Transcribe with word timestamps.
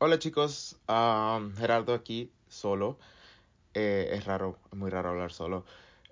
Hola 0.00 0.20
chicos, 0.20 0.76
um, 0.88 1.52
Gerardo 1.56 1.92
aquí 1.92 2.30
solo. 2.46 3.00
Eh, 3.74 4.10
es 4.12 4.26
raro, 4.26 4.56
es 4.70 4.78
muy 4.78 4.90
raro 4.90 5.08
hablar 5.08 5.32
solo. 5.32 5.64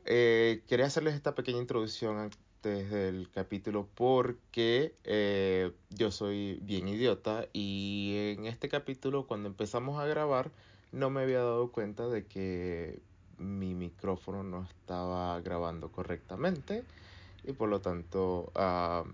Eh, 0.05 0.65
quería 0.67 0.87
hacerles 0.87 1.15
esta 1.15 1.37
pequeña 1.37 1.61
introducción 1.61 2.19
antes 2.19 2.91
del 2.91 3.31
capítulo 3.31 3.89
porque 3.95 4.97
eh, 5.05 5.71
yo 5.91 6.11
soy 6.11 6.59
bien 6.63 6.89
idiota 6.89 7.47
y 7.53 8.35
en 8.37 8.47
este 8.47 8.69
capítulo 8.69 9.29
cuando 9.29 9.49
empezamos 9.49 10.01
a 10.01 10.07
grabar 10.07 10.51
no 10.91 11.09
me 11.09 11.23
había 11.23 11.39
dado 11.39 11.71
cuenta 11.71 12.09
de 12.09 12.27
que 12.27 12.99
mi 13.39 13.75
micrófono 13.75 14.43
no 14.43 14.65
estaba 14.65 15.41
grabando 15.43 15.93
correctamente 15.93 16.83
y 17.45 17.53
por 17.53 17.69
lo 17.69 17.81
tanto 17.81 18.51
ah, 18.57 19.05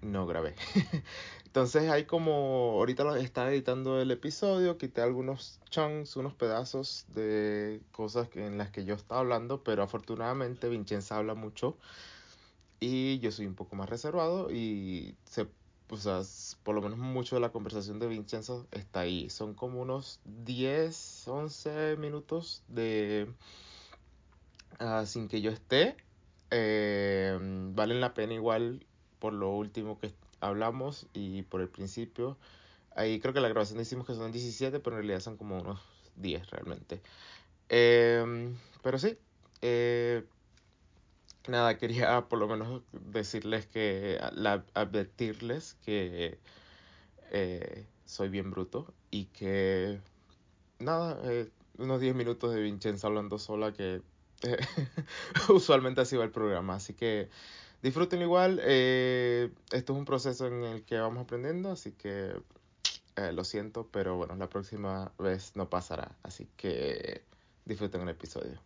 no 0.00 0.26
grabé. 0.26 0.54
Entonces 1.54 1.88
hay 1.88 2.04
como, 2.04 2.32
ahorita 2.80 3.04
lo 3.04 3.14
estaba 3.14 3.48
editando 3.48 4.00
el 4.00 4.10
episodio, 4.10 4.76
quité 4.76 5.02
algunos 5.02 5.60
chunks, 5.70 6.16
unos 6.16 6.34
pedazos 6.34 7.06
de 7.14 7.80
cosas 7.92 8.28
en 8.34 8.58
las 8.58 8.70
que 8.72 8.84
yo 8.84 8.96
estaba 8.96 9.20
hablando, 9.20 9.62
pero 9.62 9.84
afortunadamente 9.84 10.68
Vincenza 10.68 11.16
habla 11.16 11.34
mucho 11.36 11.76
y 12.80 13.20
yo 13.20 13.30
soy 13.30 13.46
un 13.46 13.54
poco 13.54 13.76
más 13.76 13.88
reservado 13.88 14.50
y 14.50 15.14
se, 15.26 15.46
o 15.90 15.96
sea, 15.96 16.22
por 16.64 16.74
lo 16.74 16.82
menos 16.82 16.98
mucho 16.98 17.36
de 17.36 17.40
la 17.40 17.52
conversación 17.52 18.00
de 18.00 18.08
Vincenza 18.08 18.66
está 18.72 19.00
ahí. 19.00 19.30
Son 19.30 19.54
como 19.54 19.80
unos 19.80 20.18
10, 20.24 21.28
11 21.28 21.96
minutos 21.98 22.64
de... 22.66 23.32
Uh, 24.80 25.06
sin 25.06 25.28
que 25.28 25.40
yo 25.40 25.52
esté, 25.52 25.96
eh, 26.50 27.38
valen 27.72 28.00
la 28.00 28.12
pena 28.12 28.34
igual 28.34 28.84
por 29.20 29.32
lo 29.32 29.50
último 29.52 30.00
que 30.00 30.12
hablamos 30.46 31.06
y 31.12 31.42
por 31.42 31.60
el 31.60 31.68
principio. 31.68 32.36
Ahí 32.96 33.20
creo 33.20 33.34
que 33.34 33.40
la 33.40 33.48
grabación 33.48 33.78
decimos 33.78 34.06
que 34.06 34.14
son 34.14 34.32
17, 34.32 34.80
pero 34.80 34.96
en 34.96 35.02
realidad 35.02 35.20
son 35.20 35.36
como 35.36 35.58
unos 35.58 35.80
10 36.16 36.50
realmente. 36.50 37.00
Eh, 37.68 38.54
pero 38.82 38.98
sí, 38.98 39.18
eh, 39.62 40.24
nada, 41.48 41.78
quería 41.78 42.20
por 42.28 42.38
lo 42.38 42.48
menos 42.48 42.82
decirles 42.92 43.66
que, 43.66 44.20
la, 44.32 44.64
advertirles 44.74 45.74
que 45.84 46.38
eh, 47.30 47.86
soy 48.04 48.28
bien 48.28 48.50
bruto 48.50 48.92
y 49.10 49.26
que, 49.26 50.00
nada, 50.78 51.18
eh, 51.24 51.48
unos 51.78 52.00
10 52.00 52.14
minutos 52.14 52.54
de 52.54 52.60
Vincenza 52.62 53.06
hablando 53.06 53.38
sola 53.38 53.72
que 53.72 54.02
usualmente 55.48 56.00
así 56.02 56.16
va 56.16 56.24
el 56.24 56.30
programa. 56.30 56.74
Así 56.74 56.94
que 56.94 57.30
disfruten 57.84 58.22
igual. 58.22 58.60
Eh, 58.62 59.50
esto 59.70 59.92
es 59.92 59.98
un 59.98 60.06
proceso 60.06 60.46
en 60.46 60.64
el 60.64 60.84
que 60.84 60.98
vamos 60.98 61.22
aprendiendo, 61.22 61.70
así 61.70 61.92
que 61.92 62.32
eh, 63.16 63.32
lo 63.32 63.44
siento, 63.44 63.88
pero 63.92 64.16
bueno, 64.16 64.34
la 64.36 64.48
próxima 64.48 65.12
vez 65.18 65.54
no 65.54 65.68
pasará. 65.68 66.16
Así 66.22 66.48
que 66.56 67.22
disfruten 67.66 68.00
el 68.00 68.08
episodio. 68.08 68.58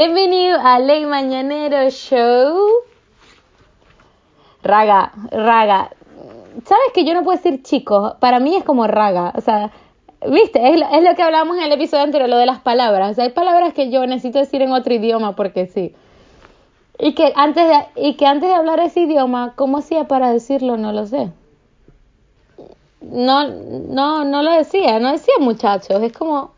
Bienvenido 0.00 0.60
a 0.62 0.78
Ley 0.78 1.06
Mañanero 1.06 1.90
Show. 1.90 2.56
Raga, 4.62 5.10
raga. 5.32 5.90
¿Sabes 6.64 6.92
que 6.94 7.04
yo 7.04 7.14
no 7.14 7.24
puedo 7.24 7.36
decir 7.36 7.64
chicos? 7.64 8.12
Para 8.20 8.38
mí 8.38 8.54
es 8.54 8.62
como 8.62 8.86
raga. 8.86 9.32
O 9.34 9.40
sea, 9.40 9.72
viste, 10.30 10.60
es, 10.72 11.02
lo 11.02 11.16
que 11.16 11.22
hablábamos 11.24 11.56
en 11.56 11.64
el 11.64 11.72
episodio 11.72 12.04
anterior, 12.04 12.28
lo 12.28 12.36
de 12.36 12.46
las 12.46 12.60
palabras. 12.60 13.10
O 13.10 13.14
sea, 13.14 13.24
hay 13.24 13.30
palabras 13.30 13.74
que 13.74 13.90
yo 13.90 14.06
necesito 14.06 14.38
decir 14.38 14.62
en 14.62 14.70
otro 14.70 14.94
idioma 14.94 15.34
porque 15.34 15.66
sí. 15.66 15.96
Y 17.00 17.14
que 17.14 17.32
antes 17.34 17.66
de, 17.68 18.08
y 18.08 18.14
que 18.14 18.26
antes 18.26 18.48
de 18.50 18.54
hablar 18.54 18.78
ese 18.78 19.00
idioma, 19.00 19.54
¿cómo 19.56 19.78
hacía 19.78 20.06
para 20.06 20.30
decirlo? 20.30 20.76
No 20.76 20.92
lo 20.92 21.06
sé. 21.06 21.32
No, 23.00 23.48
no, 23.48 24.24
no 24.24 24.42
lo 24.44 24.52
decía, 24.52 25.00
no 25.00 25.10
decía 25.10 25.34
muchachos, 25.40 26.00
es 26.00 26.12
como, 26.12 26.52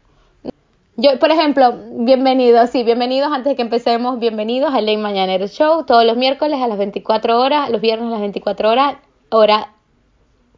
yo, 1.01 1.19
por 1.19 1.31
ejemplo, 1.31 1.73
bienvenidos, 1.93 2.69
sí, 2.69 2.85
bienvenidos 2.85 3.33
antes 3.33 3.53
de 3.53 3.57
que 3.57 3.63
empecemos, 3.63 4.19
bienvenidos 4.19 4.75
al 4.75 4.85
Ley 4.85 4.99
Mañanero 4.99 5.47
Show, 5.47 5.85
todos 5.87 6.05
los 6.05 6.19
miércoles 6.19 6.61
a 6.61 6.69
las 6.69 6.77
24 6.77 7.41
horas, 7.41 7.71
los 7.71 7.81
viernes 7.81 8.09
a 8.09 8.11
las 8.11 8.21
24 8.21 8.69
horas, 8.69 8.97
hora 9.31 9.73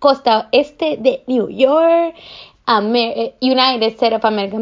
costa 0.00 0.48
este 0.50 0.96
de 0.96 1.22
New 1.28 1.48
York, 1.48 2.16
Amer 2.66 3.34
United 3.40 3.86
States 3.86 4.16
of 4.16 4.24
America, 4.24 4.58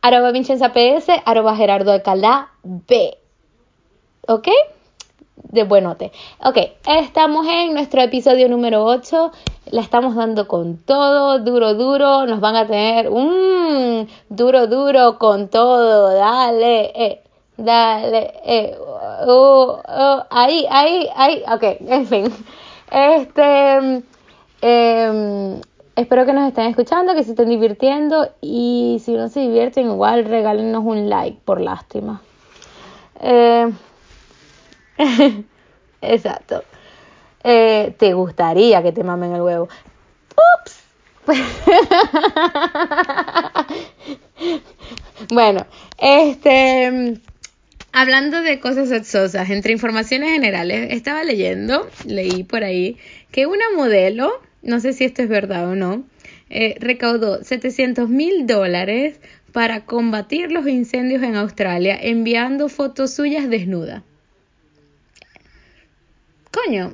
arroba 0.00 0.30
Vincenza 0.30 0.72
PS, 0.72 1.10
arroba 1.24 1.56
Gerardo 1.56 1.90
Alcalá 1.90 2.52
B, 2.62 3.18
¿ok? 4.28 4.48
De 5.36 5.64
buenote. 5.64 6.12
Ok, 6.44 6.58
estamos 6.86 7.46
en 7.48 7.74
nuestro 7.74 8.00
episodio 8.00 8.48
número 8.48 8.84
8 8.84 9.32
la 9.70 9.80
estamos 9.80 10.14
dando 10.14 10.46
con 10.46 10.76
todo, 10.76 11.38
duro, 11.38 11.74
duro, 11.74 12.26
nos 12.26 12.40
van 12.40 12.54
a 12.54 12.66
tener 12.66 13.08
un 13.08 14.06
duro, 14.28 14.66
duro 14.66 15.18
con 15.18 15.48
todo, 15.48 16.14
dale, 16.14 16.92
eh, 16.94 17.22
dale, 17.56 18.34
eh, 18.44 18.78
uh, 19.26 19.30
uh, 19.30 20.22
ahí, 20.30 20.66
ahí, 20.70 21.08
ahí, 21.16 21.42
ok, 21.50 21.62
en 21.80 22.06
fin, 22.06 22.24
este, 22.90 24.02
eh, 24.62 25.60
espero 25.96 26.26
que 26.26 26.32
nos 26.32 26.48
estén 26.48 26.66
escuchando, 26.66 27.14
que 27.14 27.22
se 27.22 27.30
estén 27.30 27.48
divirtiendo. 27.48 28.28
Y 28.40 29.00
si 29.04 29.12
no 29.12 29.28
se 29.28 29.40
divierten 29.40 29.86
igual 29.86 30.24
regálenos 30.24 30.84
un 30.84 31.08
like 31.08 31.38
por 31.44 31.60
lástima. 31.60 32.20
Eh, 33.20 33.70
exacto 36.00 36.62
eh, 37.44 37.94
te 37.98 38.14
gustaría 38.14 38.82
que 38.82 38.90
te 38.90 39.04
mamen 39.04 39.34
el 39.34 39.42
huevo. 39.42 39.68
Ups. 40.62 40.80
bueno, 45.30 45.66
este, 45.98 47.20
hablando 47.92 48.42
de 48.42 48.60
cosas 48.60 48.88
sexosas, 48.88 49.48
entre 49.50 49.72
informaciones 49.72 50.32
generales, 50.32 50.88
estaba 50.90 51.22
leyendo, 51.22 51.88
leí 52.06 52.44
por 52.44 52.64
ahí, 52.64 52.98
que 53.30 53.46
una 53.46 53.64
modelo, 53.76 54.42
no 54.62 54.80
sé 54.80 54.92
si 54.92 55.04
esto 55.04 55.22
es 55.22 55.28
verdad 55.28 55.68
o 55.68 55.76
no, 55.76 56.04
eh, 56.50 56.76
recaudó 56.78 57.42
700 57.42 58.08
mil 58.08 58.46
dólares 58.46 59.18
para 59.52 59.86
combatir 59.86 60.52
los 60.52 60.66
incendios 60.66 61.22
en 61.22 61.36
Australia 61.36 61.96
enviando 62.00 62.68
fotos 62.68 63.14
suyas 63.14 63.48
desnuda. 63.48 64.02
Coño, 66.54 66.92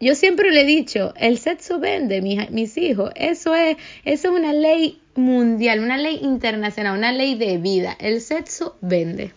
yo 0.00 0.14
siempre 0.14 0.50
le 0.50 0.62
he 0.62 0.64
dicho, 0.64 1.12
el 1.16 1.38
sexo 1.38 1.78
vende, 1.78 2.22
mis, 2.22 2.76
hijos. 2.78 3.12
Eso 3.14 3.54
es, 3.54 3.76
eso 4.04 4.28
es 4.28 4.34
una 4.34 4.52
ley 4.52 5.00
mundial, 5.14 5.80
una 5.80 5.98
ley 5.98 6.20
internacional, 6.22 6.96
una 6.96 7.12
ley 7.12 7.34
de 7.34 7.58
vida. 7.58 7.94
El 7.98 8.22
sexo 8.22 8.76
vende. 8.80 9.32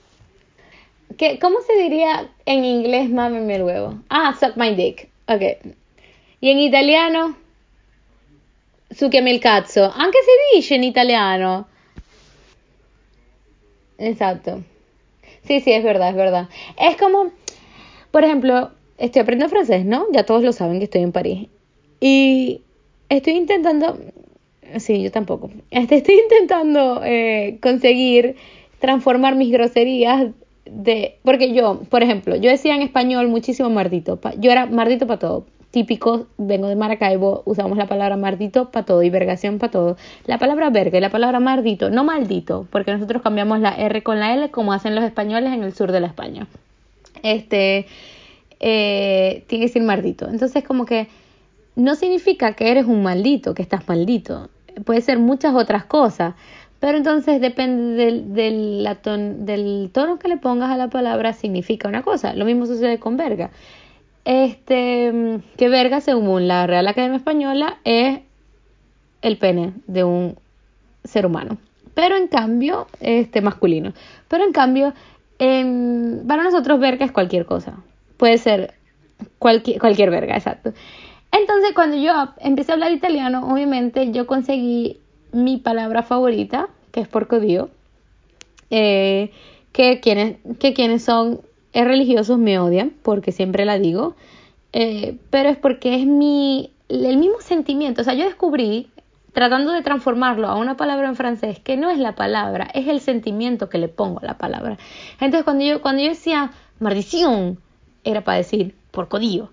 ¿Qué, 1.18 1.40
¿Cómo 1.40 1.60
se 1.62 1.82
diría 1.82 2.30
en 2.46 2.64
inglés 2.64 3.10
mámeme 3.10 3.56
el 3.56 3.64
huevo? 3.64 4.00
Ah, 4.10 4.36
suck 4.40 4.56
my 4.56 4.76
dick. 4.76 5.10
Ok. 5.28 5.42
Y 6.40 6.52
en 6.52 6.60
italiano, 6.60 7.38
succhiami 8.92 9.32
il 9.32 9.40
cazzo. 9.42 9.92
Anche 9.94 10.18
se 10.24 10.58
dice 10.58 10.76
en 10.76 10.84
italiano. 10.86 11.68
Exacto. 13.98 14.64
Sí, 15.46 15.62
sí, 15.62 15.72
es 15.72 15.84
verdad, 15.84 16.10
es 16.10 16.16
verdad. 16.16 16.50
Es 16.78 16.96
como, 16.98 17.32
por 18.12 18.24
ejemplo, 18.24 18.72
estoy 18.98 19.22
aprendiendo 19.22 19.50
francés, 19.50 19.86
¿no? 19.86 20.06
Ya 20.12 20.26
todos 20.26 20.44
lo 20.44 20.52
saben 20.52 20.80
que 20.80 20.86
estoy 20.86 21.02
en 21.02 21.12
París. 21.12 21.48
Y 22.00 22.62
estoy 23.10 23.34
intentando, 23.34 23.98
sí, 24.78 25.02
yo 25.02 25.12
tampoco, 25.12 25.50
este, 25.72 25.96
estoy 25.96 26.16
intentando 26.16 27.02
eh, 27.04 27.58
conseguir 27.62 28.36
transformar 28.80 29.36
mis 29.36 29.52
groserías 29.52 30.28
de, 30.66 31.18
porque 31.24 31.54
yo, 31.54 31.82
por 31.90 32.04
ejemplo, 32.04 32.36
yo 32.36 32.50
decía 32.50 32.76
en 32.76 32.82
español 32.82 33.28
muchísimo 33.28 33.70
mardito, 33.70 34.20
yo 34.38 34.52
era 34.52 34.66
mardito 34.68 35.08
para 35.08 35.20
todo, 35.20 35.46
típico, 35.72 36.28
vengo 36.38 36.68
de 36.68 36.76
Maracaibo, 36.76 37.44
usamos 37.46 37.78
la 37.78 37.88
palabra 37.88 38.18
mardito 38.18 38.72
para 38.72 38.86
todo 38.86 39.04
y 39.04 39.10
vergación 39.10 39.60
para 39.60 39.72
todo. 39.72 39.98
La 40.26 40.38
palabra 40.38 40.70
verga 40.70 40.98
y 40.98 41.02
la 41.02 41.10
palabra 41.10 41.40
mardito, 41.40 41.90
no 41.90 42.04
maldito, 42.04 42.68
porque 42.72 42.92
nosotros 42.92 43.22
cambiamos 43.22 43.60
la 43.60 43.76
R 43.76 44.02
con 44.04 44.20
la 44.20 44.34
L 44.34 44.50
como 44.50 44.74
hacen 44.74 44.96
los 44.96 45.04
españoles 45.04 45.54
en 45.54 45.64
el 45.64 45.74
sur 45.74 45.92
de 45.92 46.00
la 46.00 46.08
España. 46.08 46.48
Este, 47.24 47.86
eh, 48.60 49.44
tiene 49.48 49.66
que 49.66 49.68
decir 49.68 49.84
maldito. 49.84 50.28
Entonces 50.30 50.64
como 50.64 50.86
que 50.86 51.08
no 51.76 51.96
significa 51.96 52.54
que 52.54 52.72
eres 52.72 52.86
un 52.86 53.04
maldito, 53.04 53.54
que 53.54 53.62
estás 53.62 53.88
maldito. 53.88 54.50
Puede 54.86 55.02
ser 55.02 55.20
muchas 55.20 55.56
otras 55.56 55.86
cosas. 55.86 56.36
Pero 56.80 56.98
entonces 56.98 57.42
depende 57.42 58.06
del, 58.06 58.34
del, 58.34 58.88
del 59.46 59.90
tono 59.92 60.18
que 60.18 60.30
le 60.30 60.38
pongas 60.38 60.72
a 60.72 60.78
la 60.78 60.90
palabra, 60.90 61.34
significa 61.34 61.90
una 61.90 62.04
cosa. 62.04 62.34
Lo 62.34 62.46
mismo 62.46 62.66
sucede 62.66 63.00
con 63.00 63.18
verga. 63.18 63.52
este, 64.26 65.42
que 65.58 65.70
verga, 65.70 66.02
según 66.02 66.48
la 66.48 66.68
Real 66.68 66.88
Academia 66.88 67.18
Española, 67.18 67.80
es 67.84 68.20
el 69.22 69.38
pene 69.38 69.74
de 69.88 70.04
un 70.04 70.38
ser 71.04 71.26
humano. 71.26 71.58
Pero 71.96 72.16
en 72.16 72.28
cambio, 72.28 72.88
este 73.00 73.42
masculino. 73.42 73.94
Pero 74.28 74.44
en 74.46 74.54
cambio, 74.54 74.94
para 75.40 76.44
nosotros 76.44 76.80
verga 76.80 77.06
es 77.06 77.12
cualquier 77.12 77.46
cosa. 77.46 77.78
Puede 78.18 78.38
ser 78.38 78.74
cualquier, 79.40 79.80
cualquier 79.80 80.12
verga, 80.12 80.36
exacto. 80.36 80.74
Entonces, 81.32 81.72
cuando 81.74 81.98
yo 81.98 82.12
empecé 82.40 82.72
a 82.72 82.76
hablar 82.76 82.92
italiano, 82.92 83.52
obviamente 83.52 84.12
yo 84.12 84.28
conseguí 84.28 85.00
mi 85.32 85.58
palabra 85.58 86.04
favorita, 86.04 86.68
que 86.92 87.02
es 87.02 87.08
porco 87.08 87.40
dio, 87.40 87.70
eh, 88.70 89.32
que, 89.72 90.00
quienes, 90.00 90.38
que 90.60 90.74
quienes 90.74 91.04
son 91.04 91.42
religiosos 91.74 92.38
me 92.38 92.60
odian, 92.60 92.92
porque 93.04 93.32
siempre 93.32 93.66
la 93.66 93.78
digo, 93.78 94.16
eh, 94.74 95.18
pero 95.30 95.50
es 95.50 95.58
porque 95.58 95.96
es 95.96 96.06
mi, 96.06 96.72
el 96.90 97.18
mismo 97.18 97.40
sentimiento. 97.42 98.02
O 98.02 98.04
sea, 98.04 98.16
yo 98.16 98.26
descubrí, 98.26 98.90
tratando 99.34 99.72
de 99.72 99.82
transformarlo 99.82 100.48
a 100.48 100.56
una 100.56 100.78
palabra 100.78 101.08
en 101.08 101.16
francés, 101.16 101.60
que 101.60 101.78
no 101.78 101.90
es 101.90 102.00
la 102.00 102.16
palabra, 102.16 102.68
es 102.74 102.88
el 102.88 103.00
sentimiento 103.02 103.70
que 103.70 103.78
le 103.78 103.88
pongo 103.88 104.20
a 104.20 104.26
la 104.26 104.38
palabra. 104.38 104.78
Entonces, 105.20 105.44
cuando 105.44 105.66
yo, 105.66 105.82
cuando 105.82 106.02
yo 106.02 106.10
decía 106.10 106.52
maldición, 106.80 107.60
era 108.04 108.24
para 108.24 108.38
decir 108.38 108.76
porcodillo. 108.92 109.50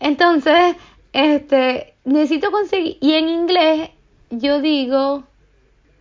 Entonces, 0.00 0.76
este, 1.12 1.94
necesito 2.04 2.50
conseguir, 2.50 2.98
y 3.00 3.12
en 3.14 3.28
inglés 3.28 3.90
yo 4.30 4.60
digo 4.60 5.24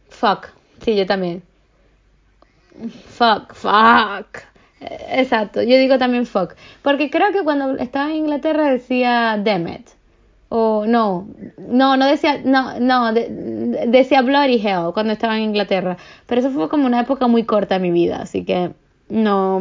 fuck, 0.09 0.49
sí, 0.81 0.95
yo 0.95 1.05
también. 1.05 1.43
Fuck, 3.09 3.53
fuck. 3.53 4.43
Exacto, 4.79 5.61
yo 5.61 5.77
digo 5.77 5.97
también 5.97 6.25
fuck. 6.25 6.55
Porque 6.81 7.09
creo 7.09 7.31
que 7.31 7.43
cuando 7.43 7.77
estaba 7.77 8.09
en 8.09 8.17
Inglaterra 8.17 8.71
decía 8.71 9.39
damn 9.43 9.67
it. 9.67 9.89
O 10.55 10.85
no, 10.85 11.27
no, 11.57 11.97
no 11.97 12.05
decía, 12.05 12.39
no, 12.45 12.79
no, 12.79 13.11
decía 13.11 14.21
bloody 14.21 14.61
hell 14.63 14.93
cuando 14.93 15.13
estaba 15.13 15.35
en 15.35 15.45
Inglaterra. 15.45 15.97
Pero 16.27 16.41
eso 16.41 16.51
fue 16.51 16.69
como 16.69 16.85
una 16.85 16.99
época 16.99 17.25
muy 17.25 17.43
corta 17.43 17.75
de 17.75 17.81
mi 17.81 17.89
vida, 17.89 18.21
así 18.21 18.45
que 18.45 18.69
no, 19.09 19.57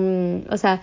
o 0.51 0.57
sea, 0.59 0.83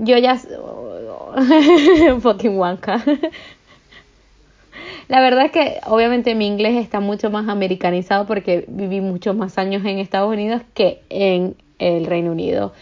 yo 0.00 0.18
ya 0.18 0.36
fucking 2.20 2.58
wanka. 2.58 3.04
La 5.08 5.20
verdad 5.20 5.44
es 5.44 5.52
que 5.52 5.78
obviamente 5.86 6.34
mi 6.34 6.48
inglés 6.48 6.74
está 6.74 6.98
mucho 6.98 7.30
más 7.30 7.48
americanizado 7.48 8.26
porque 8.26 8.64
viví 8.66 9.00
muchos 9.00 9.36
más 9.36 9.56
años 9.56 9.84
en 9.84 10.00
Estados 10.00 10.32
Unidos 10.32 10.62
que 10.74 11.00
en 11.10 11.54
el 11.78 12.06
Reino 12.06 12.32
Unido. 12.32 12.72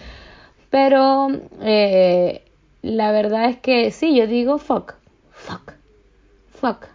Pero 0.70 1.28
eh, 1.60 2.40
la 2.80 3.12
verdad 3.12 3.50
es 3.50 3.58
que 3.58 3.90
sí, 3.90 4.16
yo 4.16 4.26
digo 4.26 4.56
fuck, 4.56 4.94
fuck, 5.32 5.74
fuck. 6.64 6.86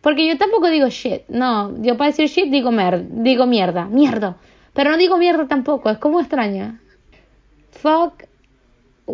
Porque 0.00 0.26
yo 0.26 0.38
tampoco 0.38 0.68
digo 0.68 0.88
shit, 0.88 1.22
no, 1.28 1.76
yo 1.82 1.96
para 1.96 2.10
decir 2.10 2.28
shit 2.28 2.50
digo, 2.50 2.72
mer 2.72 3.04
digo 3.08 3.46
mierda, 3.46 3.84
mierda. 3.84 4.36
Pero 4.72 4.90
no 4.90 4.96
digo 4.96 5.18
mierda 5.18 5.46
tampoco, 5.46 5.90
es 5.90 5.98
como 5.98 6.18
extraña. 6.18 6.80
Fuck, 7.70 8.24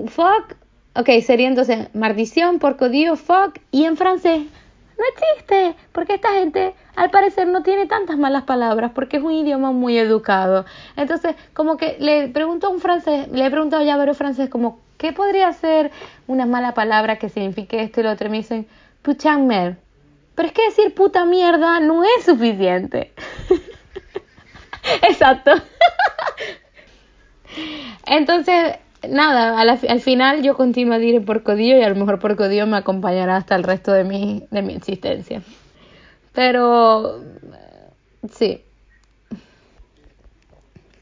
fuck, 0.06 0.54
ok, 0.94 1.08
sería 1.22 1.48
entonces 1.48 1.92
maldición, 1.94 2.58
porco 2.58 2.88
dio, 2.88 3.16
fuck, 3.16 3.58
y 3.72 3.84
en 3.84 3.96
francés 3.96 4.42
no 4.98 5.04
existe, 5.14 5.74
porque 5.92 6.14
esta 6.14 6.32
gente 6.32 6.74
al 6.96 7.10
parecer 7.10 7.46
no 7.48 7.62
tiene 7.62 7.86
tantas 7.86 8.16
malas 8.16 8.44
palabras, 8.44 8.92
porque 8.94 9.18
es 9.18 9.22
un 9.22 9.32
idioma 9.32 9.72
muy 9.72 9.98
educado. 9.98 10.64
Entonces, 10.96 11.36
como 11.54 11.76
que 11.76 11.96
le 12.00 12.28
pregunto 12.28 12.66
a 12.66 12.70
un 12.70 12.80
francés, 12.80 13.28
le 13.30 13.46
he 13.46 13.50
preguntado 13.50 13.84
ya 13.84 13.94
a 13.94 13.98
varios 13.98 14.16
francés, 14.16 14.48
como, 14.48 14.80
¿qué 14.96 15.12
podría 15.12 15.52
ser 15.52 15.90
una 16.26 16.46
mala 16.46 16.74
palabra 16.74 17.18
que 17.18 17.28
signifique 17.28 17.82
esto 17.82 18.00
y 18.00 18.04
lo 18.04 18.12
otro? 18.12 18.26
Y 18.28 18.30
me 18.30 18.36
dicen, 18.38 18.66
mer. 19.46 19.87
Pero 20.38 20.50
es 20.50 20.54
que 20.54 20.66
decir 20.66 20.94
puta 20.94 21.24
mierda 21.24 21.80
no 21.80 22.04
es 22.04 22.24
suficiente. 22.24 23.10
Exacto. 25.08 25.50
Entonces, 28.06 28.76
nada, 29.08 29.60
al, 29.60 30.00
final 30.00 30.44
yo 30.44 30.56
continúo 30.56 30.94
a 30.94 31.00
decir 31.00 31.24
porcodillo 31.24 31.76
y 31.76 31.82
a 31.82 31.88
lo 31.88 31.96
mejor 31.96 32.20
porcodillo 32.20 32.68
me 32.68 32.76
acompañará 32.76 33.34
hasta 33.34 33.56
el 33.56 33.64
resto 33.64 33.90
de 33.92 34.04
mi, 34.04 34.44
de 34.52 34.62
mi 34.62 34.74
existencia. 34.74 35.42
Pero, 36.32 37.20
sí. 38.30 38.62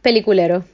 Peliculero. 0.01 0.65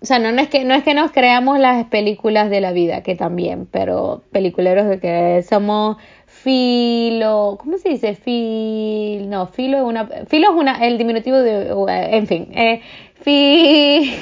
O 0.00 0.06
sea, 0.06 0.18
no, 0.18 0.28
es 0.28 0.48
que, 0.48 0.64
no 0.64 0.74
es 0.74 0.84
que 0.84 0.94
nos 0.94 1.10
creamos 1.10 1.58
las 1.58 1.86
películas 1.86 2.50
de 2.50 2.60
la 2.60 2.72
vida, 2.72 3.02
que 3.02 3.16
también, 3.16 3.66
pero 3.66 4.22
peliculeros 4.30 4.86
de 4.88 5.00
que 5.00 5.42
somos 5.42 5.96
filo, 6.42 7.58
¿cómo 7.60 7.78
se 7.78 7.90
dice? 7.90 8.14
Fil, 8.14 9.28
no, 9.28 9.46
filo 9.48 9.78
es 9.78 9.84
una, 9.84 10.06
filo 10.26 10.50
es 10.50 10.56
una, 10.56 10.86
el 10.86 10.98
diminutivo 10.98 11.38
de, 11.38 11.70
en 12.16 12.26
fin, 12.26 12.48
eh, 12.52 12.80
fi, 13.20 14.14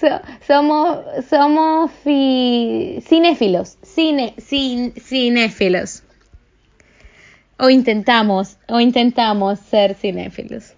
somos 0.46 0.98
somos 1.28 1.90
cinéfilos, 2.02 3.78
cine, 3.82 4.34
cinéfilos. 4.38 6.02
O 7.56 7.70
intentamos, 7.70 8.58
o 8.68 8.80
intentamos 8.80 9.60
ser 9.60 9.94
cinéfilos. 9.94 10.74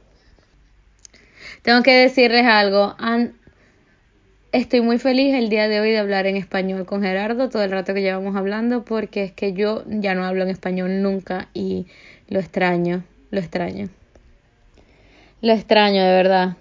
Tengo 1.62 1.82
que 1.82 1.92
decirles 1.92 2.44
algo. 2.44 2.94
Estoy 4.56 4.80
muy 4.80 4.98
feliz 4.98 5.34
el 5.34 5.50
día 5.50 5.68
de 5.68 5.80
hoy 5.80 5.90
de 5.90 5.98
hablar 5.98 6.26
en 6.26 6.36
español 6.36 6.86
con 6.86 7.02
Gerardo 7.02 7.50
todo 7.50 7.62
el 7.62 7.70
rato 7.70 7.92
que 7.92 8.00
llevamos 8.00 8.36
hablando 8.36 8.84
porque 8.84 9.24
es 9.24 9.32
que 9.32 9.52
yo 9.52 9.84
ya 9.86 10.14
no 10.14 10.24
hablo 10.24 10.44
en 10.44 10.48
español 10.48 11.02
nunca 11.02 11.48
y 11.52 11.86
lo 12.28 12.40
extraño, 12.40 13.04
lo 13.30 13.38
extraño. 13.38 13.90
Lo 15.42 15.52
extraño 15.52 16.02
de 16.02 16.10
verdad. 16.10 16.56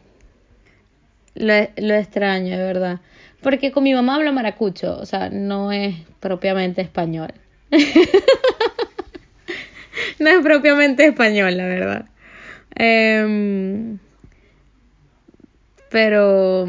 Lo, 1.36 1.54
extraño, 1.54 2.58
de 2.58 2.64
verdad. 2.64 3.00
Porque 3.42 3.72
con 3.72 3.84
mi 3.84 3.94
mamá 3.94 4.16
hablo 4.16 4.34
maracucho, 4.34 4.98
o 4.98 5.06
sea, 5.06 5.30
no 5.30 5.72
es 5.72 5.96
propiamente 6.20 6.82
español. 6.82 7.34
no 10.20 10.30
es 10.30 10.42
propiamente 10.44 11.06
español, 11.06 11.56
la 11.56 11.66
verdad. 11.66 12.06
Em, 12.76 14.00
pero, 15.90 16.66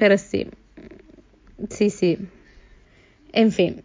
pero 0.00 0.18
sí. 0.18 0.48
Sí, 1.68 1.90
sí. 1.90 2.18
En 3.32 3.52
fin. 3.52 3.82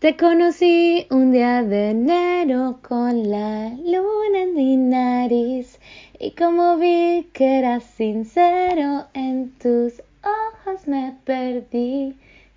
Te 0.00 0.16
conocí 0.16 1.06
un 1.10 1.30
día 1.30 1.62
de 1.62 1.90
enero 1.90 2.80
con 2.82 3.30
la 3.30 3.70
luna 3.70 4.42
en 4.42 4.54
mi 4.54 4.76
nariz 4.76 5.78
y 6.18 6.32
como 6.32 6.78
vi 6.78 7.26
que 7.32 7.58
eras 7.58 7.84
sincero, 7.84 9.06
en 9.14 9.50
tus 9.62 10.02
ojos 10.22 10.86
me 10.86 11.14
perdí. 11.24 12.14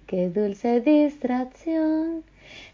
Qué 0.08 0.30
dulce 0.30 0.80
distracción. 0.80 2.24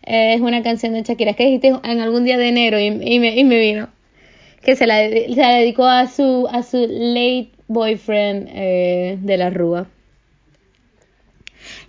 Es 0.03 0.42
una 0.42 0.62
canción 0.62 0.94
de 0.94 1.01
Shakira 1.01 1.34
que 1.34 1.46
dijiste 1.46 1.74
en 1.84 2.01
algún 2.01 2.24
día 2.24 2.38
de 2.38 2.50
enero 2.50 2.80
y, 2.80 2.92
me, 2.92 3.36
y 3.36 3.44
me, 3.44 3.60
vino. 3.60 3.89
Que 4.62 4.75
se 4.75 4.86
la, 4.86 5.10
se 5.10 5.36
la, 5.36 5.50
dedicó 5.56 5.86
a 5.86 6.08
su, 6.08 6.48
a 6.51 6.63
su 6.63 6.77
late 6.77 7.50
boyfriend 7.74 8.48
eh, 8.50 9.18
de 9.22 9.38
la 9.38 9.50
Rúa. 9.50 9.88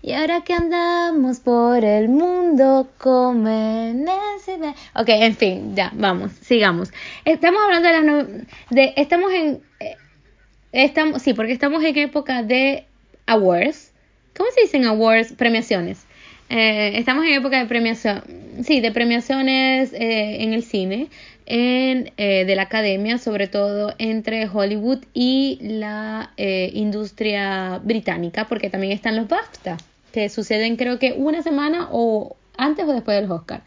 Y 0.03 0.13
ahora 0.13 0.43
que 0.43 0.53
andamos 0.53 1.41
por 1.41 1.85
el 1.85 2.09
mundo, 2.09 2.91
comen 2.99 4.07
Ok, 4.95 5.09
en 5.09 5.35
fin, 5.35 5.75
ya, 5.75 5.91
vamos, 5.95 6.33
sigamos. 6.33 6.93
Estamos 7.25 7.63
hablando 7.65 7.89
de 7.89 8.01
las 8.01 8.27
de 8.71 8.93
estamos 8.97 9.33
en 9.33 9.61
eh, 9.81 9.97
estamos 10.73 11.23
sí, 11.23 11.35
porque 11.35 11.53
estamos 11.53 11.83
en 11.83 11.97
época 11.97 12.43
de 12.43 12.85
awards. 13.27 13.93
¿Cómo 14.37 14.51
se 14.55 14.63
dicen 14.63 14.85
awards? 14.85 15.33
Premiaciones. 15.33 16.05
Eh, 16.51 16.99
estamos 16.99 17.25
en 17.25 17.33
época 17.33 17.59
de 17.59 17.67
premiación, 17.67 18.23
sí, 18.63 18.81
de 18.81 18.93
premiaciones 18.93 19.93
eh, 19.95 20.43
en 20.43 20.53
el 20.53 20.63
cine, 20.63 21.09
en, 21.47 22.13
de 22.17 22.55
la 22.57 22.63
academia, 22.63 23.19
sobre 23.19 23.49
todo 23.49 23.95
entre 23.99 24.49
Hollywood 24.49 25.05
y 25.13 25.59
la 25.61 26.33
industria 26.37 27.81
británica, 27.83 28.47
porque 28.49 28.71
también 28.71 28.93
están 28.93 29.17
los 29.17 29.29
BAFTA 29.29 29.77
que 30.15 30.29
suceden 30.29 30.77
creo 30.77 31.01
que 31.01 31.13
una 31.13 31.43
semana 31.43 31.89
o 31.91 32.37
antes 32.57 32.87
o 32.87 32.93
después 32.93 33.21
del 33.21 33.29
Oscar. 33.29 33.63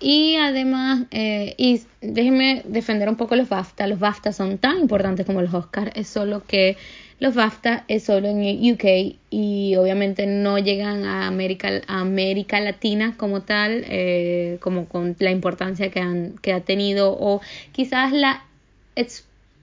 Y 0.00 0.36
además, 0.36 1.04
eh, 1.10 1.54
y 1.56 1.80
déjenme 2.02 2.62
defender 2.66 3.08
un 3.08 3.16
poco 3.16 3.34
los 3.36 3.48
BAFTA. 3.48 3.86
Los 3.86 3.98
BAFTA 3.98 4.32
son 4.34 4.58
tan 4.58 4.78
importantes 4.78 5.24
como 5.24 5.40
los 5.40 5.54
Oscars, 5.54 5.90
es 5.94 6.06
solo 6.06 6.44
que 6.46 6.76
los 7.20 7.34
BAFTA 7.34 7.84
es 7.88 8.04
solo 8.04 8.28
en 8.28 8.72
UK 8.72 9.16
y 9.30 9.74
obviamente 9.76 10.26
no 10.26 10.58
llegan 10.58 11.04
a 11.04 11.26
América, 11.26 11.80
América 11.88 12.60
Latina 12.60 13.14
como 13.16 13.42
tal, 13.42 13.84
eh, 13.88 14.58
como 14.60 14.86
con 14.86 15.16
la 15.18 15.30
importancia 15.30 15.90
que, 15.90 16.00
han, 16.00 16.38
que 16.38 16.52
ha 16.52 16.60
tenido 16.60 17.16
o 17.18 17.40
quizás 17.72 18.12
la 18.12 18.44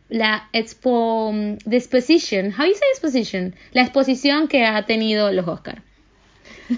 la 0.10 0.48
expo, 0.54 1.34
exposition, 1.70 2.54
how 2.58 2.66
you 2.66 2.74
say 2.74 3.54
la 3.72 3.82
exposición 3.82 4.48
que 4.48 4.66
ha 4.66 4.86
tenido 4.86 5.32
los 5.32 5.48
Oscar. 5.48 5.82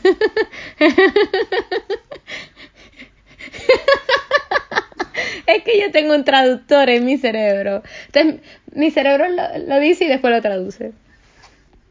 es 5.48 5.63
que 5.63 5.79
yo 5.79 5.91
tengo 5.91 6.13
un 6.15 6.24
traductor 6.24 6.89
en 6.89 7.05
mi 7.05 7.17
cerebro. 7.17 7.84
Entonces, 8.07 8.41
mi 8.77 8.91
cerebro 8.91 9.25
lo, 9.27 9.79
dice 9.79 10.05
y 10.05 10.07
después 10.07 10.31
lo 10.31 10.39
traduce. 10.39 10.93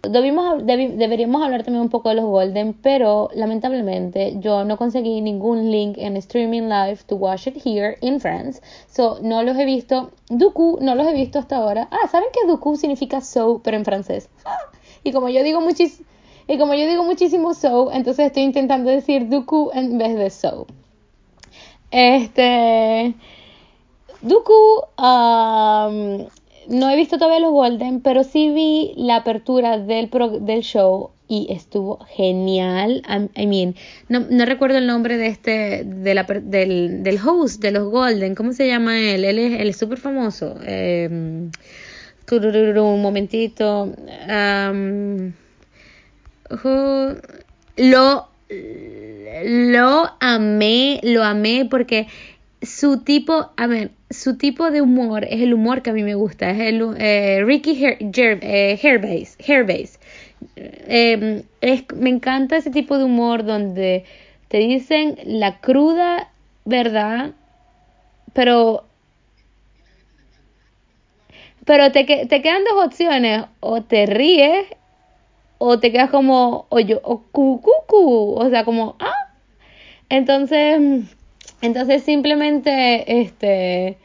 Debimos, 0.03 0.65
deberíamos 0.65 1.43
hablar 1.43 1.65
también 1.65 1.83
un 1.83 1.89
poco 1.89 2.11
de 2.11 2.15
los 2.15 2.27
Golden, 2.27 2.75
pero 2.75 3.29
lamentablemente 3.35 4.37
yo 4.39 4.65
no 4.65 4.77
conseguí 4.77 5.21
ningún 5.21 5.73
link 5.73 5.99
en 5.99 6.17
Streaming 6.17 6.69
Live 6.69 6.99
to 7.09 7.17
watch 7.17 7.49
it 7.49 7.57
here 7.57 7.99
in 8.03 8.21
France. 8.21 8.63
So, 8.87 9.19
no 9.21 9.43
los 9.43 9.59
he 9.59 9.65
visto. 9.65 10.13
Duku 10.29 10.79
no 10.81 10.95
los 10.95 11.09
he 11.09 11.13
visto 11.13 11.41
hasta 11.41 11.57
ahora. 11.57 11.89
Ah, 11.91 12.07
¿saben 12.09 12.29
que 12.33 12.47
Duku 12.47 12.77
significa 12.77 13.21
so, 13.21 13.61
pero 13.65 13.77
en 13.77 13.85
francés? 13.85 14.29
Y 15.03 15.13
como 15.13 15.29
yo 15.29 15.45
digo 15.45 15.61
muchísimo. 15.61 16.09
Y 16.49 16.59
como 16.59 16.75
yo 16.75 16.87
digo 16.87 17.05
muchísimo 17.05 17.55
so, 17.55 17.93
entonces 17.93 18.27
estoy 18.27 18.43
intentando 18.45 18.91
decir 18.91 19.29
Duku 19.29 19.71
en 19.73 19.99
vez 19.99 20.17
de 20.17 20.31
so. 20.31 20.67
Este. 21.91 23.15
Duku. 24.23 24.53
Um, 24.99 26.27
no 26.69 26.91
he 26.91 26.97
visto 26.97 27.19
todavía 27.19 27.41
los 27.41 27.53
Golden, 27.53 28.01
pero 28.01 28.25
sí 28.25 28.51
vi 28.51 28.93
la 28.97 29.17
apertura 29.17 29.79
del, 29.79 30.11
del 30.41 30.61
show 30.63 31.11
y 31.29 31.49
estuvo 31.51 31.99
genial. 32.07 33.03
I, 33.35 33.47
mean, 33.47 33.75
no, 34.09 34.21
no, 34.31 34.45
recuerdo 34.45 34.79
el 34.79 34.87
nombre 34.87 35.17
de 35.17 35.27
este, 35.27 35.85
de 35.85 36.15
la, 36.15 36.25
del, 36.25 37.03
del 37.03 37.19
host 37.19 37.61
de 37.61 37.73
los 37.73 37.91
Golden. 37.91 38.35
¿Cómo 38.35 38.53
se 38.53 38.67
llama 38.67 38.99
él? 39.01 39.25
Él 39.25 39.39
es, 39.39 39.61
él 39.61 39.69
es 39.69 39.77
súper 39.77 39.99
famoso. 39.99 40.57
Eh, 40.65 41.09
un 42.31 43.03
momentito. 43.03 43.93
Lo, 47.77 48.29
lo 49.45 50.11
amé, 50.21 51.01
lo 51.03 51.25
amé 51.25 51.67
porque 51.71 52.07
su 52.63 53.01
tipo, 53.01 53.51
a 53.57 53.67
ver, 53.67 53.91
su 54.17 54.37
tipo 54.37 54.71
de 54.71 54.81
humor 54.81 55.25
es 55.25 55.41
el 55.41 55.55
humor 55.55 55.83
que 55.83 55.91
a 55.91 55.93
mí 55.93 56.03
me 56.03 56.15
gusta, 56.15 56.51
es 56.51 56.61
el 56.61 56.97
eh, 56.99 57.43
Ricky 57.45 57.85
eh, 57.85 58.81
Hairbase, 58.83 59.99
em, 60.57 61.43
me 61.97 62.11
encanta 62.11 62.57
ese 62.57 62.71
tipo 62.71 62.99
de 62.99 63.05
humor 63.05 63.45
donde 63.45 64.05
te 64.49 64.59
dicen 64.59 65.19
la 65.25 65.61
cruda 65.61 66.31
verdad, 66.65 67.33
pero 68.33 68.85
pero 71.65 71.91
te, 71.91 72.05
te 72.05 72.43
quedan 72.43 72.63
dos 72.65 72.87
opciones, 72.87 73.45
o 73.61 73.83
te 73.83 74.07
ríes 74.07 74.67
o 75.59 75.79
te 75.79 75.91
quedas 75.91 76.11
como 76.11 76.67
o 76.69 76.79
yo 76.81 77.01
o 77.03 77.23
cu, 77.33 77.61
o 78.39 78.49
sea, 78.51 78.65
como 78.65 78.97
ah. 79.01 79.13
Entonces 80.09 81.07
entonces 81.63 82.03
simplemente, 82.03 83.21
este, 83.21 83.99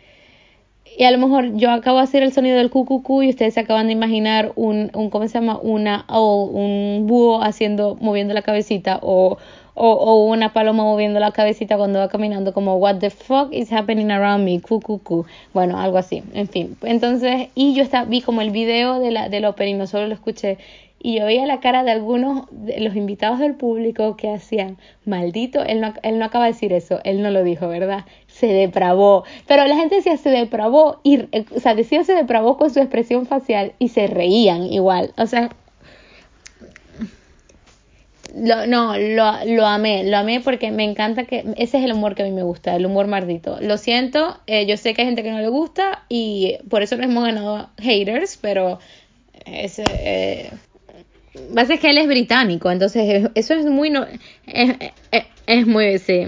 y 1.02 1.04
a 1.04 1.10
lo 1.10 1.18
mejor 1.18 1.56
yo 1.56 1.72
acabo 1.72 1.98
de 1.98 2.04
hacer 2.04 2.22
el 2.22 2.32
sonido 2.32 2.58
del 2.58 2.70
cucucú 2.70 3.24
y 3.24 3.30
ustedes 3.30 3.56
se 3.56 3.60
acaban 3.60 3.88
de 3.88 3.94
imaginar 3.94 4.52
un, 4.56 4.92
un 4.94 5.10
¿cómo 5.10 5.28
se 5.28 5.34
llama? 5.34 5.58
Una, 5.58 6.06
o 6.08 6.44
un 6.44 7.08
búho 7.08 7.42
haciendo, 7.42 7.98
moviendo 8.00 8.36
la 8.36 8.44
cabecita 8.44 9.00
o, 9.02 9.40
o, 9.74 10.26
una 10.28 10.54
paloma 10.54 10.84
moviendo 10.84 11.20
la 11.20 11.32
cabecita 11.32 11.76
cuando 11.76 11.98
va 11.98 12.08
caminando 12.08 12.54
como 12.54 12.76
what 12.76 12.98
the 12.98 13.10
fuck 13.10 13.52
is 13.52 13.74
happening 13.74 14.12
around 14.12 14.46
me, 14.46 14.62
cucucú, 14.62 15.26
bueno, 15.56 15.80
algo 15.80 15.98
así, 15.98 16.22
en 16.36 16.48
fin. 16.48 16.78
Entonces, 16.84 17.48
y 17.56 17.74
yo 17.74 17.82
estaba, 17.82 18.06
vi 18.06 18.22
como 18.22 18.42
el 18.42 18.52
video 18.52 19.00
de 19.00 19.10
la, 19.10 19.28
del 19.28 19.46
opening, 19.46 19.78
no 19.78 19.88
solo 19.88 20.06
lo 20.06 20.14
escuché 20.14 20.60
y 21.04 21.20
yo 21.20 21.26
veía 21.26 21.46
la 21.46 21.60
cara 21.60 21.84
de 21.84 21.92
algunos 21.92 22.46
de 22.52 22.80
los 22.80 22.96
invitados 22.96 23.40
del 23.40 23.56
público 23.56 24.16
que 24.18 24.30
hacían, 24.30 24.78
maldito, 25.06 25.64
él 25.64 25.82
no, 25.82 25.94
él 26.04 26.20
no 26.20 26.26
acaba 26.26 26.46
de 26.46 26.52
decir 26.52 26.74
eso, 26.74 27.00
él 27.04 27.22
no 27.22 27.32
lo 27.32 27.44
dijo, 27.44 27.68
¿verdad? 27.68 28.06
Se 28.28 28.48
depravó. 28.48 29.24
Pero 29.48 29.66
la 29.66 29.76
gente 29.76 29.96
decía 29.96 30.18
se 30.18 30.30
depravó, 30.30 31.00
y, 31.04 31.22
o 31.56 31.60
sea, 31.60 31.76
decía 31.76 32.04
se 32.04 32.14
depravó 32.14 32.58
con 32.58 32.72
su 32.72 32.80
expresión 32.80 33.26
facial 33.26 33.74
y 33.80 33.90
se 33.90 34.08
reían 34.08 34.64
igual. 34.66 35.12
O 35.18 35.26
sea, 35.26 35.50
lo, 38.36 38.66
no, 38.68 38.98
lo, 38.98 39.46
lo 39.46 39.66
amé, 39.66 40.04
lo 40.04 40.18
amé 40.18 40.40
porque 40.40 40.72
me 40.72 40.84
encanta 40.84 41.26
que 41.26 41.46
ese 41.58 41.80
es 41.80 41.84
el 41.84 41.94
humor 41.94 42.16
que 42.16 42.24
a 42.24 42.26
mí 42.26 42.32
me 42.32 42.44
gusta, 42.44 42.76
el 42.76 42.86
humor 42.86 43.08
mardito. 43.08 43.58
Lo 43.60 43.78
siento, 43.78 44.38
eh, 44.48 44.66
yo 44.66 44.78
sé 44.78 44.94
que 44.94 45.02
hay 45.02 45.08
gente 45.08 45.24
que 45.24 45.32
no 45.32 45.40
le 45.40 45.50
gusta 45.50 46.04
y 46.10 46.58
por 46.70 46.82
eso 46.82 46.96
no 46.96 47.04
hemos 47.04 47.24
ganado 47.24 47.70
haters, 47.78 48.38
pero 48.42 48.80
ese... 49.46 49.84
Eh, 49.90 50.52
Pasa 51.56 51.78
que 51.78 51.90
él 51.90 51.98
es 51.98 52.08
británico, 52.08 52.70
entonces 52.72 53.30
eso 53.36 53.54
es 53.54 53.66
muy 53.66 53.90
no, 53.90 54.06
es, 54.48 54.76
es, 55.48 55.66
muy 55.68 55.98
sí. 55.98 56.28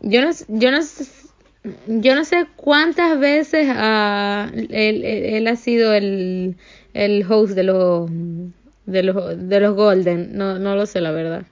Yo 0.00 0.20
no 0.22 0.30
yo 0.48 0.70
no 0.70 0.78
yo 1.86 2.14
no 2.14 2.24
sé 2.24 2.46
cuántas 2.56 3.18
veces 3.18 3.66
uh, 3.68 4.54
él, 4.70 5.04
él, 5.04 5.48
ha 5.48 5.56
sido 5.56 5.94
el, 5.94 6.56
el 6.92 7.24
host 7.28 7.54
de 7.54 7.64
los 7.64 8.08
de 8.86 9.02
los 9.02 9.48
de 9.48 9.60
los 9.60 9.74
Golden, 9.74 10.36
no 10.36 10.58
no 10.60 10.76
lo 10.76 10.86
sé 10.86 11.00
la 11.00 11.10
verdad. 11.10 11.44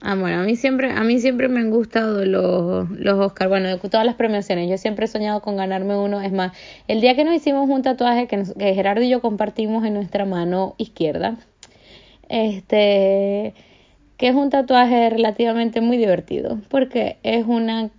Ah, 0.00 0.14
bueno, 0.14 0.40
a 0.40 0.44
mí 0.44 0.54
siempre, 0.54 0.92
a 0.92 1.02
mí 1.02 1.18
siempre 1.18 1.48
me 1.48 1.58
han 1.58 1.70
gustado 1.70 2.24
los, 2.24 2.88
los 2.90 3.18
Oscar, 3.18 3.48
bueno, 3.48 3.68
de 3.68 3.76
todas 3.78 4.06
las 4.06 4.14
premiaciones, 4.14 4.70
yo 4.70 4.78
siempre 4.78 5.06
he 5.06 5.08
soñado 5.08 5.42
con 5.42 5.56
ganarme 5.56 5.96
uno, 5.96 6.20
es 6.20 6.30
más, 6.30 6.56
el 6.86 7.00
día 7.00 7.16
que 7.16 7.24
nos 7.24 7.34
hicimos 7.34 7.68
un 7.68 7.82
tatuaje 7.82 8.28
que, 8.28 8.44
que 8.56 8.74
Gerardo 8.74 9.02
y 9.02 9.08
yo 9.08 9.20
compartimos 9.20 9.84
en 9.84 9.94
nuestra 9.94 10.24
mano 10.24 10.76
izquierda, 10.78 11.36
este, 12.28 13.54
que 14.18 14.28
es 14.28 14.36
un 14.36 14.50
tatuaje 14.50 15.10
relativamente 15.10 15.80
muy 15.80 15.96
divertido, 15.96 16.60
porque 16.68 17.16
es 17.24 17.44
una, 17.44 17.90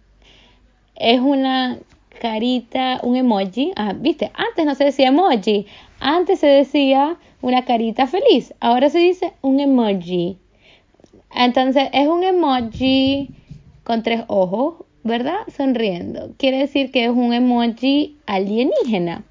es 0.95 1.19
una 1.19 1.79
carita, 2.21 3.01
un 3.03 3.17
emoji, 3.17 3.73
ah, 3.75 3.93
viste, 3.93 4.31
antes 4.35 4.65
no 4.65 4.75
se 4.75 4.85
decía 4.85 5.09
emoji, 5.09 5.67
antes 5.99 6.39
se 6.39 6.47
decía 6.47 7.17
una 7.41 7.65
carita 7.65 8.07
feliz, 8.07 8.53
ahora 8.61 8.89
se 8.89 8.99
dice 8.99 9.33
un 9.41 9.59
emoji 9.59 10.37
entonces 11.35 11.89
es 11.93 12.07
un 12.07 12.23
emoji 12.23 13.29
con 13.83 14.03
tres 14.03 14.23
ojos, 14.27 14.85
¿verdad? 15.03 15.39
Sonriendo. 15.55 16.33
Quiere 16.37 16.59
decir 16.59 16.91
que 16.91 17.05
es 17.05 17.11
un 17.11 17.33
emoji 17.33 18.17
alienígena. 18.25 19.23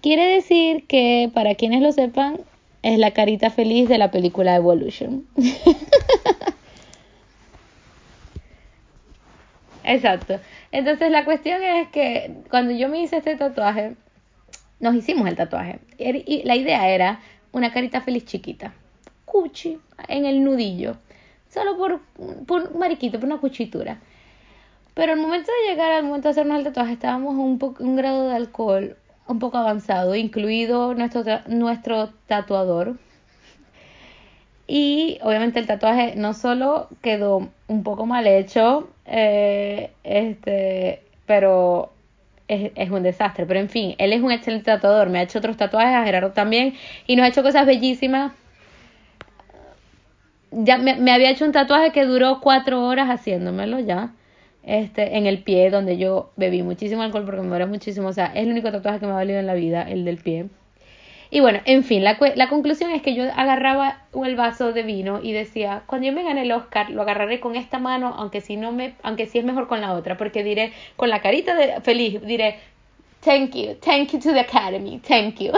Quiere 0.00 0.24
decir 0.26 0.86
que, 0.86 1.30
para 1.32 1.54
quienes 1.54 1.82
lo 1.82 1.92
sepan, 1.92 2.40
es 2.82 2.98
la 2.98 3.12
carita 3.12 3.50
feliz 3.50 3.88
de 3.88 3.98
la 3.98 4.10
película 4.10 4.56
Evolution. 4.56 5.24
Exacto. 9.84 10.40
Entonces 10.70 11.10
la 11.10 11.24
cuestión 11.24 11.62
es 11.62 11.88
que 11.88 12.34
cuando 12.50 12.72
yo 12.72 12.88
me 12.88 13.02
hice 13.02 13.18
este 13.18 13.36
tatuaje, 13.36 13.94
nos 14.80 14.94
hicimos 14.94 15.28
el 15.28 15.36
tatuaje. 15.36 15.78
Y 15.98 16.42
la 16.44 16.56
idea 16.56 16.88
era 16.88 17.20
una 17.52 17.72
carita 17.72 18.00
feliz 18.00 18.24
chiquita. 18.24 18.72
Cuchi, 19.24 19.78
en 20.08 20.26
el 20.26 20.42
nudillo 20.42 20.96
solo 21.52 21.76
por, 21.76 22.00
por 22.46 22.70
un 22.72 22.78
mariquito, 22.78 23.18
por 23.18 23.28
una 23.28 23.38
cuchitura. 23.38 23.98
Pero 24.94 25.12
al 25.12 25.20
momento 25.20 25.50
de 25.50 25.70
llegar, 25.70 25.92
al 25.92 26.04
momento 26.04 26.28
de 26.28 26.32
hacernos 26.32 26.58
el 26.58 26.64
tatuaje, 26.64 26.94
estábamos 26.94 27.34
un, 27.34 27.58
poco, 27.58 27.82
un 27.82 27.96
grado 27.96 28.28
de 28.28 28.36
alcohol 28.36 28.96
un 29.26 29.38
poco 29.38 29.58
avanzado, 29.58 30.14
incluido 30.14 30.94
nuestro, 30.94 31.24
nuestro 31.46 32.10
tatuador. 32.26 32.96
Y 34.66 35.18
obviamente 35.22 35.58
el 35.58 35.66
tatuaje 35.66 36.14
no 36.16 36.34
solo 36.34 36.88
quedó 37.02 37.48
un 37.68 37.82
poco 37.82 38.06
mal 38.06 38.26
hecho, 38.26 38.88
eh, 39.06 39.92
este, 40.04 41.02
pero 41.26 41.92
es, 42.48 42.72
es, 42.74 42.90
un 42.90 43.02
desastre. 43.02 43.46
Pero 43.46 43.60
en 43.60 43.68
fin, 43.68 43.94
él 43.98 44.12
es 44.12 44.22
un 44.22 44.32
excelente 44.32 44.66
tatuador, 44.66 45.08
me 45.10 45.18
ha 45.18 45.22
hecho 45.22 45.38
otros 45.38 45.56
tatuajes, 45.56 45.94
a 45.94 46.04
Gerardo 46.04 46.32
también, 46.32 46.74
y 47.06 47.16
nos 47.16 47.24
ha 47.24 47.28
hecho 47.28 47.42
cosas 47.42 47.66
bellísimas 47.66 48.32
ya 50.52 50.78
me, 50.78 50.96
me, 50.96 51.12
había 51.12 51.30
hecho 51.30 51.44
un 51.44 51.52
tatuaje 51.52 51.92
que 51.92 52.04
duró 52.04 52.40
cuatro 52.40 52.84
horas 52.84 53.08
haciéndomelo 53.08 53.80
ya. 53.80 54.12
Este, 54.62 55.16
en 55.16 55.26
el 55.26 55.42
pie, 55.42 55.70
donde 55.70 55.98
yo 55.98 56.30
bebí 56.36 56.62
muchísimo 56.62 57.02
alcohol 57.02 57.24
porque 57.24 57.40
me 57.40 57.48
duele 57.48 57.66
muchísimo. 57.66 58.08
O 58.08 58.12
sea, 58.12 58.26
es 58.26 58.44
el 58.44 58.52
único 58.52 58.70
tatuaje 58.70 59.00
que 59.00 59.06
me 59.06 59.12
ha 59.12 59.16
valido 59.16 59.40
en 59.40 59.46
la 59.46 59.54
vida, 59.54 59.82
el 59.82 60.04
del 60.04 60.18
pie. 60.18 60.46
Y 61.30 61.40
bueno, 61.40 61.60
en 61.64 61.82
fin, 61.82 62.04
la, 62.04 62.18
la 62.36 62.48
conclusión 62.50 62.90
es 62.90 63.00
que 63.00 63.14
yo 63.14 63.24
agarraba 63.24 64.02
el 64.22 64.36
vaso 64.36 64.74
de 64.74 64.82
vino 64.82 65.20
y 65.22 65.32
decía, 65.32 65.82
cuando 65.86 66.06
yo 66.06 66.12
me 66.12 66.24
gane 66.24 66.42
el 66.42 66.52
Oscar, 66.52 66.90
lo 66.90 67.00
agarraré 67.00 67.40
con 67.40 67.56
esta 67.56 67.78
mano, 67.78 68.14
aunque 68.18 68.42
si 68.42 68.56
no 68.58 68.70
me, 68.70 68.94
aunque 69.02 69.24
si 69.24 69.38
es 69.38 69.44
mejor 69.44 69.66
con 69.66 69.80
la 69.80 69.94
otra, 69.94 70.18
porque 70.18 70.44
diré, 70.44 70.74
con 70.96 71.08
la 71.08 71.22
carita 71.22 71.54
de 71.54 71.80
feliz, 71.80 72.20
diré, 72.20 72.58
thank 73.24 73.54
you, 73.54 73.76
thank 73.76 74.10
you 74.10 74.20
to 74.20 74.34
the 74.34 74.40
Academy, 74.40 75.00
thank 75.08 75.38
you. 75.38 75.52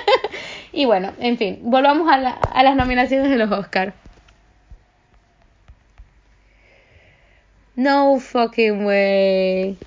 y 0.72 0.86
bueno, 0.86 1.12
en 1.18 1.36
fin, 1.36 1.58
volvamos 1.60 2.10
a, 2.10 2.30
a 2.30 2.62
las 2.62 2.74
nominaciones 2.74 3.28
de 3.28 3.36
los 3.36 3.50
Oscars. 3.52 4.01
No 7.76 8.20
fucking 8.20 8.84
way. 8.84 9.78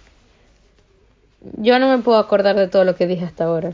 Yo 1.58 1.78
no 1.78 1.96
me 1.96 2.04
puedo 2.04 2.18
acordar 2.18 2.56
de 2.56 2.68
todo 2.68 2.84
lo 2.84 2.96
que 2.96 3.06
dije 3.06 3.26
hasta 3.26 3.46
ahora. 3.46 3.74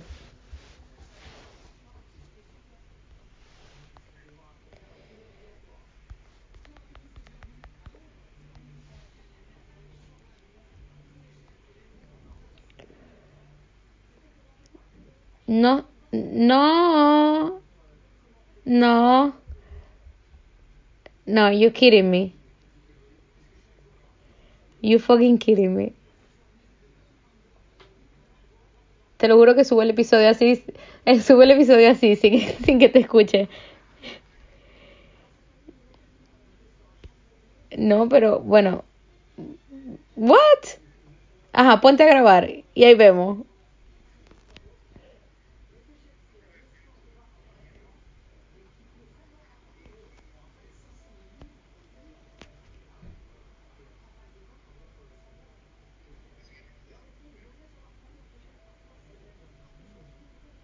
No, 15.48 15.86
no, 16.12 17.62
no, 18.66 19.34
no, 21.26 21.52
you 21.52 21.72
kidding 21.72 22.10
me. 22.10 22.41
You 24.82 25.00
fucking 25.00 25.38
kidding 25.38 25.76
me. 25.76 25.94
Te 29.18 29.28
lo 29.28 29.38
juro 29.38 29.54
que 29.54 29.64
subo 29.64 29.84
el 29.84 29.92
episodio 29.92 30.30
así, 30.30 30.64
eh, 31.06 31.20
subo 31.22 31.44
el 31.44 31.52
episodio 31.52 31.92
así, 31.92 32.16
sin, 32.16 32.40
sin 32.66 32.80
que 32.80 32.90
te 32.90 33.00
escuche. 33.00 33.48
No, 37.78 38.10
pero 38.10 38.40
bueno. 38.40 38.84
What? 40.16 40.80
Ajá, 41.54 41.82
ponte 41.82 42.04
a 42.04 42.08
grabar 42.08 42.50
y 42.74 42.84
ahí 42.84 42.96
vemos. 42.96 43.40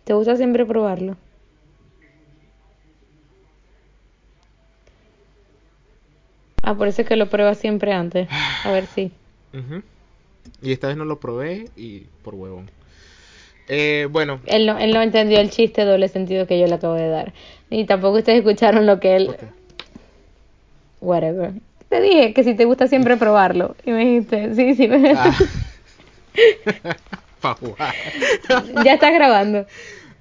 ¿Te 0.07 0.13
gusta 0.13 0.37
siempre 0.37 0.65
probarlo? 0.65 1.17
Ah, 6.63 6.75
por 6.75 6.87
eso 6.87 7.01
es 7.01 7.07
que 7.09 7.17
lo 7.17 7.25
pruebas 7.27 7.57
siempre 7.57 7.91
antes. 7.91 8.29
A 8.63 8.71
ver 8.71 8.85
si. 8.85 9.11
Ujú. 9.53 9.83
Y 10.61 10.71
esta 10.71 10.87
vez 10.87 10.95
no 10.95 11.03
lo 11.03 11.19
probé 11.19 11.65
y 11.75 12.05
por 12.23 12.35
huevón. 12.35 12.71
Eh, 13.67 14.07
bueno, 14.09 14.39
Él 14.45 14.65
no, 14.65 14.77
él 14.77 14.93
no 14.93 15.01
entendió 15.01 15.41
el 15.41 15.49
chiste 15.49 15.83
doble 15.83 16.07
sentido 16.07 16.47
que 16.47 16.57
yo 16.57 16.67
le 16.67 16.75
acabo 16.75 16.93
de 16.93 17.09
dar. 17.09 17.33
Y 17.69 17.83
tampoco 17.83 18.19
ustedes 18.19 18.39
escucharon 18.39 18.85
lo 18.85 19.01
que 19.01 19.17
él... 19.17 19.35
Whatever. 21.01 21.51
Te 21.89 21.99
dije 21.99 22.33
que 22.33 22.45
si 22.45 22.53
te 22.55 22.63
gusta 22.63 22.87
siempre 22.87 23.17
probarlo. 23.17 23.75
Y 23.83 23.91
me 23.91 24.05
dijiste, 24.05 24.55
sí, 24.55 24.73
sí. 24.73 24.87
me- 24.87 25.11
Ah. 25.11 25.35
Pa' 27.41 27.55
jugar. 27.55 27.93
ya 28.83 28.93
estás 28.93 29.13
grabando. 29.13 29.65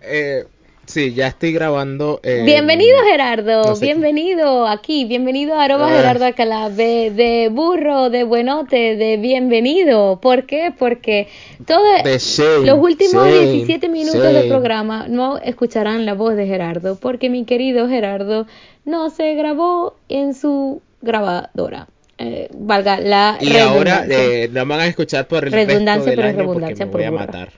Eh, 0.03 0.45
sí, 0.85 1.15
ya 1.15 1.29
estoy 1.29 1.53
grabando. 1.53 2.21
eh, 2.23 2.43
bienvenido 2.45 2.99
Gerardo, 3.11 3.63
no 3.65 3.75
sé 3.75 3.81
qué. 3.81 3.87
bienvenido 3.95 4.67
aquí, 4.67 5.05
bienvenido 5.07 5.55
a 5.55 5.65
arroba 5.65 5.89
Ah. 5.89 5.97
Gerardo 5.97 6.25
Alcalá, 6.27 6.69
de, 6.71 7.11
de 7.11 7.49
burro, 7.51 8.11
de 8.11 8.25
buenote, 8.25 8.97
de 8.97 9.17
bienvenido. 9.17 10.21
¿Por 10.21 10.45
qué? 10.47 10.73
Porque 10.79 11.29
todo, 11.67 11.83
De 12.05 12.19
shame, 12.19 12.67
los 12.67 12.79
últimos 12.79 13.25
shame, 13.27 13.41
17 13.53 13.89
minutos 13.89 14.21
shame. 14.23 14.33
del 14.35 14.49
programa 14.49 15.07
no 15.09 15.39
escucharán 15.39 16.05
la 16.07 16.15
voz 16.15 16.37
de 16.37 16.47
Gerardo, 16.47 16.97
porque 17.01 17.31
mi 17.31 17.45
querido 17.45 17.89
Gerardo 17.89 18.47
no 18.85 19.11
se 19.11 19.35
grabó 19.35 19.97
en 20.09 20.35
su 20.35 20.83
grabadora. 21.03 21.89
Eh, 22.19 22.49
valga 22.55 23.01
la 23.01 23.39
Y 23.41 23.57
ahora 23.57 24.07
eh, 24.09 24.49
no 24.53 24.67
van 24.67 24.81
a 24.81 24.87
escuchar 24.87 25.27
por 25.29 25.45
el 25.47 25.53
Redundancia, 25.53 25.85
resto 25.85 26.05
del 26.05 26.23
pero 26.23 26.29
año 26.29 26.49
redundancia 26.49 26.51
porque 26.51 26.77
me 26.77 26.91
voy 26.91 27.03
por 27.03 27.05
a 27.05 27.11
burra. 27.11 27.11
matar. 27.11 27.53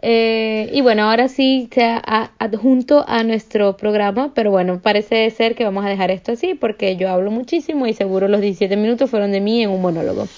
Eh, 0.00 0.70
y 0.72 0.80
bueno, 0.80 1.10
ahora 1.10 1.28
sí 1.28 1.68
se 1.72 1.82
ha 1.84 2.32
adjunto 2.38 3.04
a 3.08 3.24
nuestro 3.24 3.76
programa, 3.76 4.32
pero 4.34 4.50
bueno, 4.52 4.80
parece 4.80 5.28
ser 5.30 5.54
que 5.56 5.64
vamos 5.64 5.84
a 5.84 5.88
dejar 5.88 6.10
esto 6.12 6.32
así 6.32 6.54
porque 6.54 6.96
yo 6.96 7.08
hablo 7.10 7.30
muchísimo 7.32 7.86
y 7.86 7.94
seguro 7.94 8.28
los 8.28 8.40
17 8.40 8.76
minutos 8.76 9.10
fueron 9.10 9.32
de 9.32 9.40
mí 9.40 9.62
en 9.62 9.70
un 9.70 9.80
monólogo. 9.82 10.30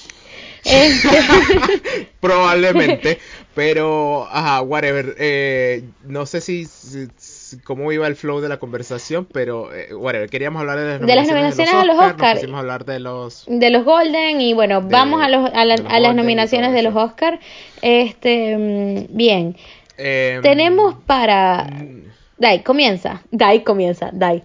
Este, 0.65 1.19
Probablemente, 2.21 3.19
pero, 3.55 4.27
ajá, 4.31 4.61
whatever. 4.63 5.15
Eh, 5.19 5.85
no 6.05 6.27
sé 6.27 6.41
si, 6.41 6.67
si- 6.67 7.09
si- 7.17 7.59
cómo 7.61 7.91
iba 7.93 8.07
el 8.07 8.15
flow 8.17 8.41
de 8.41 8.49
la 8.49 8.59
conversación, 8.59 9.27
pero, 9.33 9.75
eh, 9.75 9.95
whatever. 9.95 10.29
Queríamos 10.29 10.61
hablar 10.61 10.79
de 10.79 10.85
las 10.85 11.01
De 11.01 11.07
las 11.15 11.27
nominaciones, 11.29 11.57
nominaciones 11.57 11.75
a 11.75 11.85
los 11.85 11.95
Oscar, 11.97 12.11
Oscar. 12.15 12.27
Nos 12.35 12.35
pusimos 12.41 12.57
a 12.57 12.61
hablar 12.61 12.85
de 12.85 13.01
los. 13.01 13.45
de 13.49 13.71
los 13.71 13.85
Golden 13.85 14.41
y 14.41 14.53
bueno, 14.53 14.81
De- 14.83 14.89
vamos 14.91 15.23
a, 15.23 15.29
los, 15.29 15.51
a, 15.53 15.65
la- 15.65 15.77
los 15.77 15.87
a 15.93 16.01
las 16.01 16.15
nominaciones 16.15 16.73
de 16.73 16.83
los. 16.83 16.95
Oscar. 16.95 17.41
Este, 17.83 18.57
mm, 18.57 19.17
bien, 19.17 19.57
eh, 19.97 20.41
tenemos 20.43 20.95
para... 21.07 21.65
mm, 21.65 22.11
Dai, 22.39 22.63
comienza. 22.63 23.23
Dai, 23.31 23.63
comienza. 23.65 24.11
Dai. 24.13 24.43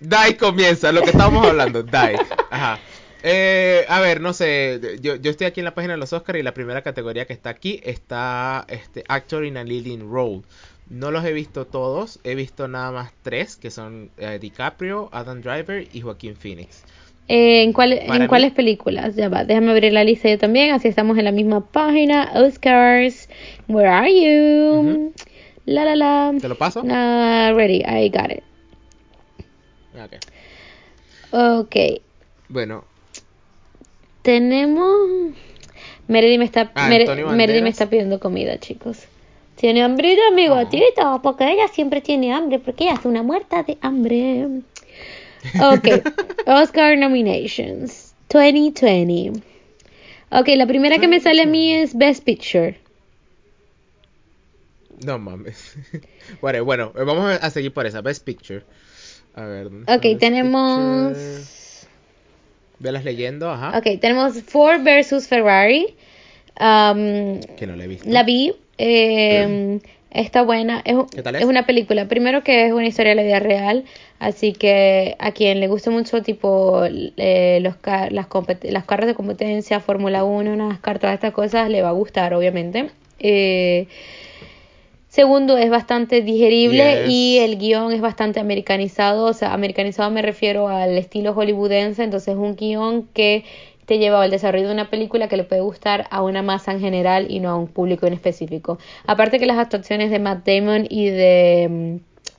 Dai 0.00 0.34
comienza, 0.34 0.90
lo 0.92 1.02
que 1.02 1.10
estábamos 1.10 1.46
hablando, 1.46 1.82
Dai. 1.82 2.16
Ajá. 2.50 2.78
Eh, 3.22 3.84
a 3.88 4.00
ver, 4.00 4.20
no 4.20 4.32
sé, 4.32 4.80
yo, 5.00 5.16
yo 5.16 5.30
estoy 5.30 5.46
aquí 5.46 5.60
en 5.60 5.64
la 5.64 5.74
página 5.74 5.94
de 5.94 5.98
los 5.98 6.12
Oscars 6.12 6.38
y 6.38 6.42
la 6.42 6.54
primera 6.54 6.82
categoría 6.82 7.26
que 7.26 7.32
está 7.32 7.50
aquí 7.50 7.80
está 7.84 8.64
este 8.68 9.04
Actor 9.08 9.44
in 9.44 9.56
a 9.56 9.64
Leading 9.64 10.10
Role. 10.10 10.42
No 10.90 11.10
los 11.10 11.24
he 11.24 11.32
visto 11.32 11.66
todos, 11.66 12.18
he 12.24 12.34
visto 12.34 12.66
nada 12.68 12.90
más 12.90 13.12
tres, 13.22 13.56
que 13.56 13.70
son 13.70 14.10
eh, 14.18 14.38
DiCaprio, 14.40 15.08
Adam 15.12 15.40
Driver 15.40 15.86
y 15.92 16.00
Joaquín 16.00 16.36
Phoenix. 16.36 16.82
Eh, 17.28 17.62
¿En, 17.62 17.72
cuál- 17.72 18.00
Para 18.08 18.24
¿En 18.24 18.28
cuáles 18.28 18.52
películas? 18.52 19.14
Ya 19.14 19.28
va, 19.28 19.44
déjame 19.44 19.70
abrir 19.70 19.92
la 19.92 20.02
lista 20.04 20.28
yo 20.28 20.38
también, 20.38 20.72
así 20.74 20.88
estamos 20.88 21.16
en 21.16 21.24
la 21.24 21.32
misma 21.32 21.64
página. 21.64 22.30
Oscars, 22.34 23.28
where 23.68 23.88
are 23.88 24.12
you? 24.12 25.12
La 25.64 25.84
la 25.84 25.94
la. 25.94 26.34
¿Te 26.40 26.48
lo 26.48 26.58
paso? 26.58 26.84
Ah, 26.90 27.52
ready, 27.54 27.82
I 27.86 28.08
got 28.10 28.32
it. 28.32 28.42
Ok. 29.94 30.18
Ok, 31.30 31.76
Bueno, 32.48 32.84
tenemos. 34.22 35.32
Meredith 36.08 36.38
me 36.38 36.44
está, 36.44 36.72
Ah, 36.74 36.88
Mere- 36.88 37.02
Antonio 37.04 37.28
Meredith 37.28 37.62
me 37.62 37.70
está 37.70 37.88
pidiendo 37.88 38.18
comida, 38.20 38.58
chicos. 38.58 38.98
Tiene 39.56 39.82
hambrita, 39.82 40.22
mi 40.34 40.48
Oh. 40.48 40.54
gatito, 40.56 41.20
porque 41.22 41.52
ella 41.52 41.68
siempre 41.68 42.00
tiene 42.00 42.32
hambre, 42.32 42.58
porque 42.58 42.84
ella 42.84 42.94
es 42.94 43.04
una 43.04 43.22
muerta 43.22 43.62
de 43.62 43.78
hambre. 43.80 44.46
Ok, 45.60 45.88
Oscar 46.46 46.96
nominations 46.98 48.14
2020. 48.32 49.40
Ok, 50.30 50.48
la 50.56 50.66
primera 50.66 50.98
que 50.98 51.08
me 51.08 51.20
sale 51.20 51.42
a 51.42 51.46
mí 51.46 51.72
es 51.74 51.94
Best 51.96 52.24
Picture. 52.24 52.78
no 55.04 55.18
mames. 55.18 55.76
Bueno, 56.40 56.64
bueno, 56.64 56.92
eh, 56.96 57.02
vamos 57.04 57.38
a 57.40 57.50
seguir 57.50 57.72
por 57.72 57.86
esa. 57.86 58.00
Best 58.00 58.24
Picture. 58.24 58.62
A 59.34 59.44
ver. 59.44 59.64
¿dónde 59.64 59.80
está 59.92 59.96
Ok, 59.96 60.18
tenemos. 60.18 61.12
Velas 62.82 63.04
leyendo, 63.04 63.50
ajá. 63.50 63.78
Ok, 63.78 64.00
tenemos 64.00 64.42
Ford 64.42 64.82
versus 64.82 65.28
Ferrari. 65.28 65.94
Um, 66.60 67.40
Que 67.56 67.66
no 67.66 67.76
la 67.76 67.84
he 67.84 67.88
visto. 67.88 68.08
La 68.10 68.22
vi, 68.24 68.52
eh, 68.76 69.78
está 70.10 70.42
buena, 70.42 70.82
es, 70.84 70.96
¿Qué 71.14 71.22
tal 71.22 71.36
es 71.36 71.42
es? 71.42 71.46
una 71.46 71.64
película, 71.64 72.06
primero 72.08 72.42
que 72.42 72.66
es 72.66 72.72
una 72.72 72.86
historia 72.86 73.10
de 73.12 73.16
la 73.16 73.22
vida 73.22 73.38
real, 73.40 73.84
así 74.18 74.52
que 74.52 75.16
a 75.18 75.32
quien 75.32 75.60
le 75.60 75.68
guste 75.68 75.88
mucho 75.90 76.22
tipo 76.22 76.82
eh, 76.84 77.58
los 77.62 77.76
ca- 77.76 78.10
las, 78.10 78.28
compet- 78.28 78.68
las 78.70 78.84
carros 78.84 79.06
de 79.06 79.14
competencia, 79.14 79.80
Fórmula 79.80 80.24
1, 80.24 80.54
NASCAR, 80.56 80.98
todas 80.98 81.14
estas 81.14 81.32
cosas, 81.32 81.70
le 81.70 81.80
va 81.82 81.88
a 81.88 81.92
gustar 81.92 82.34
obviamente. 82.34 82.90
Eh, 83.18 83.86
Segundo, 85.12 85.58
es 85.58 85.68
bastante 85.68 86.22
digerible 86.22 87.02
Yes. 87.02 87.12
y 87.12 87.38
el 87.40 87.58
guion 87.58 87.92
es 87.92 88.00
bastante 88.00 88.40
americanizado. 88.40 89.26
O 89.26 89.34
sea, 89.34 89.52
americanizado 89.52 90.10
me 90.10 90.22
refiero 90.22 90.68
al 90.68 90.96
estilo 90.96 91.34
hollywoodense. 91.34 92.02
Entonces, 92.02 92.28
es 92.28 92.40
un 92.40 92.56
guion 92.56 93.06
que 93.12 93.44
te 93.84 93.98
lleva 93.98 94.22
al 94.22 94.30
desarrollo 94.30 94.68
de 94.68 94.72
una 94.72 94.88
película 94.88 95.28
que 95.28 95.36
le 95.36 95.44
puede 95.44 95.60
gustar 95.60 96.06
a 96.10 96.22
una 96.22 96.40
masa 96.40 96.72
en 96.72 96.80
general 96.80 97.26
y 97.30 97.40
no 97.40 97.50
a 97.50 97.56
un 97.56 97.66
público 97.66 98.06
en 98.06 98.14
específico. 98.14 98.78
Aparte 99.06 99.38
que 99.38 99.44
las 99.44 99.58
actuaciones 99.58 100.10
de 100.10 100.18
Matt 100.18 100.46
Damon 100.46 100.86
y 100.88 101.10
de 101.10 101.68
mm, 101.70 101.96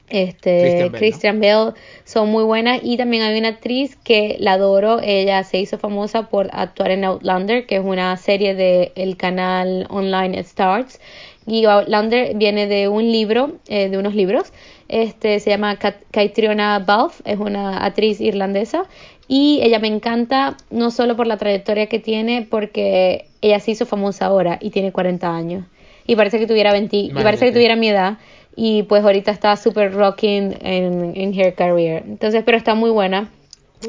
este 0.09 0.89
Christian 0.93 1.39
Bale 1.39 1.73
son 2.05 2.29
muy 2.29 2.43
buenas 2.43 2.79
y 2.81 2.97
también 2.97 3.21
hay 3.21 3.37
una 3.37 3.49
actriz 3.49 3.95
que 4.03 4.35
la 4.39 4.53
adoro, 4.53 4.99
ella 4.99 5.43
se 5.43 5.59
hizo 5.59 5.77
famosa 5.77 6.27
por 6.29 6.49
actuar 6.53 6.89
en 6.89 7.03
Outlander, 7.03 7.67
que 7.67 7.75
es 7.75 7.83
una 7.83 8.17
serie 8.17 8.55
de 8.55 8.91
el 8.95 9.15
canal 9.15 9.85
online 9.89 10.43
Starts 10.43 10.99
y 11.45 11.65
Outlander 11.65 12.35
viene 12.35 12.67
de 12.67 12.87
un 12.87 13.11
libro, 13.11 13.53
eh, 13.67 13.89
de 13.89 13.97
unos 13.97 14.15
libros, 14.15 14.53
este 14.87 15.39
se 15.39 15.49
llama 15.49 15.77
Caitriona 16.11 16.79
Balfe, 16.79 17.23
es 17.25 17.39
una 17.39 17.85
actriz 17.85 18.21
irlandesa 18.21 18.85
y 19.27 19.59
ella 19.63 19.79
me 19.79 19.87
encanta 19.87 20.57
no 20.69 20.91
solo 20.91 21.15
por 21.15 21.27
la 21.27 21.37
trayectoria 21.37 21.87
que 21.87 21.99
tiene, 21.99 22.47
porque 22.49 23.25
ella 23.41 23.59
se 23.59 23.71
hizo 23.71 23.85
famosa 23.85 24.27
ahora 24.27 24.57
y 24.61 24.69
tiene 24.69 24.91
40 24.91 25.35
años 25.35 25.65
y 26.05 26.15
parece 26.15 26.39
que 26.39 26.47
tuviera 26.47 26.71
20 26.71 26.95
y 26.97 27.09
parece 27.11 27.45
que 27.45 27.51
tuviera 27.51 27.75
mi 27.75 27.89
edad 27.89 28.17
y 28.55 28.83
pues 28.83 29.03
ahorita 29.03 29.31
está 29.31 29.55
súper 29.55 29.93
rocking 29.93 30.55
en, 30.61 31.13
en 31.15 31.39
her 31.39 31.55
career. 31.55 32.03
Entonces, 32.05 32.43
pero 32.45 32.57
está 32.57 32.75
muy 32.75 32.91
buena. 32.91 33.29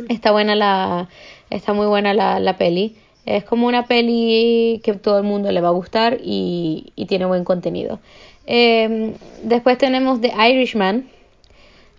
Está 0.08 0.32
buena 0.32 0.54
la 0.54 1.08
está 1.50 1.72
muy 1.72 1.86
buena 1.86 2.14
la, 2.14 2.40
la 2.40 2.56
peli. 2.56 2.96
Es 3.26 3.44
como 3.44 3.66
una 3.66 3.86
peli 3.86 4.80
que 4.84 4.94
todo 4.94 5.18
el 5.18 5.24
mundo 5.24 5.50
le 5.50 5.60
va 5.60 5.68
a 5.68 5.72
gustar 5.72 6.18
y, 6.22 6.92
y 6.94 7.06
tiene 7.06 7.24
buen 7.24 7.44
contenido. 7.44 8.00
Eh, 8.46 9.14
después 9.42 9.78
tenemos 9.78 10.20
The 10.20 10.32
Irishman. 10.50 11.08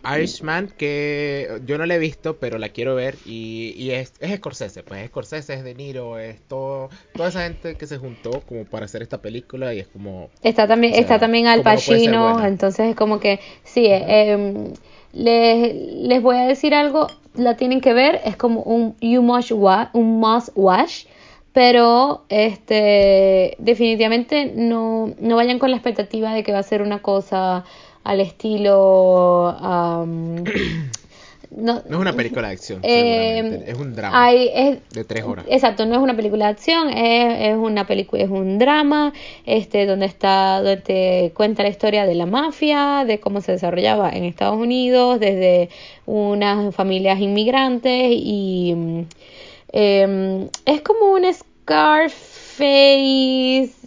Irishman, 0.08 0.72
que 0.78 1.62
yo 1.66 1.80
no 1.80 1.86
la 1.88 1.96
he 1.96 2.00
visto, 2.00 2.38
pero 2.38 2.60
la 2.60 2.70
quiero 2.70 2.94
ver. 2.94 3.16
Y, 3.26 3.74
y 3.76 3.92
es, 3.92 4.14
es 4.20 4.36
Scorsese, 4.36 4.84
pues 4.84 5.02
es 5.02 5.08
Scorsese, 5.08 5.56
es 5.56 5.64
De 5.64 5.74
Niro, 5.74 6.20
es 6.20 6.40
todo, 6.42 6.90
toda 7.16 7.30
esa 7.30 7.44
gente 7.44 7.76
que 7.76 7.88
se 7.88 7.98
juntó 7.98 8.42
como 8.42 8.66
para 8.66 8.86
hacer 8.86 9.02
esta 9.02 9.22
película. 9.22 9.74
Y 9.74 9.80
es 9.80 9.88
como. 9.88 10.30
Está 10.44 10.68
también, 10.68 10.94
o 10.94 10.96
sea, 10.96 11.02
está 11.02 11.20
también 11.20 11.48
Al 11.48 11.64
¿cómo 11.64 11.72
no 11.72 11.82
puede 11.82 11.82
ser 11.82 11.96
Pacino, 11.96 12.46
entonces 12.46 12.90
es 12.90 12.96
como 12.96 13.20
que, 13.20 13.40
sí, 13.64 13.88
eh, 13.88 14.74
les, 15.14 15.76
les 15.76 16.22
voy 16.22 16.38
a 16.38 16.46
decir 16.46 16.76
algo, 16.76 17.08
la 17.34 17.58
tienen 17.58 17.82
que 17.82 17.94
ver, 17.94 18.22
es 18.26 18.36
como 18.36 18.62
un 18.62 18.96
you 19.02 19.22
must 19.24 19.52
watch, 19.52 19.90
un 19.94 20.20
must 20.20 20.50
watch, 20.56 21.06
pero 21.56 22.26
este 22.28 23.56
definitivamente 23.60 24.52
no, 24.54 25.14
no 25.20 25.36
vayan 25.38 25.58
con 25.58 25.72
la 25.72 25.78
expectativa 25.78 26.34
de 26.34 26.44
que 26.44 26.52
va 26.52 26.60
a 26.60 26.64
ser 26.64 26.82
una 26.82 27.00
cosa 27.02 27.64
al 28.04 28.20
estilo 28.20 29.56
am, 29.58 30.44
no, 31.56 31.76
No 31.76 31.96
es 31.96 32.02
una 32.02 32.12
película 32.12 32.50
de 32.50 32.54
acción, 32.56 32.82
eh. 32.84 33.64
Es 33.68 33.78
un 33.78 33.96
drama 33.96 34.26
hay- 34.26 34.50
es- 34.54 34.90
de 34.90 35.04
tres 35.06 35.24
horas. 35.24 35.46
Exacto, 35.48 35.86
no 35.86 35.96
es 35.96 36.02
una 36.02 36.14
película 36.16 36.46
de 36.48 36.52
acción, 36.52 36.90
es, 36.90 37.52
es 37.52 37.56
una 37.56 37.88
película, 37.88 38.22
es 38.22 38.30
un 38.30 38.60
drama, 38.60 39.14
este, 39.46 39.86
donde 39.86 40.08
está, 40.08 40.58
donde 40.58 40.78
te 40.78 41.32
cuenta 41.34 41.64
la 41.64 41.70
historia 41.70 42.06
de 42.06 42.16
la 42.16 42.26
mafia, 42.26 43.06
de 43.08 43.22
cómo 43.22 43.40
se 43.40 43.54
desarrollaba 43.54 44.10
en 44.10 44.26
Estados 44.26 44.58
Unidos, 44.60 45.22
desde 45.22 45.70
unas 46.06 46.76
familias 46.76 47.22
inmigrantes 47.22 48.10
y 48.12 49.06
em, 49.76 50.50
es 50.66 50.82
como 50.82 51.12
un 51.12 51.26
Scarface, 51.34 52.14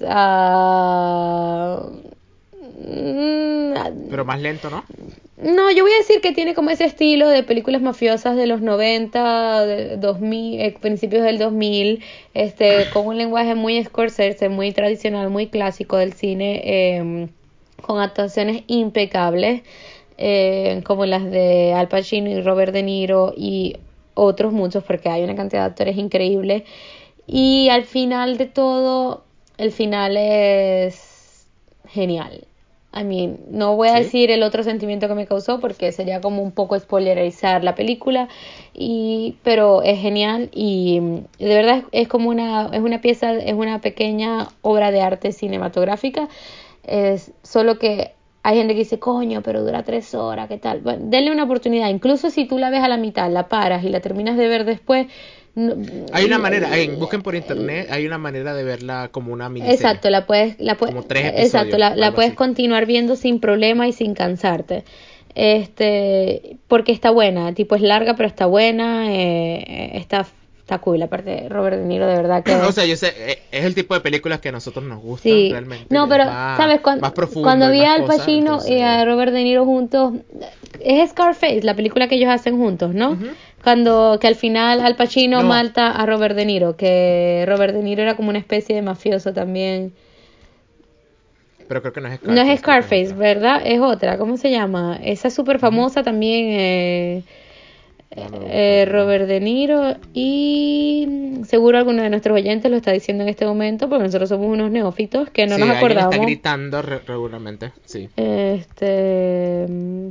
ah, 0.06 1.82
mm, 2.80 4.10
Pero 4.10 4.24
más 4.24 4.40
lento, 4.40 4.68
¿no? 4.68 4.84
no, 5.40 5.70
yo 5.70 5.84
voy 5.84 5.92
a 5.92 5.98
decir 5.98 6.20
que 6.20 6.32
tiene 6.32 6.54
como 6.54 6.70
ese 6.70 6.84
estilo 6.84 7.28
de 7.28 7.42
películas 7.42 7.80
mafiosas 7.80 8.36
de 8.36 8.46
los 8.46 8.60
90, 8.60 9.64
de 9.66 9.96
2000, 9.96 10.60
eh, 10.60 10.74
principios 10.80 11.22
del 11.22 11.38
2000, 11.38 12.02
este, 12.34 12.90
con 12.92 13.06
un 13.06 13.16
lenguaje 13.16 13.54
muy 13.54 13.82
Scorsese, 13.82 14.48
muy 14.48 14.72
tradicional, 14.72 15.30
muy 15.30 15.46
clásico 15.46 15.96
del 15.96 16.12
cine, 16.12 16.60
eh, 16.64 17.28
con 17.80 18.00
actuaciones 18.00 18.64
impecables, 18.66 19.62
eh, 20.18 20.82
como 20.84 21.06
las 21.06 21.24
de 21.24 21.72
Al 21.72 21.88
Pacino 21.88 22.28
y 22.28 22.42
Robert 22.42 22.72
De 22.72 22.82
Niro 22.82 23.32
y 23.36 23.76
otros 24.18 24.52
muchos, 24.52 24.84
porque 24.84 25.08
hay 25.08 25.22
una 25.24 25.36
cantidad 25.36 25.62
de 25.62 25.66
actores 25.68 25.96
increíbles. 25.96 26.64
Y 27.26 27.68
al 27.70 27.84
final 27.84 28.38
de 28.38 28.46
todo, 28.46 29.24
el 29.58 29.72
final 29.72 30.16
es 30.16 31.46
genial. 31.88 32.46
I 32.94 33.04
mean, 33.04 33.38
no 33.50 33.76
voy 33.76 33.88
a 33.88 33.96
¿Sí? 33.96 33.98
decir 33.98 34.30
el 34.30 34.42
otro 34.42 34.62
sentimiento 34.62 35.08
que 35.08 35.14
me 35.14 35.26
causó 35.26 35.60
porque 35.60 35.92
sería 35.92 36.22
como 36.22 36.42
un 36.42 36.52
poco 36.52 36.78
spoilerizar 36.78 37.62
la 37.62 37.74
película, 37.74 38.28
y, 38.72 39.36
pero 39.42 39.82
es 39.82 40.00
genial 40.00 40.48
y 40.52 41.00
de 41.38 41.54
verdad 41.54 41.78
es, 41.78 41.84
es 41.92 42.08
como 42.08 42.30
una, 42.30 42.70
es 42.72 42.80
una 42.80 43.00
pieza, 43.02 43.34
es 43.34 43.52
una 43.54 43.80
pequeña 43.82 44.48
obra 44.62 44.90
de 44.90 45.02
arte 45.02 45.32
cinematográfica, 45.32 46.28
es 46.84 47.32
solo 47.42 47.78
que 47.78 48.12
hay 48.42 48.56
gente 48.58 48.72
que 48.74 48.80
dice, 48.80 48.98
coño, 48.98 49.42
pero 49.42 49.62
dura 49.62 49.82
tres 49.82 50.14
horas, 50.14 50.48
¿qué 50.48 50.58
tal? 50.58 50.80
Bueno, 50.80 51.00
denle 51.06 51.32
una 51.32 51.44
oportunidad, 51.44 51.88
incluso 51.90 52.30
si 52.30 52.46
tú 52.46 52.56
la 52.58 52.70
ves 52.70 52.82
a 52.82 52.88
la 52.88 52.96
mitad, 52.96 53.30
la 53.30 53.48
paras 53.48 53.84
y 53.84 53.88
la 53.88 54.00
terminas 54.00 54.36
de 54.36 54.48
ver 54.48 54.64
después. 54.64 55.06
no- 55.54 55.74
Hay 56.12 56.24
una 56.24 56.38
manera, 56.38 56.78
en- 56.78 56.98
busquen 57.00 57.20
por 57.22 57.34
internet, 57.34 57.88
hay 57.90 58.06
una 58.06 58.16
manera 58.18 58.54
de 58.54 58.62
verla 58.62 59.08
como 59.10 59.32
una 59.32 59.48
miniserie. 59.48 59.74
Exacto, 59.74 60.08
la 60.08 60.24
puedes, 60.24 60.54
la 60.60 60.76
puedes, 60.76 60.94
Como 60.94 61.06
tres 61.06 61.24
episodios, 61.24 61.46
exacto, 61.74 61.78
la, 61.78 62.12
puedes 62.12 62.28
así. 62.30 62.36
continuar 62.36 62.86
viendo 62.86 63.16
sin 63.16 63.40
problema 63.40 63.88
y 63.88 63.92
sin 63.92 64.14
cansarte. 64.14 64.84
Este, 65.34 66.56
porque 66.68 66.92
está 66.92 67.10
buena, 67.10 67.52
tipo 67.54 67.74
es 67.74 67.82
larga 67.82 68.14
pero 68.14 68.28
está 68.28 68.46
buena, 68.46 69.12
eh, 69.14 69.90
está, 69.94 70.26
está 70.68 70.78
cool. 70.80 71.00
Aparte, 71.02 71.46
Robert 71.48 71.78
De 71.78 71.84
Niro 71.86 72.06
de 72.06 72.14
verdad 72.16 72.44
que. 72.44 72.52
O 72.68 72.72
sea, 72.72 72.84
yo 72.84 72.94
sé, 72.96 73.14
eh, 73.16 73.38
es 73.50 73.64
el 73.64 73.74
tipo 73.74 73.94
de 73.94 74.00
películas 74.00 74.40
que 74.40 74.50
a 74.50 74.52
nosotros 74.52 74.84
nos 74.84 75.00
gustan 75.00 75.32
Sí, 75.32 75.48
realmente. 75.50 75.86
no, 75.88 76.04
es 76.04 76.10
pero 76.10 76.24
más- 76.26 76.58
sabes 76.58 76.80
Cuan- 76.82 77.00
más 77.00 77.12
profundo 77.12 77.42
cuando 77.42 77.70
vi 77.70 77.80
a 77.80 77.94
Al 77.94 78.02
cosas, 78.02 78.18
Pacino 78.18 78.58
y 78.68 78.80
a 78.82 79.04
Robert 79.06 79.32
De 79.32 79.44
Niro 79.44 79.64
juntos, 79.64 80.12
es 80.80 81.10
Scarface, 81.10 81.62
la 81.62 81.74
película 81.74 82.06
que 82.08 82.16
ellos 82.16 82.28
hacen 82.30 82.58
juntos, 82.58 82.92
¿no? 82.94 83.16
Cuando 83.64 84.18
que 84.20 84.26
al 84.28 84.34
final 84.36 84.80
Al 84.80 84.94
Pacino 84.96 85.42
No. 85.42 85.48
malta 85.48 85.90
a 85.90 86.04
Robert 86.06 86.36
De 86.36 86.44
Niro, 86.44 86.76
que 86.76 87.44
Robert 87.48 87.74
De 87.74 87.82
Niro 87.82 88.02
era 88.02 88.14
como 88.14 88.28
una 88.28 88.38
especie 88.38 88.74
de 88.74 88.82
mafioso 88.82 89.32
también. 89.32 89.92
Pero 91.66 91.80
creo 91.82 91.92
que 91.92 92.00
no 92.00 92.08
es 92.08 92.22
No 92.22 92.32
Scarface. 92.34 92.52
es 92.52 92.62
creo 92.62 92.76
que 92.76 92.82
Scarface. 92.82 93.14
¿verdad? 93.14 93.62
Es 93.64 93.80
otra. 93.80 94.16
¿Cómo 94.16 94.36
se 94.36 94.50
llama? 94.50 94.98
Esa 95.02 95.28
es 95.28 95.34
súper 95.34 95.58
famosa 95.58 96.02
también. 96.02 96.46
Eh, 96.50 97.22
eh. 98.10 98.86
Robert 98.90 99.26
De 99.26 99.40
Niro. 99.40 99.96
Y 100.14 101.08
seguro 101.46 101.78
alguno 101.78 102.02
de 102.02 102.10
nuestros 102.10 102.34
oyentes 102.36 102.70
lo 102.70 102.76
está 102.76 102.92
diciendo 102.92 103.22
en 103.22 103.28
este 103.30 103.46
momento 103.46 103.88
porque 103.88 104.04
nosotros 104.04 104.28
somos 104.28 104.46
unos 104.48 104.70
neófitos 104.70 105.30
que 105.30 105.46
no 105.46 105.56
Sí, 105.56 105.60
nos 105.62 105.70
acordamos. 105.76 106.14
está 106.14 106.24
gritando 106.24 106.82
re- 106.82 107.00
regularmente, 107.06 107.72
sí. 107.84 108.08
Este. 108.16 109.66
mm, 109.68 110.08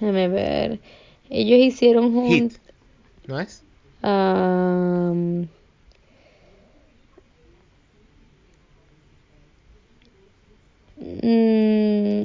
Déjame 0.00 0.28
ver. 0.28 0.78
Ellos 1.30 1.58
hicieron 1.58 2.12
juntos. 2.12 2.60
¿no 3.26 3.40
es? 3.40 3.62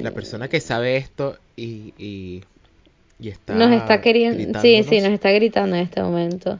La 0.02 0.10
persona 0.12 0.48
que 0.48 0.60
sabe 0.60 0.96
esto 0.96 1.36
y, 1.56 1.92
y, 1.98 2.42
y 3.20 3.28
está 3.28 3.54
nos 3.54 3.72
está 3.72 4.00
queriendo. 4.00 4.60
Sí, 4.60 4.82
sí, 4.84 5.00
nos 5.00 5.12
está 5.12 5.30
gritando 5.32 5.76
en 5.76 5.82
este 5.82 6.02
momento. 6.02 6.58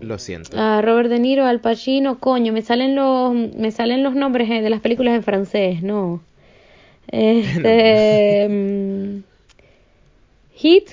Lo 0.00 0.18
siento. 0.18 0.50
Ah, 0.54 0.80
Robert 0.82 1.10
De 1.10 1.18
Niro, 1.18 1.44
Al 1.44 1.60
Pacino, 1.60 2.20
coño, 2.20 2.52
me 2.52 2.62
salen 2.62 2.94
los, 2.94 3.34
me 3.34 3.70
salen 3.72 4.02
los 4.02 4.14
nombres 4.14 4.48
eh, 4.50 4.62
de 4.62 4.70
las 4.70 4.80
películas 4.80 5.16
en 5.16 5.22
francés, 5.22 5.82
no. 5.82 6.22
Este, 7.08 8.46
mm, 8.48 9.22
Hit, 10.54 10.90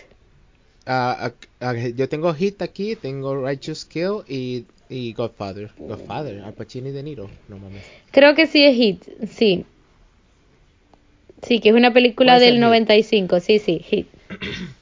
Ah, 0.86 1.16
ah, 1.20 1.34
ah, 1.60 1.74
yo 1.74 2.10
tengo 2.10 2.34
Hit 2.34 2.62
aquí, 2.62 2.96
tengo 2.96 3.46
Righteous 3.46 3.86
Kill 3.86 4.24
y, 4.28 4.66
y 4.90 5.14
Godfather. 5.14 5.70
Godfather, 5.78 6.42
Al 6.42 6.54
Pacino 6.54 6.90
y 6.90 6.92
De 6.92 7.04
Niro. 7.04 7.30
No 7.48 7.58
mames. 7.58 7.84
creo 8.12 8.34
que 8.36 8.48
sí 8.48 8.64
es 8.64 8.76
Hit, 8.76 9.04
sí. 9.30 9.66
Sí, 11.44 11.60
que 11.60 11.70
es 11.70 11.76
una 11.76 11.94
película 11.94 12.40
del 12.40 12.54
Hit. 12.56 12.62
95, 12.62 13.40
sí, 13.40 13.60
sí, 13.60 13.80
Hit. 13.80 14.08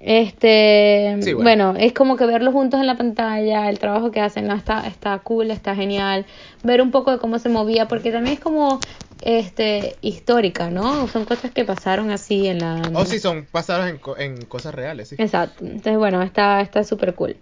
Este, 0.00 1.16
Sí, 1.22 1.32
bueno. 1.32 1.72
bueno. 1.72 1.84
es 1.84 1.92
como 1.92 2.16
que 2.16 2.24
verlos 2.24 2.54
juntos 2.54 2.78
en 2.78 2.86
la 2.86 2.96
pantalla, 2.96 3.68
el 3.68 3.78
trabajo 3.80 4.12
que 4.12 4.20
hacen, 4.20 4.46
no, 4.46 4.54
está, 4.54 4.86
está 4.86 5.18
cool, 5.18 5.50
está 5.50 5.74
genial. 5.74 6.24
Ver 6.62 6.82
un 6.82 6.92
poco 6.92 7.10
de 7.10 7.18
cómo 7.18 7.38
se 7.40 7.48
movía, 7.48 7.88
porque 7.88 8.12
también 8.12 8.34
es 8.34 8.40
como, 8.40 8.78
este, 9.22 9.96
histórica, 10.00 10.70
¿no? 10.70 11.08
Son 11.08 11.24
cosas 11.24 11.50
que 11.50 11.64
pasaron 11.64 12.10
así 12.10 12.46
en 12.46 12.60
la... 12.60 12.80
Oh, 12.94 13.04
sí, 13.04 13.18
son 13.18 13.48
basados 13.52 13.88
en, 13.88 13.98
en 14.18 14.44
cosas 14.44 14.72
reales, 14.74 15.08
sí. 15.08 15.16
Exacto. 15.18 15.64
Entonces, 15.64 15.96
bueno, 15.98 16.22
está 16.22 16.60
está 16.60 16.84
súper 16.84 17.14
cool. 17.14 17.36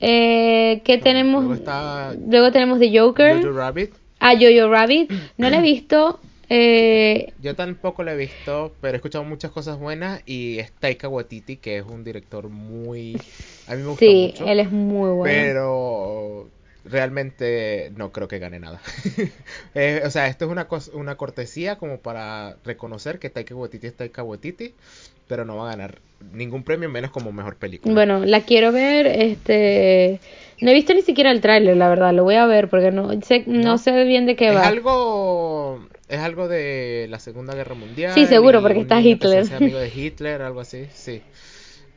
Eh, 0.00 0.80
¿Qué 0.84 0.96
tenemos? 0.98 1.42
Luego 1.44 1.54
está 1.58 2.14
Luego 2.26 2.52
tenemos 2.52 2.78
The 2.78 2.98
Joker. 2.98 3.42
Jojo 3.42 3.52
Rabbit. 3.52 3.92
Ah, 4.20 4.32
Jojo 4.32 4.70
Rabbit. 4.70 5.12
No 5.36 5.50
la 5.50 5.58
he 5.58 5.62
visto. 5.62 6.20
Eh, 6.50 7.32
Yo 7.42 7.54
tampoco 7.54 8.02
lo 8.02 8.10
he 8.10 8.16
visto, 8.16 8.72
pero 8.80 8.94
he 8.94 8.96
escuchado 8.96 9.24
muchas 9.24 9.50
cosas 9.50 9.78
buenas 9.78 10.22
y 10.26 10.58
es 10.58 10.72
Taika 10.72 11.08
Waititi, 11.08 11.56
que 11.56 11.78
es 11.78 11.84
un 11.84 12.04
director 12.04 12.48
muy... 12.48 13.16
A 13.66 13.74
mí 13.74 13.82
me 13.82 13.88
gusta 13.88 14.04
sí, 14.04 14.32
mucho, 14.32 14.48
él 14.48 14.60
es 14.60 14.70
muy 14.70 15.10
bueno. 15.10 15.22
pero 15.24 16.48
realmente 16.84 17.92
no 17.96 18.12
creo 18.12 18.28
que 18.28 18.38
gane 18.38 18.58
nada. 18.60 18.80
Eh, 19.74 20.02
o 20.04 20.10
sea, 20.10 20.26
esto 20.26 20.46
es 20.46 20.90
una, 20.94 21.16
cortesía 21.16 21.76
como 21.76 21.98
para 21.98 22.56
reconocer 22.64 23.18
que 23.18 23.30
Taika 23.30 23.54
Waititi 23.54 23.86
es 23.86 23.94
Taika 23.94 24.22
Waititi, 24.22 24.72
pero 25.28 25.44
no 25.44 25.56
va 25.56 25.66
a 25.68 25.76
ganar 25.76 25.98
ningún 26.32 26.64
premio, 26.64 26.88
menos 26.88 27.10
como 27.10 27.30
mejor 27.30 27.56
película. 27.56 27.94
Bueno, 27.94 28.24
la 28.24 28.40
quiero 28.40 28.72
ver. 28.72 29.06
Este, 29.06 30.18
no 30.60 30.70
he 30.70 30.74
visto 30.74 30.94
ni 30.94 31.02
siquiera 31.02 31.30
el 31.30 31.40
tráiler, 31.40 31.76
la 31.76 31.88
verdad. 31.88 32.12
Lo 32.12 32.24
voy 32.24 32.34
a 32.36 32.46
ver 32.46 32.68
porque 32.68 32.90
no 32.90 33.10
sé, 33.22 33.44
no, 33.46 33.62
¿No? 33.62 33.78
sé 33.78 34.04
bien 34.04 34.26
de 34.26 34.34
qué 34.34 34.48
es 34.48 34.56
va. 34.56 34.66
algo 34.66 35.80
es 36.08 36.18
algo 36.20 36.48
de 36.48 37.06
la 37.10 37.18
Segunda 37.18 37.54
Guerra 37.54 37.74
Mundial. 37.74 38.14
Sí, 38.14 38.26
seguro, 38.26 38.60
y 38.60 38.62
porque 38.62 38.80
está 38.80 39.00
Hitler. 39.00 39.40
hace 39.40 39.54
amigo 39.54 39.78
de 39.78 39.88
Hitler, 39.94 40.42
algo 40.42 40.60
así, 40.60 40.86
sí. 40.94 41.22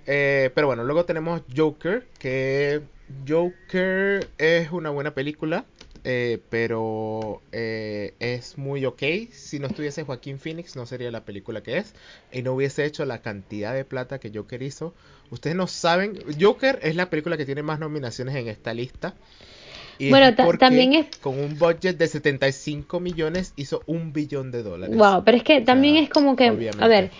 Eh, 0.05 0.49
pero 0.55 0.67
bueno, 0.67 0.83
luego 0.83 1.05
tenemos 1.05 1.41
Joker, 1.55 2.07
que 2.19 2.81
Joker 3.27 4.27
es 4.37 4.71
una 4.71 4.89
buena 4.89 5.13
película. 5.13 5.65
eh, 6.03 6.39
pero 6.49 7.41
eh, 7.51 8.15
es 8.19 8.57
muy 8.57 8.85
ok. 8.85 9.03
Si 9.31 9.59
no 9.59 9.67
estuviese 9.67 10.03
Joaquín 10.03 10.39
Phoenix, 10.39 10.75
no 10.75 10.85
sería 10.87 11.11
la 11.11 11.23
película 11.25 11.61
que 11.61 11.77
es. 11.77 11.93
Y 12.31 12.41
no 12.41 12.53
hubiese 12.53 12.85
hecho 12.85 13.05
la 13.05 13.21
cantidad 13.21 13.73
de 13.73 13.85
plata 13.85 14.19
que 14.19 14.31
Joker 14.33 14.63
hizo. 14.63 14.95
Ustedes 15.29 15.55
no 15.55 15.67
saben, 15.67 16.17
Joker 16.39 16.79
es 16.81 16.95
la 16.95 17.09
película 17.09 17.37
que 17.37 17.45
tiene 17.45 17.61
más 17.63 17.79
nominaciones 17.79 18.35
en 18.35 18.47
esta 18.47 18.73
lista. 18.73 19.13
Y 20.01 20.09
Bueno, 20.09 20.35
también 20.57 20.93
es- 20.93 21.05
Con 21.21 21.39
un 21.39 21.59
budget 21.59 21.95
de 21.95 22.07
75 22.07 22.99
millones 22.99 23.53
hizo 23.55 23.83
un 23.85 24.13
billón 24.13 24.49
de 24.49 24.63
dólares. 24.63 24.97
Wow, 24.97 25.23
pero 25.23 25.37
es 25.37 25.43
que 25.43 25.61
también 25.61 25.93
sea, 25.93 26.03
es 26.03 26.09
como 26.09 26.35
que, 26.35 26.49
obviamente. 26.49 26.83
a 26.83 26.87
ver, 26.87 27.11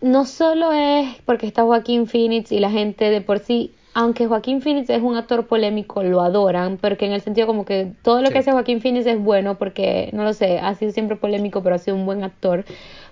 no 0.00 0.24
solo 0.24 0.72
es 0.72 1.06
porque 1.26 1.46
está 1.46 1.62
Joaquín 1.64 2.06
Phoenix 2.06 2.50
y 2.50 2.60
la 2.60 2.70
gente 2.70 3.10
de 3.10 3.20
por 3.20 3.40
sí, 3.40 3.72
aunque 3.92 4.26
Joaquín 4.26 4.62
Phoenix 4.62 4.88
es 4.88 5.02
un 5.02 5.16
actor 5.16 5.46
polémico, 5.48 6.02
lo 6.02 6.22
adoran, 6.22 6.78
porque 6.78 7.04
en 7.04 7.12
el 7.12 7.20
sentido 7.20 7.46
como 7.46 7.66
que 7.66 7.92
todo 8.02 8.22
lo 8.22 8.28
Sí. 8.28 8.32
que 8.32 8.38
hace 8.38 8.52
Joaquín 8.52 8.80
Phoenix 8.80 9.04
es 9.04 9.18
bueno, 9.20 9.58
porque, 9.58 10.08
no 10.14 10.24
lo 10.24 10.32
sé, 10.32 10.58
ha 10.60 10.74
sido 10.76 10.92
siempre 10.92 11.16
polémico, 11.16 11.62
pero 11.62 11.74
ha 11.74 11.78
sido 11.78 11.96
un 11.96 12.06
buen 12.06 12.24
actor. 12.24 12.64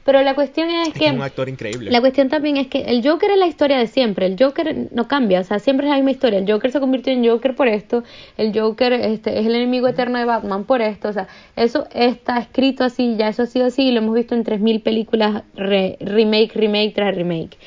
Pero 0.08 0.22
la 0.22 0.34
cuestión 0.34 0.70
es 0.70 0.88
es 0.88 0.94
que 0.94 1.00
que... 1.00 1.06
es 1.08 1.12
un 1.12 1.20
actor 1.20 1.50
increíble. 1.50 1.90
La 1.90 2.00
cuestión 2.00 2.30
también 2.30 2.56
es 2.56 2.68
que 2.68 2.80
el 2.80 3.06
Joker 3.06 3.30
es 3.30 3.36
la 3.36 3.46
historia 3.46 3.76
de 3.76 3.86
siempre, 3.88 4.24
el 4.24 4.36
Joker 4.38 4.88
no 4.90 5.06
cambia, 5.06 5.40
o 5.40 5.44
sea, 5.44 5.58
siempre 5.58 5.84
es 5.86 5.90
la 5.90 5.96
misma 5.96 6.12
historia, 6.12 6.38
el 6.38 6.50
Joker 6.50 6.72
se 6.72 6.80
convirtió 6.80 7.12
en 7.12 7.28
Joker 7.28 7.54
por 7.54 7.68
esto, 7.68 8.04
el 8.38 8.58
Joker 8.58 8.94
este, 8.94 9.38
es 9.38 9.44
el 9.44 9.54
enemigo 9.54 9.86
eterno 9.86 10.18
de 10.18 10.24
Batman 10.24 10.64
por 10.64 10.80
esto, 10.80 11.10
o 11.10 11.12
sea, 11.12 11.28
eso 11.56 11.86
está 11.92 12.38
escrito 12.38 12.84
así, 12.84 13.16
ya 13.18 13.28
eso 13.28 13.42
ha 13.42 13.46
sido 13.46 13.66
así, 13.66 13.82
y 13.88 13.90
lo 13.90 13.98
hemos 13.98 14.14
visto 14.14 14.34
en 14.34 14.44
3.000 14.44 14.82
películas, 14.82 15.42
re- 15.54 15.98
remake, 16.00 16.52
remake 16.54 16.94
tras 16.94 17.14
remake. 17.14 17.58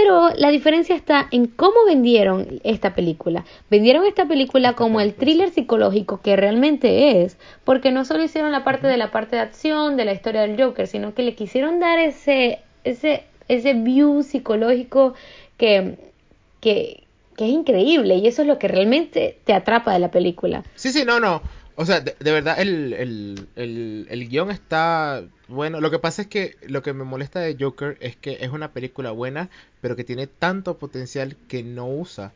Pero 0.00 0.30
la 0.36 0.50
diferencia 0.50 0.94
está 0.94 1.26
en 1.32 1.48
cómo 1.48 1.84
vendieron 1.84 2.60
esta 2.62 2.94
película. 2.94 3.44
Vendieron 3.68 4.06
esta 4.06 4.26
película 4.28 4.74
como 4.74 5.00
el 5.00 5.12
thriller 5.14 5.50
psicológico 5.50 6.20
que 6.22 6.36
realmente 6.36 7.24
es, 7.24 7.36
porque 7.64 7.90
no 7.90 8.04
solo 8.04 8.22
hicieron 8.22 8.52
la 8.52 8.62
parte 8.62 8.86
de 8.86 8.96
la 8.96 9.10
parte 9.10 9.34
de 9.34 9.42
acción, 9.42 9.96
de 9.96 10.04
la 10.04 10.12
historia 10.12 10.42
del 10.42 10.62
Joker, 10.62 10.86
sino 10.86 11.14
que 11.14 11.24
le 11.24 11.34
quisieron 11.34 11.80
dar 11.80 11.98
ese 11.98 12.60
ese 12.84 13.24
ese 13.48 13.74
view 13.74 14.22
psicológico 14.22 15.14
que 15.56 15.98
que 16.60 17.02
que 17.36 17.46
es 17.46 17.50
increíble 17.50 18.14
y 18.18 18.28
eso 18.28 18.42
es 18.42 18.48
lo 18.48 18.60
que 18.60 18.68
realmente 18.68 19.40
te 19.42 19.52
atrapa 19.52 19.92
de 19.92 19.98
la 19.98 20.12
película. 20.12 20.62
Sí, 20.76 20.92
sí, 20.92 21.04
no, 21.04 21.18
no. 21.18 21.42
O 21.80 21.86
sea, 21.86 22.00
de, 22.00 22.32
verdad, 22.32 22.60
el, 22.60 22.92
el, 22.92 23.48
el, 23.54 24.08
el 24.10 24.28
guion 24.28 24.50
está 24.50 25.24
bueno. 25.46 25.80
Lo 25.80 25.92
que 25.92 26.00
pasa 26.00 26.22
es 26.22 26.28
que 26.28 26.56
lo 26.66 26.82
que 26.82 26.92
me 26.92 27.04
molesta 27.04 27.38
de 27.38 27.56
Joker 27.58 27.96
es 28.00 28.16
que 28.16 28.38
es 28.40 28.50
una 28.50 28.72
película 28.72 29.12
buena, 29.12 29.48
pero 29.80 29.94
que 29.94 30.02
tiene 30.02 30.26
tanto 30.26 30.76
potencial 30.78 31.36
que 31.46 31.62
no 31.62 31.88
usa. 31.88 32.32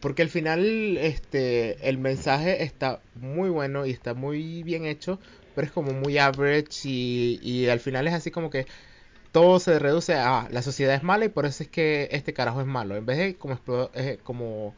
Porque 0.00 0.22
al 0.22 0.30
final, 0.30 0.96
este, 0.96 1.86
el 1.86 1.98
mensaje 1.98 2.62
está 2.62 3.00
muy 3.16 3.50
bueno 3.50 3.84
y 3.84 3.90
está 3.90 4.14
muy 4.14 4.62
bien 4.62 4.86
hecho, 4.86 5.20
pero 5.54 5.66
es 5.66 5.72
como 5.74 5.92
muy 5.92 6.16
average 6.16 6.88
y, 6.88 7.38
y 7.42 7.68
al 7.68 7.80
final 7.80 8.06
es 8.08 8.14
así 8.14 8.30
como 8.30 8.48
que 8.48 8.66
todo 9.32 9.60
se 9.60 9.78
reduce 9.78 10.14
a 10.14 10.48
la 10.50 10.62
sociedad 10.62 10.94
es 10.94 11.02
mala 11.02 11.26
y 11.26 11.28
por 11.28 11.44
eso 11.44 11.62
es 11.62 11.68
que 11.68 12.08
este 12.12 12.32
carajo 12.32 12.62
es 12.62 12.66
malo. 12.66 12.96
En 12.96 13.04
vez 13.04 13.18
de 13.18 13.34
como, 13.36 13.60
eh, 13.94 14.18
como 14.22 14.74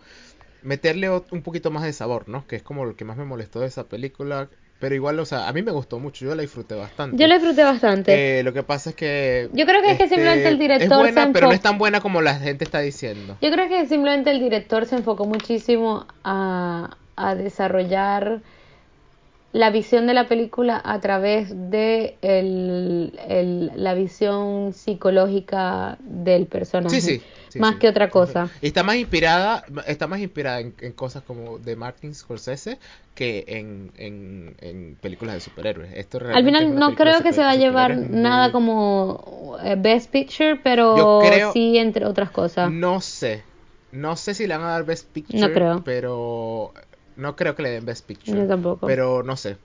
meterle 0.63 1.11
un 1.11 1.43
poquito 1.43 1.71
más 1.71 1.85
de 1.85 1.93
sabor, 1.93 2.29
¿no? 2.29 2.47
Que 2.47 2.57
es 2.57 2.63
como 2.63 2.85
lo 2.85 2.97
que 2.97 3.05
más 3.05 3.17
me 3.17 3.25
molestó 3.25 3.61
de 3.61 3.67
esa 3.67 3.85
película. 3.85 4.49
Pero 4.81 4.95
igual, 4.95 5.19
o 5.19 5.25
sea, 5.25 5.49
a 5.49 5.53
mí 5.53 5.63
me 5.63 5.73
gustó 5.73 5.99
mucho, 5.99 6.25
yo 6.25 6.35
la 6.37 6.43
disfruté 6.43 6.77
bastante. 6.77 7.17
Yo 7.17 7.27
la 7.27 7.35
disfruté 7.35 7.65
bastante. 7.65 8.39
Eh, 8.39 8.43
lo 8.45 8.53
que 8.53 8.63
pasa 8.63 8.91
es 8.91 8.97
que... 8.97 9.49
Yo 9.53 9.67
creo 9.67 9.83
que 9.83 9.91
es 9.91 9.99
que 9.99 10.09
simplemente 10.09 10.47
el 10.47 10.59
director 10.59 10.93
Es 10.93 10.99
buena, 10.99 11.27
se 11.27 11.33
pero 11.33 11.49
no 11.49 11.53
es 11.53 11.61
tan 11.61 11.79
buena 11.79 12.01
como 12.01 12.21
la 12.21 12.37
gente 12.37 12.63
está 12.63 12.79
diciendo. 12.79 13.37
Yo 13.43 13.51
creo 13.51 13.69
que 13.69 13.87
simplemente 13.87 14.31
el 14.31 14.39
director 14.39 14.87
se 14.87 14.95
enfocó 14.95 15.25
muchísimo 15.25 16.07
a, 16.23 16.97
a 17.17 17.35
desarrollar 17.35 18.41
la 19.53 19.71
visión 19.71 20.07
de 20.07 20.15
la 20.15 20.29
película 20.29 20.81
a 20.85 21.01
través 21.01 21.51
de 21.71 22.17
el, 22.23 23.19
el- 23.29 23.73
la 23.77 23.95
visión 23.95 24.73
psicológica 24.75 25.97
del 26.01 26.47
personaje, 26.47 27.01
Sí, 27.01 27.19
sí. 27.19 27.23
sí, 27.49 27.59
más 27.59 27.77
que 27.77 27.89
otra 27.89 28.11
cosa. 28.11 28.51
Y 28.61 28.67
está 28.67 28.83
más 28.83 28.97
inspirada, 28.97 29.65
está 29.87 30.07
más 30.07 30.21
inspirada 30.21 30.61
en, 30.61 30.75
en 30.81 30.93
cosas 30.93 31.23
como 31.23 31.59
de 31.59 31.77
Martin 31.77 32.15
Scorsese 32.15 32.79
que 33.15 33.45
en, 33.49 33.91
en, 33.97 34.55
en 34.61 34.97
películas 35.01 35.35
de 35.35 35.41
superhéroes. 35.41 35.93
Esto 35.95 36.19
Al 36.33 36.45
final 36.45 36.75
no 36.75 36.95
creo 36.95 37.23
que 37.23 37.33
se 37.33 37.41
va 37.41 37.51
a 37.51 37.57
llevar 37.57 37.97
nada 37.97 38.53
como 38.53 39.57
eh, 39.65 39.77
Best 39.79 40.11
Picture, 40.11 40.61
pero 40.63 41.21
creo- 41.23 41.53
sí 41.53 41.79
entre 41.79 42.05
otras 42.05 42.31
cosas. 42.31 42.71
No 42.71 43.01
sé. 43.01 43.43
No 43.91 44.17
sé 44.17 44.35
si 44.35 44.47
le 44.47 44.57
van 44.57 44.67
a 44.67 44.71
dar 44.73 44.85
Best 44.85 45.09
Picture. 45.09 45.41
No 45.41 45.53
creo. 45.53 45.83
Pero 45.85 46.75
no 47.19 47.37
creo 47.37 47.55
que 47.55 47.63
le 47.63 47.71
den 47.71 47.85
Best 47.85 48.07
Picture. 48.07 48.39
Yo 48.39 48.47
tampoco. 48.47 48.87
Pero 48.87 49.23
no 49.23 49.37
sé. 49.37 49.57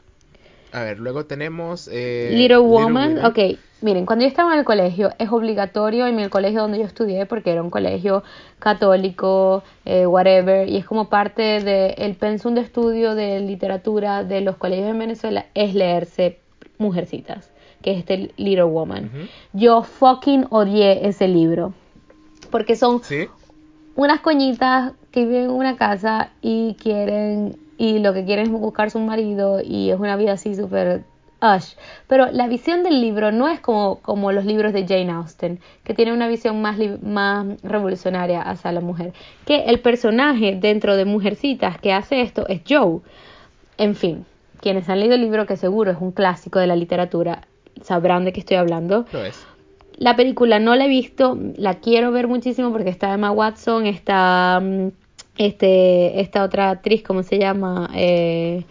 A 0.74 0.82
ver, 0.82 1.00
luego 1.00 1.26
tenemos... 1.26 1.88
eh, 1.92 2.30
Little 2.34 2.58
Woman, 2.58 3.18
Women. 3.18 3.26
ok, 3.26 3.60
miren, 3.82 4.06
cuando 4.08 4.24
yo 4.24 4.28
estaba 4.30 4.54
en 4.54 4.60
el 4.60 4.66
colegio 4.66 5.12
es 5.20 5.30
obligatorio 5.32 6.08
en 6.08 6.20
el 6.20 6.32
colegio 6.32 6.62
donde 6.62 6.80
yo 6.80 6.86
estudié 6.86 7.28
porque 7.28 7.52
era 7.52 7.62
un 7.62 7.70
colegio 7.70 8.24
católico, 8.58 9.64
eh, 9.86 10.08
whatever, 10.08 10.68
y 10.68 10.78
es 10.78 10.86
como 10.86 11.10
parte 11.10 11.62
del 11.62 12.16
pensum 12.16 12.56
de 12.56 12.62
estudio 12.62 13.14
de 13.14 13.40
literatura 13.42 14.24
de 14.24 14.42
los 14.42 14.56
colegios 14.58 14.90
en 14.90 14.98
Venezuela 15.00 15.46
es 15.54 15.76
leerse 15.76 16.40
Mujercitas, 16.80 17.52
que 17.84 17.92
es 17.92 18.00
este 18.00 18.32
Little 18.38 18.64
Woman. 18.64 19.12
Yo 19.54 19.84
fucking 19.84 20.48
odié 20.50 21.08
ese 21.08 21.28
libro 21.28 21.74
porque 22.50 22.76
son 22.76 23.04
Sí. 23.04 23.28
unas 23.96 24.22
coñitas 24.22 24.94
que 25.14 25.26
viven 25.26 25.44
en 25.44 25.52
una 25.52 25.78
casa 25.78 26.32
y 26.42 26.76
quieren 26.82 27.56
y 27.78 28.00
lo 28.00 28.14
que 28.14 28.26
quieren 28.26 28.48
es 28.48 28.52
buscarse 28.52 28.98
un 28.98 29.06
marido 29.06 29.62
y 29.64 29.92
es 29.92 30.00
una 30.00 30.16
vida 30.16 30.34
así 30.34 30.56
súper 30.56 31.04
ush. 31.42 31.76
Pero 32.08 32.32
la 32.32 32.48
visión 32.48 32.84
del 32.84 33.00
libro 33.00 33.32
no 33.32 33.48
es 33.48 33.60
como, 33.60 33.98
como 33.98 34.32
los 34.32 34.46
libros 34.46 34.74
de 34.74 34.88
Jane 34.88 35.12
Austen, 35.12 35.60
que 35.84 35.94
tiene 35.94 36.14
una 36.14 36.28
visión 36.28 36.62
más, 36.62 36.78
más 37.04 37.46
revolucionaria 37.62 38.42
hacia 38.42 38.72
la 38.72 38.82
mujer. 38.82 39.14
Que 39.46 39.66
el 39.66 39.80
personaje 39.82 40.58
dentro 40.60 40.96
de 40.98 41.06
Mujercitas 41.06 41.78
que 41.78 41.94
hace 41.94 42.22
esto 42.22 42.48
es 42.48 42.62
Joe. 42.68 43.02
En 43.78 43.96
fin, 43.96 44.26
quienes 44.62 44.90
han 44.90 45.00
leído 45.00 45.16
el 45.16 45.22
libro, 45.22 45.46
que 45.46 45.58
seguro 45.58 45.92
es 45.92 45.98
un 46.00 46.12
clásico 46.12 46.58
de 46.58 46.68
la 46.68 46.76
literatura, 46.76 47.42
sabrán 47.82 48.26
de 48.26 48.34
qué 48.34 48.40
estoy 48.40 48.58
hablando. 48.58 49.06
Lo 49.12 49.24
es. 49.24 49.46
La 49.98 50.16
película 50.16 50.60
no 50.60 50.76
la 50.76 50.86
he 50.86 50.90
visto, 50.90 51.38
la 51.56 51.76
quiero 51.76 52.12
ver 52.12 52.28
muchísimo 52.28 52.72
porque 52.72 52.90
está 52.90 53.14
Emma 53.14 53.32
Watson, 53.32 53.86
está 53.86 54.60
mm, 54.60 54.88
este, 55.38 56.20
esta 56.22 56.44
otra 56.44 56.70
actriz, 56.70 57.04
¿cómo 57.04 57.24
se 57.24 57.38
llama? 57.38 57.90
Eh, 57.96 58.64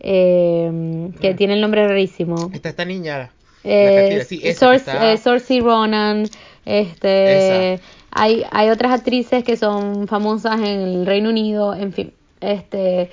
eh, 0.00 1.10
que 1.20 1.34
tiene 1.34 1.54
el 1.54 1.60
nombre 1.60 1.86
rarísimo. 1.86 2.50
Está 2.52 2.68
esta 2.68 2.84
niña. 2.84 3.30
Eh, 3.64 4.22
sí, 4.26 4.40
está- 4.72 5.12
eh, 5.12 5.16
Ronan, 5.60 6.24
este, 6.66 7.74
Esa. 7.74 7.82
hay, 8.10 8.44
hay 8.50 8.68
otras 8.68 8.92
actrices 8.92 9.42
que 9.42 9.56
son 9.56 10.06
famosas 10.06 10.56
en 10.56 10.80
el 10.80 11.06
Reino 11.06 11.30
Unido, 11.30 11.74
en 11.74 11.92
fin, 11.92 12.12
este, 12.40 13.10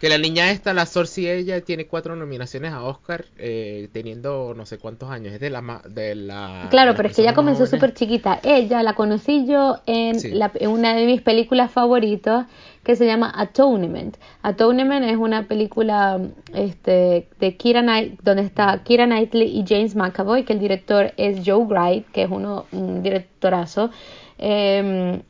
Que 0.00 0.08
la 0.08 0.18
niña 0.18 0.50
esta, 0.52 0.72
la 0.74 0.86
Sorcy, 0.86 1.28
ella 1.28 1.60
tiene 1.60 1.86
cuatro 1.86 2.14
nominaciones 2.14 2.72
a 2.72 2.82
Oscar, 2.84 3.24
eh, 3.36 3.88
teniendo 3.92 4.54
no 4.56 4.64
sé 4.64 4.78
cuántos 4.78 5.10
años. 5.10 5.32
Es 5.34 5.40
de 5.40 5.50
la... 5.50 5.82
De 5.88 6.14
la 6.14 6.68
Claro, 6.70 6.92
de 6.92 6.96
pero 6.96 7.08
es 7.08 7.16
que 7.16 7.22
ella 7.22 7.34
comenzó 7.34 7.66
súper 7.66 7.94
chiquita. 7.94 8.38
Ella 8.44 8.82
la 8.84 8.94
conocí 8.94 9.44
yo 9.46 9.78
en, 9.86 10.20
Sí. 10.20 10.30
la- 10.30 10.52
en 10.54 10.70
una 10.70 10.94
de 10.94 11.04
mis 11.06 11.20
películas 11.22 11.70
favoritas 11.72 12.46
que 12.84 12.94
se 12.96 13.06
llama 13.06 13.32
Atonement. 13.36 14.16
Atonement 14.42 15.04
es 15.04 15.16
una 15.16 15.46
película 15.48 16.20
este, 16.54 17.28
de 17.40 17.56
Kira 17.56 17.82
Knight, 17.82 18.20
donde 18.22 18.42
está 18.42 18.82
Kira 18.84 19.04
Knightley 19.06 19.48
y 19.58 19.64
James 19.68 19.94
McAvoy, 19.96 20.44
que 20.44 20.52
el 20.52 20.60
director 20.60 21.12
es 21.16 21.40
Joe 21.44 21.64
Wright, 21.64 22.06
que 22.12 22.22
es 22.22 22.30
uno, 22.30 22.66
un 22.72 23.02
directorazo. 23.02 23.90
Eh, 24.38 25.20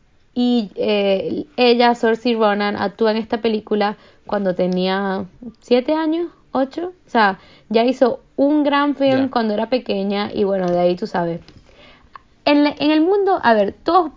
y 0.40 0.70
eh, 0.76 1.46
ella, 1.56 1.96
Saoirse 1.96 2.32
Ronan, 2.34 2.76
actúa 2.76 3.10
en 3.10 3.16
esta 3.16 3.38
película 3.38 3.96
cuando 4.24 4.54
tenía 4.54 5.24
siete 5.62 5.94
años, 5.94 6.28
ocho. 6.52 6.92
O 7.08 7.10
sea, 7.10 7.40
ya 7.70 7.82
hizo 7.84 8.20
un 8.36 8.62
gran 8.62 8.94
film 8.94 9.30
cuando 9.30 9.54
era 9.54 9.68
pequeña 9.68 10.30
y 10.32 10.44
bueno, 10.44 10.68
de 10.70 10.78
ahí 10.78 10.94
tú 10.94 11.08
sabes. 11.08 11.40
En, 12.44 12.62
la- 12.62 12.74
en 12.78 12.92
el 12.92 13.00
mundo, 13.00 13.40
a 13.42 13.52
ver, 13.52 13.74
todos, 13.82 14.12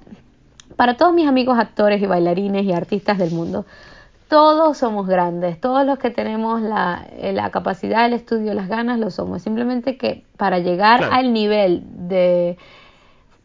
para 0.75 0.95
todos 0.95 1.11
mis 1.11 1.27
amigos 1.27 1.57
actores 1.57 1.99
y 1.99 2.05
bailarines 2.05 2.65
y 2.65 2.71
artistas 2.71 3.17
del 3.17 3.31
mundo, 3.31 3.65
todos 4.29 4.77
somos 4.77 5.07
grandes, 5.07 5.59
todos 5.59 5.83
los 5.87 5.97
que 5.97 6.11
tenemos 6.11 6.61
la, 6.61 7.03
eh, 7.17 7.33
la 7.33 7.49
capacidad, 7.49 8.05
el 8.05 8.13
estudio, 8.13 8.53
las 8.53 8.67
ganas, 8.69 8.99
lo 8.99 9.09
somos. 9.09 9.41
Simplemente 9.41 9.97
que 9.97 10.23
para 10.37 10.59
llegar 10.59 10.99
Claro. 10.99 11.13
al 11.15 11.33
nivel 11.33 11.81
de, 12.07 12.57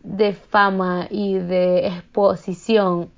de 0.06 0.34
fama 0.34 1.08
y 1.10 1.34
de 1.34 1.88
exposición 1.88 3.10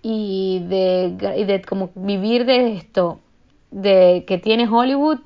y 0.00 0.62
de, 0.68 1.16
y 1.36 1.44
de 1.44 1.62
como 1.62 1.90
vivir 1.96 2.46
de 2.46 2.76
esto 2.76 3.20
de 3.72 4.24
que 4.26 4.38
tiene 4.38 4.68
Hollywood, 4.68 5.18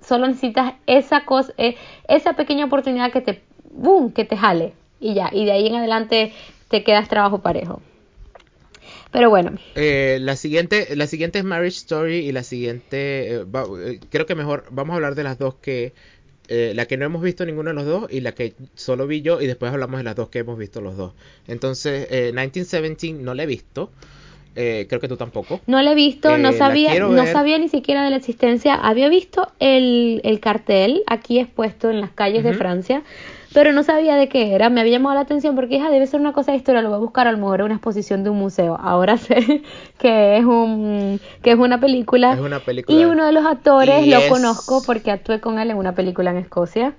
solo 0.00 0.28
necesitas 0.28 0.74
esa 0.86 1.24
cosa, 1.24 1.52
eh, 1.58 1.76
esa 2.06 2.34
pequeña 2.34 2.66
oportunidad 2.66 3.10
que 3.10 3.20
te, 3.22 3.42
boom, 3.72 4.12
que 4.12 4.24
te 4.24 4.36
jale 4.36 4.72
y 5.00 5.14
ya, 5.14 5.30
y 5.32 5.44
de 5.44 5.52
ahí 5.52 5.66
en 5.66 5.74
adelante 5.74 6.32
te 6.68 6.84
quedas 6.84 7.08
trabajo 7.08 7.40
parejo. 7.40 7.82
Pero 9.10 9.30
bueno. 9.30 9.52
Eh, 9.74 10.18
la 10.20 10.36
siguiente, 10.36 10.94
la 10.96 11.06
siguiente 11.06 11.38
es 11.38 11.44
Marriage 11.44 11.78
Story 11.78 12.18
y 12.18 12.32
la 12.32 12.42
siguiente, 12.42 13.36
eh, 13.36 14.00
creo 14.10 14.26
que 14.26 14.34
mejor 14.34 14.64
vamos 14.70 14.94
a 14.94 14.96
hablar 14.96 15.14
de 15.14 15.24
las 15.24 15.38
dos 15.38 15.54
que, 15.56 15.92
eh, 16.48 16.72
la 16.74 16.86
que 16.86 16.96
no 16.96 17.06
hemos 17.06 17.22
visto 17.22 17.44
ninguno 17.46 17.70
de 17.70 17.74
los 17.74 17.86
dos 17.86 18.12
y 18.12 18.20
la 18.20 18.32
que 18.32 18.54
solo 18.74 19.06
vi 19.06 19.22
yo 19.22 19.40
y 19.40 19.46
después 19.46 19.72
hablamos 19.72 19.98
de 19.98 20.04
las 20.04 20.16
dos 20.16 20.28
que 20.28 20.40
hemos 20.40 20.58
visto 20.58 20.80
los 20.80 20.96
dos. 20.96 21.12
Entonces, 21.46 22.06
eh, 22.10 22.32
1917 22.32 23.22
no 23.22 23.34
la 23.34 23.44
he 23.44 23.46
visto, 23.46 23.90
eh, 24.56 24.86
creo 24.88 25.00
que 25.00 25.08
tú 25.08 25.16
tampoco. 25.16 25.60
No 25.66 25.82
la 25.82 25.92
he 25.92 25.94
visto, 25.94 26.34
Eh, 26.34 26.38
no 26.38 26.52
la 26.52 26.56
sabía, 26.56 26.98
no 26.98 27.26
sabía 27.26 27.58
ni 27.58 27.68
siquiera 27.68 28.04
de 28.04 28.10
la 28.10 28.16
existencia. 28.16 28.74
Había 28.74 29.08
visto 29.08 29.50
el, 29.58 30.20
el 30.24 30.40
cartel 30.40 31.02
aquí 31.06 31.38
expuesto 31.40 31.90
en 31.90 32.00
las 32.00 32.10
calles 32.10 32.44
de. 32.44 32.54
Francia, 32.54 33.02
pero 33.54 33.72
no 33.72 33.82
sabía 33.84 34.16
de 34.16 34.28
qué 34.28 34.54
era. 34.54 34.68
Me 34.68 34.80
había 34.82 34.92
llamado 34.98 35.14
la 35.14 35.22
atención 35.22 35.54
porque 35.54 35.76
hija, 35.76 35.88
debe 35.90 36.06
ser 36.06 36.20
una 36.20 36.32
cosa 36.34 36.52
de 36.52 36.58
historia, 36.58 36.82
lo 36.82 36.88
voy 36.90 36.96
a 36.96 37.00
buscar 37.00 37.26
a 37.28 37.32
lo 37.32 37.38
mejor 37.38 37.60
en 37.60 37.66
una 37.66 37.74
exposición 37.76 38.22
de 38.24 38.30
un 38.30 38.38
museo. 38.38 38.76
Ahora 38.78 39.16
sé 39.18 39.62
que 39.98 40.36
es 40.36 40.44
un 40.44 41.20
que 41.42 41.52
es 41.52 41.56
una 41.58 41.80
película 41.80 42.32
Es 42.34 42.40
una 42.40 42.60
película. 42.60 42.98
y 42.98 43.04
uno 43.06 43.24
de 43.24 43.32
los 43.32 43.46
actores 43.46 44.04
Y 44.06 44.10
lo 44.10 44.18
es- 44.18 44.28
conozco 44.28 44.82
porque 44.84 45.10
actué 45.10 45.40
con 45.40 45.58
él 45.58 45.70
en 45.70 45.76
una 45.78 45.94
película 45.94 46.30
en 46.32 46.36
Escocia. 46.38 46.94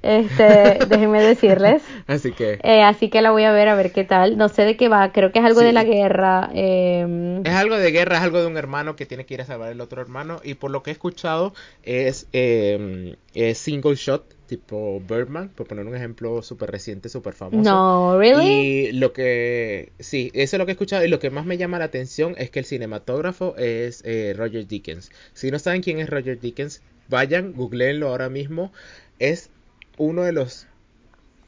Este, 0.00 0.44
déjenme 0.88 1.20
decirles. 1.20 1.82
Así 2.06 2.30
que 2.32 2.60
Eh, 2.62 2.82
así 2.82 3.10
que 3.10 3.20
la 3.20 3.32
voy 3.32 3.42
a 3.42 3.50
ver 3.50 3.68
a 3.68 3.74
ver 3.74 3.90
qué 3.92 4.04
tal. 4.04 4.36
No 4.38 4.48
sé 4.48 4.62
de 4.64 4.76
qué 4.76 4.88
va, 4.88 5.10
creo 5.12 5.32
que 5.32 5.40
es 5.40 5.44
algo 5.44 5.60
Sí. 5.60 5.66
de 5.66 5.72
la 5.72 5.82
guerra. 5.84 6.50
eh, 6.54 7.40
es 7.44 7.54
algo 7.54 7.76
de 7.76 7.90
guerra, 7.90 8.16
es 8.18 8.22
algo 8.22 8.40
de 8.40 8.46
un 8.46 8.56
hermano 8.56 8.94
que 8.96 9.06
tiene 9.06 9.26
que 9.26 9.34
ir 9.34 9.40
a 9.42 9.44
salvar 9.44 9.72
al 9.72 9.80
otro 9.80 10.00
hermano 10.00 10.40
y 10.44 10.54
por 10.54 10.70
lo 10.70 10.82
que 10.84 10.90
he 10.90 10.92
escuchado 10.92 11.52
es, 11.82 12.28
eh, 12.32 13.16
es 13.34 13.58
single 13.58 13.96
shot, 13.96 14.22
tipo 14.48 15.00
Birdman, 15.08 15.50
por 15.50 15.68
poner 15.68 15.86
un 15.86 15.94
ejemplo 15.94 16.42
súper 16.42 16.72
reciente, 16.72 17.08
súper 17.08 17.34
famoso. 17.34 17.62
No, 17.62 18.18
really? 18.18 18.48
Y 18.48 18.92
lo 18.92 19.12
que, 19.12 19.92
sí, 20.00 20.30
eso 20.34 20.56
es 20.56 20.58
lo 20.58 20.66
que 20.66 20.72
he 20.72 20.74
escuchado 20.74 21.04
y 21.04 21.08
lo 21.08 21.20
que 21.20 21.30
más 21.30 21.46
me 21.46 21.56
llama 21.56 21.78
la 21.78 21.84
atención 21.84 22.34
es 22.38 22.50
que 22.50 22.58
el 22.58 22.64
cinematógrafo 22.64 23.54
es 23.56 24.02
eh, 24.04 24.34
Roger 24.36 24.66
Dickens. 24.66 25.12
Si 25.34 25.52
no 25.52 25.60
saben 25.60 25.82
quién 25.82 26.00
es 26.00 26.10
Roger 26.10 26.40
Dickens, 26.40 26.82
vayan, 27.08 27.52
googleenlo 27.52 28.08
ahora 28.08 28.28
mismo. 28.28 28.72
Es 29.20 29.50
uno 29.98 30.22
de 30.22 30.32
los 30.32 30.66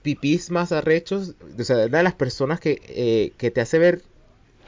pipís 0.02 0.50
más 0.50 0.70
arrechos, 0.70 1.34
o 1.58 1.64
sea, 1.64 1.86
una 1.86 1.98
de 1.98 2.04
las 2.04 2.14
personas 2.14 2.60
que, 2.60 2.80
eh, 2.88 3.32
que 3.38 3.50
te 3.50 3.60
hace 3.60 3.78
ver 3.78 4.02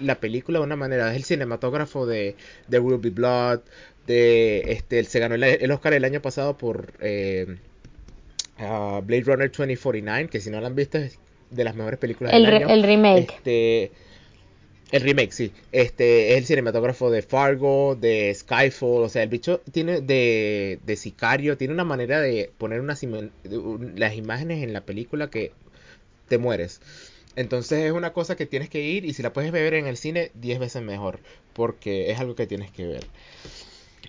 la 0.01 0.21
película 0.21 0.59
de 0.59 0.65
una 0.65 0.77
manera. 0.77 1.11
Es 1.11 1.17
el 1.17 1.25
cinematógrafo 1.25 2.07
de, 2.07 2.35
de 2.67 2.79
Will 2.79 2.99
Be 2.99 3.11
Blood, 3.11 3.61
de, 4.07 4.73
este, 4.73 4.99
él 4.99 5.07
se 5.07 5.21
ganó 5.21 5.35
el, 5.35 5.45
el 5.45 5.71
Oscar 5.71 5.93
el 5.93 6.05
año 6.05 6.21
pasado 6.21 6.57
por 6.57 6.95
eh, 7.01 7.59
Blade 8.57 9.23
Runner 9.25 9.51
2049, 9.51 10.29
que 10.29 10.41
si 10.41 10.51
no 10.51 10.61
la 10.61 10.69
han 10.69 10.75
visto 10.75 10.99
es 10.99 11.19
de 11.51 11.65
las 11.65 11.75
mejores 11.75 11.99
películas 11.99 12.33
El, 12.33 12.45
del 12.45 12.55
año. 12.55 12.69
el 12.69 12.83
remake. 12.83 13.33
Este, 13.35 13.93
el 14.91 15.03
remake, 15.03 15.33
sí. 15.33 15.53
Este 15.73 16.33
es 16.33 16.39
el 16.39 16.45
cinematógrafo 16.47 17.11
de 17.11 17.23
Fargo, 17.23 17.97
de 17.97 18.33
Skyfall. 18.35 19.05
O 19.05 19.09
sea, 19.09 19.23
el 19.23 19.29
bicho 19.31 19.61
tiene 19.73 20.01
de, 20.03 20.79
de 20.85 20.97
Sicario, 20.97 21.57
tiene 21.57 21.75
una 21.75 21.85
manera 21.85 22.21
de 22.21 22.51
poner 22.59 22.81
unas 22.81 23.03
las 23.97 24.15
imágenes 24.17 24.63
en 24.63 24.73
la 24.73 24.83
película 24.83 25.31
que 25.31 25.53
te 26.29 26.39
mueres. 26.39 26.81
Entonces 27.37 27.85
es 27.87 27.93
una 27.93 28.13
cosa 28.13 28.37
que 28.37 28.45
tienes 28.47 28.69
que 28.69 28.83
ir 28.83 29.07
y 29.07 29.15
si 29.15 29.23
la 29.23 29.33
puedes 29.33 29.53
ver 29.53 29.73
en 29.75 29.87
el 29.87 29.97
cine, 29.97 30.31
10 30.35 30.59
veces 30.59 30.83
mejor, 30.83 31.21
porque 31.55 32.11
es 32.11 32.21
algo 32.21 32.35
que 32.35 32.47
tienes 32.47 32.71
que 32.71 32.87
ver. 32.87 33.05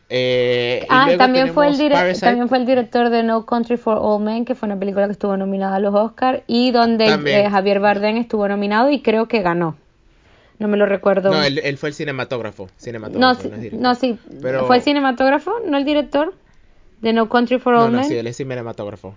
Eh, 0.09 0.85
Ah, 0.89 1.07
también 1.17 1.53
fue, 1.53 1.67
el 1.69 1.77
Parasite. 1.91 2.25
también 2.25 2.47
fue 2.49 2.57
el 2.59 2.65
director 2.65 3.09
de 3.09 3.23
No 3.23 3.45
Country 3.45 3.77
for 3.77 3.97
Old 3.99 4.23
Men, 4.23 4.45
que 4.45 4.53
fue 4.53 4.67
una 4.67 4.77
película 4.77 5.05
que 5.07 5.13
estuvo 5.13 5.35
nominada 5.37 5.77
a 5.77 5.79
los 5.79 5.93
Oscars 5.95 6.41
y 6.47 6.71
donde 6.71 7.05
eh, 7.05 7.49
Javier 7.49 7.79
Bardem 7.79 8.17
estuvo 8.17 8.47
nominado 8.47 8.89
y 8.91 9.01
creo 9.01 9.27
que 9.27 9.41
ganó. 9.41 9.75
No 10.59 10.67
me 10.67 10.77
lo 10.77 10.85
recuerdo. 10.85 11.31
No, 11.31 11.43
él, 11.43 11.59
él 11.63 11.77
fue 11.77 11.89
el 11.89 11.95
cinematógrafo. 11.95 12.65
no, 12.65 12.69
cinematógrafo 12.77 13.49
no 13.49 13.57
director. 13.57 13.79
no, 13.81 13.95
sí. 13.95 14.19
Pero- 14.41 14.67
¿Fue 14.67 14.77
el 14.77 14.81
cinematógrafo, 14.83 15.53
no 15.65 15.77
el 15.77 15.85
director? 15.85 16.33
De 17.01 17.11
No 17.11 17.27
Country 17.27 17.59
for 17.59 17.73
No, 17.73 17.83
Old 17.85 17.91
no, 17.93 17.99
Men. 17.99 18.07
sí, 18.07 18.15
él 18.15 18.27
es 18.27 18.37
cinematógrafo. 18.37 19.15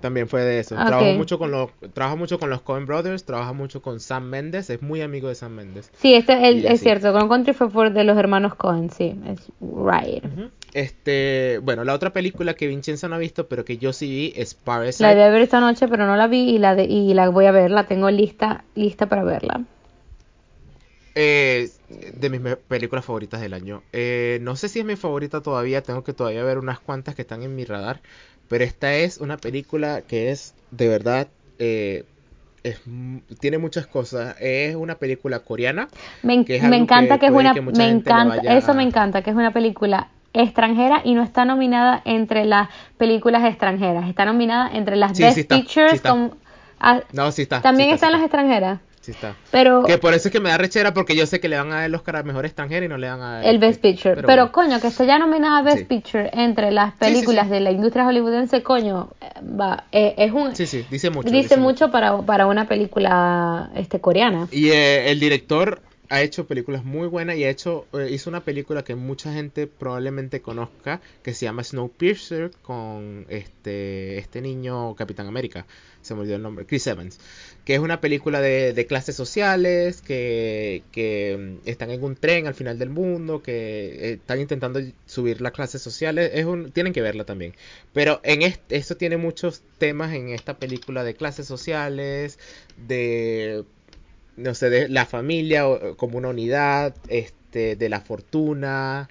También 0.00 0.28
fue 0.28 0.42
de 0.42 0.60
eso. 0.60 0.74
Ok. 0.76 0.86
Trabaja 0.86 1.12
mucho 1.12 1.38
con 1.38 1.50
los, 1.50 1.70
trabaja 1.92 2.16
mucho 2.16 2.38
con 2.38 2.48
los 2.48 2.62
Coen 2.62 2.86
Brothers, 2.86 3.24
trabaja 3.24 3.52
mucho 3.52 3.82
con 3.82 4.00
Sam 4.00 4.24
Mendes, 4.24 4.70
es 4.70 4.80
muy 4.80 5.02
amigo 5.02 5.28
de 5.28 5.34
Sam 5.34 5.52
Mendes. 5.52 5.90
Sí, 6.00 6.14
este 6.14 6.48
el- 6.48 6.66
es 6.66 6.80
cierto. 6.80 7.12
No 7.12 7.28
Country 7.28 7.52
fue 7.52 7.68
por 7.70 7.92
de 7.92 8.04
los 8.04 8.16
hermanos 8.16 8.54
Cohen, 8.54 8.90
sí. 8.90 9.14
Es 9.26 9.40
right. 9.60 10.24
Este, 10.72 11.58
bueno, 11.62 11.84
la 11.84 11.94
otra 11.94 12.12
película 12.12 12.54
que 12.54 12.66
Vincenzo 12.66 13.08
no 13.08 13.16
ha 13.16 13.18
visto, 13.18 13.48
pero 13.48 13.64
que 13.64 13.76
yo 13.76 13.92
sí 13.92 14.08
vi 14.08 14.32
es 14.40 14.54
Parasite. 14.54 15.02
La 15.04 15.14
debí 15.14 15.32
ver 15.32 15.42
esta 15.42 15.60
noche, 15.60 15.88
pero 15.88 16.06
no 16.06 16.16
la 16.16 16.28
vi 16.28 16.50
y 16.50 16.58
la 16.58 16.74
de, 16.74 16.84
y 16.84 17.12
la 17.12 17.28
voy 17.28 17.46
a 17.46 17.52
ver. 17.52 17.70
La 17.70 17.84
tengo 17.84 18.10
lista 18.10 18.64
lista 18.74 19.06
para 19.06 19.24
verla. 19.24 19.60
Eh, 21.16 21.68
de 22.14 22.30
mis 22.30 22.40
películas 22.68 23.04
favoritas 23.04 23.40
del 23.40 23.52
año. 23.52 23.82
Eh, 23.92 24.38
no 24.42 24.54
sé 24.54 24.68
si 24.68 24.78
es 24.78 24.84
mi 24.84 24.94
favorita 24.96 25.42
todavía, 25.42 25.82
tengo 25.82 26.04
que 26.04 26.12
todavía 26.12 26.44
ver 26.44 26.58
unas 26.58 26.78
cuantas 26.78 27.16
que 27.16 27.22
están 27.22 27.42
en 27.42 27.56
mi 27.56 27.64
radar, 27.64 28.00
pero 28.50 28.64
esta 28.64 28.92
es 28.94 29.18
una 29.18 29.36
película 29.36 30.02
que 30.02 30.32
es 30.32 30.54
de 30.72 30.88
verdad, 30.88 31.28
eh, 31.60 32.04
es 32.64 32.80
tiene 33.38 33.58
muchas 33.58 33.86
cosas. 33.86 34.34
Es 34.40 34.74
una 34.74 34.96
película 34.96 35.38
coreana. 35.38 35.88
Me, 36.24 36.44
Que 36.44 36.56
encanta 36.56 37.14
que 37.14 37.20
que, 37.20 37.26
es 37.26 37.32
una 37.32 37.54
que 37.54 37.60
me 37.62 37.88
encanta 37.88 38.36
eso 38.56 38.74
me 38.74 38.82
encanta 38.82 39.22
que 39.22 39.30
es 39.30 39.36
una 39.36 39.52
película 39.52 40.08
extranjera 40.32 41.00
y 41.04 41.14
no 41.14 41.22
está 41.22 41.44
nominada 41.44 42.02
entre 42.04 42.44
las 42.44 42.68
películas 42.98 43.44
extranjeras 43.44 44.08
está 44.08 44.24
nominada 44.24 44.68
entre 44.74 44.96
las 44.96 45.16
Sí, 45.16 45.22
Best 45.22 45.34
sí 45.36 45.40
está, 45.42 45.56
Pictures 45.56 45.90
sí 45.90 45.96
está. 45.96 46.10
con- 46.10 46.34
ah, 46.80 47.00
No, 47.12 47.30
sí 47.32 47.42
está. 47.42 47.62
también 47.62 47.90
están 47.90 48.12
las 48.12 48.22
extranjeras 48.22 48.80
Sí 49.10 49.16
está. 49.16 49.34
pero 49.50 49.82
Que 49.82 49.98
por 49.98 50.14
eso 50.14 50.28
es 50.28 50.32
que 50.32 50.40
me 50.40 50.50
da 50.50 50.58
rechera 50.58 50.94
porque 50.94 51.16
yo 51.16 51.26
sé 51.26 51.40
que 51.40 51.48
le 51.48 51.56
van 51.56 51.72
a 51.72 51.76
dar 51.76 51.84
el 51.84 51.94
Oscar 51.94 52.16
a 52.16 52.22
mejor 52.22 52.44
extranjero 52.46 52.84
y 52.86 52.88
no 52.88 52.96
le 52.96 53.08
dan 53.08 53.20
a 53.20 53.42
el 53.42 53.58
Best. 53.58 53.80
Picture 53.80 54.14
pero, 54.16 54.26
bueno. 54.26 54.52
coño 54.52 54.80
que 54.80 54.86
esté 54.88 55.06
ya 55.06 55.18
nominada 55.18 55.62
Best 55.62 55.78
Sí. 55.78 55.84
Picture 55.84 56.30
entre 56.32 56.70
las 56.70 56.92
sí, 56.92 56.98
películas 57.00 57.46
sí. 57.46 57.52
de 57.54 57.60
la 57.60 57.70
industria 57.72 58.04
hollywoodense 58.04 58.62
coño 58.62 59.08
eh, 59.20 59.26
va 59.44 59.84
eh, 59.90 60.14
es 60.18 60.32
un 60.32 60.54
Sí, 60.54 60.66
sí, 60.66 60.84
dice 60.90 61.10
mucho. 61.10 61.28
dice 61.30 61.56
mucho 61.56 61.90
para, 61.90 62.16
para 62.22 62.46
una 62.46 62.66
película 62.68 63.70
este 63.74 64.00
coreana 64.00 64.46
Y 64.52 64.68
eh, 64.70 65.10
el 65.10 65.18
director 65.20 65.80
ha 66.10 66.22
hecho 66.22 66.46
películas 66.46 66.84
muy 66.84 67.06
buenas 67.06 67.36
y 67.36 67.44
ha 67.44 67.50
hecho 67.50 67.86
eh, 67.92 68.08
hizo 68.10 68.28
una 68.28 68.44
película 68.44 68.82
que 68.82 68.96
mucha 68.96 69.32
gente 69.32 69.68
probablemente 69.68 70.42
conozca 70.42 71.00
que 71.22 71.34
se 71.34 71.46
llama 71.46 71.62
Snowpiercer 71.62 72.50
con 72.62 73.26
este 73.28 74.18
este 74.18 74.42
niño 74.42 74.94
Capitán 74.96 75.28
América. 75.28 75.66
Se 76.02 76.14
me 76.14 76.20
olvidó 76.22 76.36
el 76.36 76.42
nombre. 76.42 76.66
Chris 76.66 76.86
Evans. 76.86 77.20
Que 77.64 77.74
es 77.74 77.80
una 77.80 78.00
película 78.00 78.40
de, 78.40 78.72
de 78.72 78.86
clases 78.86 79.14
sociales 79.14 80.00
que, 80.00 80.82
que 80.92 81.58
mm, 81.62 81.68
están 81.68 81.90
en 81.90 82.02
un 82.02 82.16
tren 82.16 82.46
al 82.46 82.54
final 82.54 82.78
del 82.78 82.88
mundo 82.90 83.42
que 83.42 83.52
eh, 83.52 84.12
están 84.14 84.40
intentando 84.40 84.80
subir 85.06 85.40
las 85.40 85.52
clases 85.52 85.82
sociales. 85.82 86.30
Es 86.34 86.46
un 86.46 86.72
tienen 86.72 86.92
que 86.92 87.02
verla 87.02 87.24
también. 87.24 87.54
Pero 87.92 88.20
en 88.24 88.42
este, 88.42 88.76
esto 88.76 88.96
tiene 88.96 89.16
muchos 89.16 89.62
temas 89.78 90.12
en 90.14 90.30
esta 90.30 90.58
película 90.58 91.04
de 91.04 91.14
clases 91.14 91.46
sociales 91.46 92.38
de 92.88 93.64
no 94.40 94.54
sé, 94.54 94.70
de 94.70 94.88
la 94.88 95.06
familia 95.06 95.64
como 95.96 96.18
una 96.18 96.28
unidad, 96.28 96.94
este, 97.08 97.76
de 97.76 97.88
la 97.88 98.00
fortuna, 98.00 99.08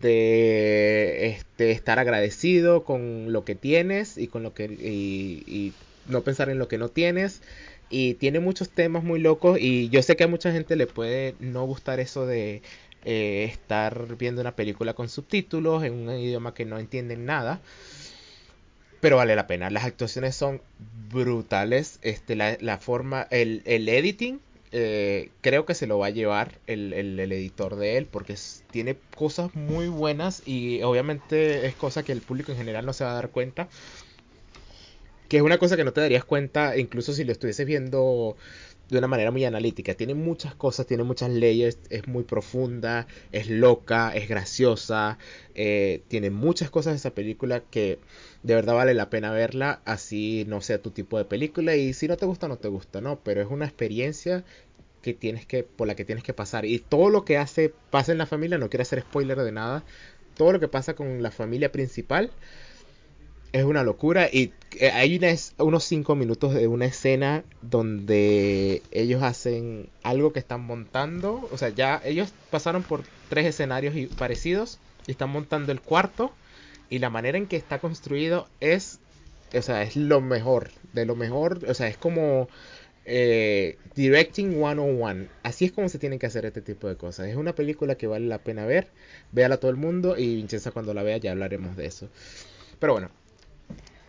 de 0.00 1.26
este, 1.26 1.70
estar 1.72 1.98
agradecido 1.98 2.84
con 2.84 3.32
lo 3.32 3.44
que 3.44 3.54
tienes 3.54 4.18
y 4.18 4.28
con 4.28 4.42
lo 4.42 4.54
que 4.54 4.64
y 4.64 5.72
no 6.08 6.22
pensar 6.22 6.48
en 6.50 6.58
lo 6.58 6.68
que 6.68 6.78
no 6.78 6.88
tienes 6.88 7.42
y 7.90 8.14
tiene 8.14 8.40
muchos 8.40 8.70
temas 8.70 9.04
muy 9.04 9.20
locos 9.20 9.58
y 9.60 9.88
yo 9.90 10.02
sé 10.02 10.16
que 10.16 10.24
a 10.24 10.28
mucha 10.28 10.50
gente 10.50 10.76
le 10.76 10.86
puede 10.86 11.34
no 11.40 11.64
gustar 11.66 12.00
eso 12.00 12.26
de 12.26 12.62
eh, 13.04 13.44
estar 13.44 14.16
viendo 14.16 14.40
una 14.40 14.56
película 14.56 14.94
con 14.94 15.08
subtítulos 15.08 15.84
en 15.84 15.92
un 15.94 16.10
idioma 16.18 16.54
que 16.54 16.64
no 16.64 16.78
entienden 16.78 17.26
nada 17.26 17.60
pero 19.02 19.16
vale 19.16 19.34
la 19.34 19.48
pena. 19.48 19.68
Las 19.68 19.84
actuaciones 19.84 20.36
son 20.36 20.62
brutales. 21.10 21.98
Este, 22.02 22.36
la, 22.36 22.56
la 22.60 22.78
forma, 22.78 23.26
el, 23.32 23.62
el 23.64 23.88
editing, 23.88 24.38
eh, 24.72 25.32
creo 25.42 25.66
que 25.66 25.74
se 25.74 25.86
lo 25.86 25.98
va 25.98 26.06
a 26.06 26.10
llevar 26.10 26.60
el, 26.66 26.92
el- 26.92 27.20
el 27.20 27.32
editor 27.32 27.76
de 27.76 27.98
él, 27.98 28.06
porque 28.08 28.36
tiene 28.70 28.98
cosas 29.14 29.54
muy 29.54 29.88
buenas 29.88 30.42
y 30.46 30.82
obviamente 30.82 31.66
es 31.66 31.76
cosa 31.76 32.04
que 32.04 32.12
el 32.12 32.22
público 32.22 32.52
en 32.52 32.58
general 32.58 32.86
no 32.86 32.92
se 32.92 33.04
va 33.04 33.12
a 33.12 33.14
dar 33.14 33.30
cuenta. 33.30 33.68
Que 35.28 35.38
es 35.38 35.42
una 35.42 35.58
cosa 35.58 35.76
que 35.76 35.84
no 35.84 35.92
te 35.94 36.00
darías 36.02 36.24
cuenta, 36.24 36.76
incluso 36.76 37.12
si 37.14 37.24
lo 37.24 37.32
estuvieses 37.32 37.66
viendo 37.66 38.36
de 38.92 38.98
una 38.98 39.08
manera 39.08 39.30
muy 39.30 39.44
analítica. 39.46 39.94
Tiene 39.94 40.14
muchas 40.14 40.54
cosas, 40.54 40.86
tiene 40.86 41.02
muchas 41.02 41.30
leyes, 41.30 41.78
es 41.88 42.06
muy 42.06 42.24
profunda, 42.24 43.06
es 43.32 43.48
loca, 43.48 44.14
es 44.14 44.28
graciosa, 44.28 45.18
eh, 45.54 46.02
tiene 46.08 46.30
muchas 46.30 46.68
cosas 46.70 46.92
de 46.92 46.96
esa 46.98 47.14
película 47.14 47.60
que 47.60 47.98
de 48.42 48.54
verdad 48.54 48.74
vale 48.74 48.92
la 48.92 49.08
pena 49.08 49.32
verla, 49.32 49.80
así 49.86 50.44
no 50.46 50.60
sea 50.60 50.82
tu 50.82 50.90
tipo 50.90 51.16
de 51.16 51.24
película 51.24 51.74
y 51.74 51.94
si 51.94 52.06
no 52.06 52.18
te 52.18 52.26
gusta 52.26 52.48
no 52.48 52.58
te 52.58 52.68
gusta, 52.68 53.00
¿no? 53.00 53.18
Pero 53.20 53.40
es 53.40 53.48
una 53.50 53.64
experiencia 53.64 54.44
que 55.00 55.14
tienes 55.14 55.46
que 55.46 55.64
por 55.64 55.88
la 55.88 55.94
que 55.94 56.04
tienes 56.04 56.22
que 56.22 56.34
pasar 56.34 56.66
y 56.66 56.78
todo 56.78 57.08
lo 57.08 57.24
que 57.24 57.38
hace 57.38 57.72
pasa 57.90 58.12
en 58.12 58.18
la 58.18 58.26
familia, 58.26 58.58
no 58.58 58.68
quiero 58.68 58.82
hacer 58.82 59.00
spoiler 59.00 59.38
de 59.38 59.52
nada, 59.52 59.84
todo 60.36 60.52
lo 60.52 60.60
que 60.60 60.68
pasa 60.68 60.94
con 60.94 61.22
la 61.22 61.30
familia 61.30 61.72
principal 61.72 62.30
es 63.52 63.64
una 63.64 63.82
locura 63.82 64.28
y 64.32 64.52
eh, 64.78 64.90
hay 64.90 65.16
una 65.16 65.34
unos 65.58 65.84
cinco 65.84 66.14
minutos 66.14 66.54
de 66.54 66.66
una 66.66 66.86
escena 66.86 67.44
donde 67.60 68.82
ellos 68.90 69.22
hacen 69.22 69.88
algo 70.02 70.32
que 70.32 70.38
están 70.38 70.62
montando, 70.62 71.48
o 71.52 71.58
sea, 71.58 71.68
ya 71.68 72.00
ellos 72.04 72.32
pasaron 72.50 72.82
por 72.82 73.02
tres 73.28 73.46
escenarios 73.46 73.94
parecidos 74.16 74.78
y 75.06 75.10
están 75.10 75.30
montando 75.30 75.72
el 75.72 75.80
cuarto 75.80 76.32
y 76.88 76.98
la 76.98 77.10
manera 77.10 77.38
en 77.38 77.46
que 77.46 77.56
está 77.56 77.78
construido 77.78 78.48
es, 78.60 79.00
o 79.54 79.62
sea, 79.62 79.82
es 79.82 79.96
lo 79.96 80.20
mejor, 80.20 80.70
de 80.94 81.04
lo 81.04 81.14
mejor, 81.14 81.60
o 81.68 81.74
sea, 81.74 81.88
es 81.88 81.98
como 81.98 82.48
eh, 83.04 83.76
Directing 83.94 84.52
101, 84.52 85.26
así 85.42 85.66
es 85.66 85.72
como 85.72 85.88
se 85.90 85.98
tienen 85.98 86.18
que 86.18 86.26
hacer 86.26 86.46
este 86.46 86.62
tipo 86.62 86.88
de 86.88 86.96
cosas. 86.96 87.26
Es 87.28 87.36
una 87.36 87.54
película 87.54 87.96
que 87.96 88.06
vale 88.06 88.26
la 88.26 88.38
pena 88.38 88.64
ver, 88.64 88.88
véala 89.32 89.58
todo 89.58 89.70
el 89.70 89.76
mundo 89.76 90.16
y 90.16 90.36
Vincenza 90.36 90.70
cuando 90.70 90.94
la 90.94 91.02
vea 91.02 91.18
ya 91.18 91.32
hablaremos 91.32 91.76
de 91.76 91.86
eso. 91.86 92.08
Pero 92.78 92.94
bueno, 92.94 93.10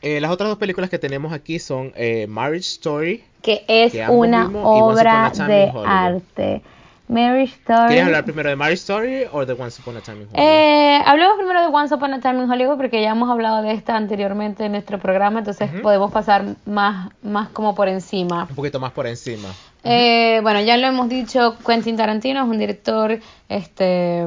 eh, 0.03 0.21
las 0.21 0.31
otras 0.31 0.49
dos 0.49 0.57
películas 0.59 0.89
que 0.89 0.99
tenemos 0.99 1.33
aquí 1.33 1.57
son 1.59 1.91
eh, 1.95 2.27
Marriage 2.27 2.67
Story. 2.67 3.23
Que 3.41 3.65
es 3.67 3.91
Que 3.93 4.05
una 4.07 4.47
vimos 4.47 4.61
obra 4.65 5.31
de 5.47 5.71
arte. 5.85 6.61
Mary 7.09 7.43
Story. 7.43 7.87
¿Quieres 7.87 8.05
hablar 8.05 8.23
primero 8.23 8.49
de 8.49 8.55
Marriage 8.55 8.79
Story 8.79 9.23
o 9.31 9.45
de 9.45 9.53
Once 9.53 9.81
Upon 9.81 9.97
a 9.97 10.01
Time 10.01 10.21
in 10.21 10.27
Hollywood? 10.31 10.39
Eh, 10.39 11.01
hablemos 11.05 11.35
primero 11.37 11.61
de 11.61 11.67
Once 11.67 11.93
Upon 11.93 12.13
a 12.13 12.21
Time 12.21 12.43
in 12.43 12.49
Hollywood 12.49 12.77
porque 12.77 13.01
ya 13.01 13.11
hemos 13.11 13.29
hablado 13.29 13.61
de 13.61 13.71
esta 13.73 13.95
anteriormente 13.97 14.65
en 14.65 14.71
nuestro 14.71 14.97
programa, 14.99 15.39
entonces 15.39 15.69
podemos 15.81 16.11
pasar 16.11 16.45
más, 16.65 17.11
más 17.21 17.49
como 17.49 17.75
por 17.75 17.89
encima. 17.89 18.47
Un 18.49 18.55
poquito 18.55 18.79
más 18.79 18.93
por 18.93 19.05
encima. 19.05 19.49
Eh, 19.83 20.39
bueno, 20.43 20.61
ya 20.61 20.77
lo 20.77 20.87
hemos 20.87 21.09
dicho, 21.09 21.55
Quentin 21.65 21.97
Tarantino 21.97 22.41
es 22.43 22.49
un 22.49 22.57
director 22.57 23.19
este 23.49 24.25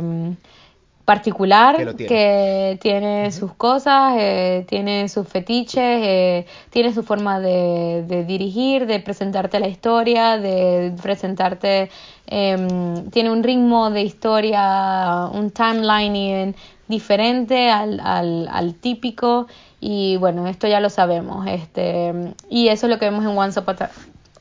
particular 1.07 1.77
Que 1.77 1.95
tiene. 1.95 2.09
que 2.09 2.79
tiene 2.83 3.33
sus 3.33 3.53
cosas, 3.55 4.15
eh, 4.19 4.67
tiene 4.69 5.09
sus 5.09 5.27
fetiches, 5.27 6.01
eh, 6.03 6.47
tiene 6.71 6.93
su 6.93 7.05
forma 7.05 7.39
de, 7.39 8.05
de 8.07 8.25
dirigir, 8.25 8.87
de 8.87 8.99
presentarte 8.99 9.61
la 9.61 9.69
historia, 9.69 10.37
de 10.37 10.93
presentarte, 11.01 11.91
em, 12.27 13.09
tiene 13.11 13.31
un 13.31 13.45
ritmo 13.45 13.91
de 13.91 14.03
historia, 14.03 15.31
un 15.33 15.51
timelining 15.53 16.57
diferente 16.89 17.71
al, 17.71 18.01
al, 18.01 18.49
al 18.51 18.75
típico 18.75 19.47
y 19.81 20.17
bueno, 20.17 20.49
esto 20.49 20.67
ya 20.67 20.81
lo 20.81 20.91
sabemos, 20.91 21.47
este 21.47 22.35
y 22.51 22.69
eso 22.69 22.87
es 22.87 22.91
lo 22.91 22.99
que 22.99 23.05
vemos 23.07 23.25
en 23.25 23.39
Once 23.39 23.59
Upon 23.61 23.77
a, 23.81 23.91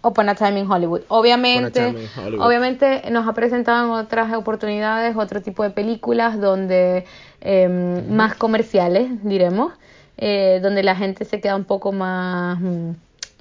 Upon 0.05 0.29
a 0.29 0.35
Time 0.35 0.59
in 0.59 0.69
Hollywood. 0.69 1.01
Obviamente, 1.07 1.79
Time 1.79 2.01
in 2.01 2.09
Hollywood. 2.15 2.45
obviamente 2.45 3.09
nos 3.11 3.27
ha 3.27 3.33
presentado 3.33 3.85
en 3.85 3.91
otras 4.05 4.33
oportunidades 4.33 5.15
otro 5.17 5.41
tipo 5.41 5.63
de 5.63 5.71
películas 5.71 6.39
donde 6.39 7.05
eh, 7.41 8.03
más 8.09 8.35
comerciales, 8.35 9.09
diremos, 9.23 9.73
eh, 10.17 10.59
donde 10.61 10.83
la 10.83 10.95
gente 10.95 11.25
se 11.25 11.41
queda 11.41 11.55
un 11.55 11.65
poco 11.65 11.91
más 11.91 12.59
mm, 12.59 12.91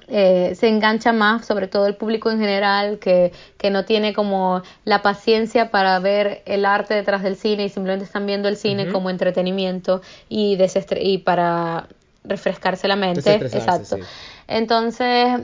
eh, 0.07 0.53
se 0.55 0.67
engancha 0.67 1.13
más, 1.13 1.45
sobre 1.45 1.67
todo 1.67 1.87
el 1.87 1.95
público 1.95 2.29
en 2.29 2.39
general, 2.39 2.99
que, 2.99 3.31
que 3.57 3.71
no 3.71 3.85
tiene 3.85 4.13
como 4.13 4.61
la 4.83 5.01
paciencia 5.01 5.71
para 5.71 5.97
ver 5.99 6.43
el 6.45 6.65
arte 6.65 6.93
detrás 6.93 7.23
del 7.23 7.35
cine 7.35 7.65
y 7.65 7.69
simplemente 7.69 8.05
están 8.05 8.27
viendo 8.27 8.47
el 8.47 8.55
cine 8.55 8.91
como 8.91 9.09
entretenimiento 9.09 10.01
y, 10.29 10.59
y 10.99 11.17
para 11.19 11.87
refrescarse 12.23 12.87
la 12.87 12.95
mente. 12.95 13.33
Exacto. 13.33 13.97
sí. 13.97 14.03
Entonces, 14.47 15.41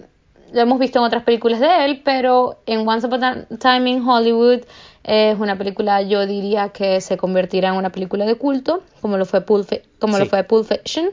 lo 0.54 0.62
hemos 0.62 0.80
visto 0.80 1.00
en 1.00 1.06
otras 1.06 1.24
películas 1.24 1.60
de 1.60 1.86
él, 1.86 2.02
pero 2.04 2.60
en 2.66 2.88
Once 2.88 3.08
Upon 3.08 3.24
a 3.24 3.46
Time 3.60 3.90
in 3.90 4.08
Hollywood 4.08 4.62
es 5.04 5.40
una 5.40 5.58
película, 5.58 6.02
yo 6.02 6.26
diría 6.28 6.70
que 6.70 7.02
se 7.02 7.18
convertirá 7.18 7.70
en 7.70 7.76
una 7.76 7.92
película 7.92 8.26
de 8.26 8.36
culto, 8.36 8.84
como 9.02 9.18
lo 9.18 9.26
fue 9.26 9.42
Pulp, 9.42 9.72
como 10.00 10.18
lo 10.20 10.26
fue 10.28 10.44
Pulp 10.44 10.68
Fiction, 10.68 11.10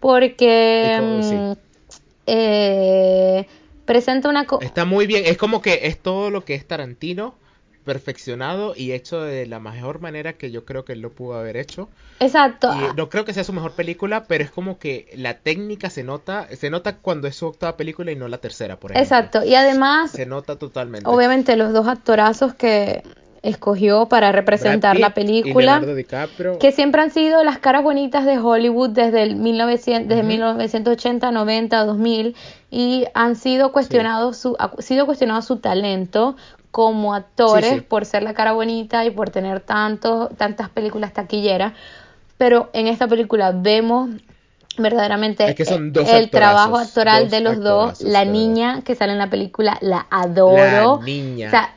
porque 0.00 0.92
Y 0.94 0.98
como- 1.00 1.22
sí. 1.22 1.34
mm, 1.34 1.52
eh, 2.26 3.46
presenta 3.84 4.28
una... 4.28 4.46
co- 4.46 4.60
Está 4.60 4.84
muy 4.84 5.06
bien, 5.06 5.24
es 5.26 5.36
como 5.36 5.60
que 5.62 5.80
es 5.84 5.98
todo 6.00 6.30
lo 6.30 6.44
que 6.44 6.54
es 6.54 6.66
Tarantino 6.66 7.34
perfeccionado 7.84 8.74
y 8.76 8.92
hecho 8.92 9.20
de 9.20 9.46
la 9.46 9.60
mejor 9.60 10.00
manera 10.00 10.34
que 10.34 10.50
yo 10.50 10.64
creo 10.64 10.84
que 10.84 10.92
él 10.92 11.00
lo 11.00 11.10
pudo 11.10 11.38
haber 11.38 11.56
hecho. 11.56 11.88
Exacto. 12.20 12.70
Y 12.74 12.96
no 12.96 13.08
creo 13.08 13.24
que 13.24 13.32
sea 13.32 13.44
su 13.44 13.52
mejor 13.52 13.72
película, 13.72 14.24
pero 14.24 14.44
es 14.44 14.50
como 14.50 14.78
que 14.78 15.08
la 15.16 15.34
técnica 15.34 15.90
se 15.90 16.04
nota, 16.04 16.48
se 16.56 16.70
nota 16.70 16.96
cuando 16.96 17.28
es 17.28 17.36
su 17.36 17.46
octava 17.46 17.76
película 17.76 18.12
y 18.12 18.16
no 18.16 18.28
la 18.28 18.38
tercera, 18.38 18.76
por 18.76 18.92
ejemplo. 18.92 19.04
Exacto. 19.16 19.44
Y 19.44 19.54
además, 19.54 20.10
Se 20.10 20.26
nota 20.26 20.56
totalmente. 20.56 21.08
obviamente, 21.08 21.56
los 21.56 21.72
dos 21.72 21.86
actorazos 21.86 22.54
que 22.54 23.02
escogió 23.42 24.06
para 24.06 24.32
representar 24.32 24.98
la 24.98 25.14
película. 25.14 25.80
Que 26.60 26.72
siempre 26.72 27.02
han 27.02 27.10
sido 27.10 27.44
las 27.44 27.58
caras 27.58 27.82
bonitas 27.82 28.24
de 28.24 28.38
Hollywood 28.38 28.90
desde 28.90 29.22
el 29.22 29.36
1900, 29.36 30.08
desde 30.08 30.22
Ujú. 30.22 30.28
1980, 30.28 31.30
90, 31.30 31.84
2000 31.84 32.36
y 32.70 33.06
han 33.14 33.36
sido 33.36 33.72
cuestionados 33.72 34.36
su 34.36 34.56
ha 34.58 34.72
sido 34.82 35.06
cuestionado 35.06 35.40
su 35.42 35.56
talento 35.56 36.36
como 36.70 37.14
actores 37.14 37.70
Sí, 37.70 37.74
sí. 37.76 37.80
por 37.80 38.04
ser 38.04 38.22
la 38.22 38.34
cara 38.34 38.52
bonita 38.52 39.04
y 39.04 39.10
por 39.10 39.30
tener 39.30 39.60
tantos 39.60 40.36
tantas 40.36 40.68
películas 40.68 41.12
taquilleras, 41.12 41.72
pero 42.36 42.70
en 42.72 42.86
esta 42.86 43.08
película 43.08 43.52
vemos 43.52 44.10
verdaderamente 44.76 45.44
Es 45.48 45.54
que 45.54 45.64
son 45.64 45.92
dos 45.92 46.08
el 46.08 46.30
trabajo 46.30 46.76
actoral 46.78 47.24
dos 47.24 47.30
de 47.30 47.40
los 47.40 47.60
dos, 47.60 48.00
la 48.02 48.24
niña 48.24 48.82
que 48.82 48.94
sale 48.94 49.12
en 49.12 49.18
la 49.18 49.30
película 49.30 49.76
la 49.80 50.06
adoro. 50.10 50.98
La 51.00 51.04
niña. 51.04 51.48
O 51.48 51.50
sea, 51.50 51.74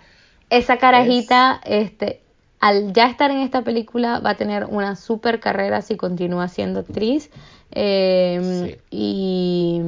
esa 0.50 0.78
carajita, 0.78 1.62
este, 1.66 2.22
al 2.60 2.94
ya 2.94 3.08
estar 3.08 3.32
en 3.32 3.38
esta 3.38 3.64
película, 3.64 4.20
va 4.20 4.32
a 4.32 4.36
tener 4.36 4.66
una 4.66 4.96
super 4.96 5.40
carrera 5.40 5.82
si 5.82 5.96
continúa 5.96 6.48
siendo 6.48 6.82
actriz. 6.82 7.32
Eh, 7.72 8.78
y, 8.92 9.82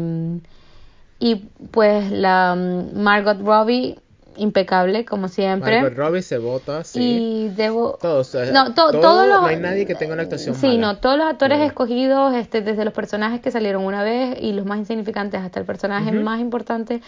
y 1.20 1.36
pues 1.72 2.12
la 2.12 2.56
mm, 2.56 2.98
Margot 3.00 3.40
Robbie, 3.42 4.00
impecable, 4.38 5.06
como 5.06 5.28
siempre. 5.28 5.82
Margot 5.82 5.98
Robbie 5.98 6.22
se 6.22 6.38
vota, 6.38 6.84
sí. 6.84 7.00
Y 7.02 7.50
debo. 7.50 7.98
Todos, 8.02 8.34
no, 8.54 8.74
to- 8.74 8.92
todo- 8.92 9.00
todos 9.02 9.28
los- 9.28 9.42
no 9.42 9.48
hay 9.48 9.58
nadie 9.58 9.86
que 9.86 9.96
tenga 9.96 10.14
una 10.14 10.24
actuación 10.24 10.56
Sí, 10.56 10.68
mala. 10.68 10.80
no, 10.80 10.98
todos 10.98 11.18
los 11.18 11.28
actores 11.28 11.60
No. 11.60 11.66
escogidos, 11.66 12.34
este, 12.36 12.62
desde 12.62 12.86
los 12.86 12.94
personajes 12.94 13.42
que 13.42 13.52
salieron 13.52 13.84
una 13.86 14.04
vez 14.04 14.38
y 14.42 14.54
los 14.54 14.66
más 14.66 14.78
insignificantes 14.80 15.42
hasta 15.42 15.60
el 15.60 15.66
personaje 15.66 16.12
más 16.12 16.40
importante, 16.40 17.02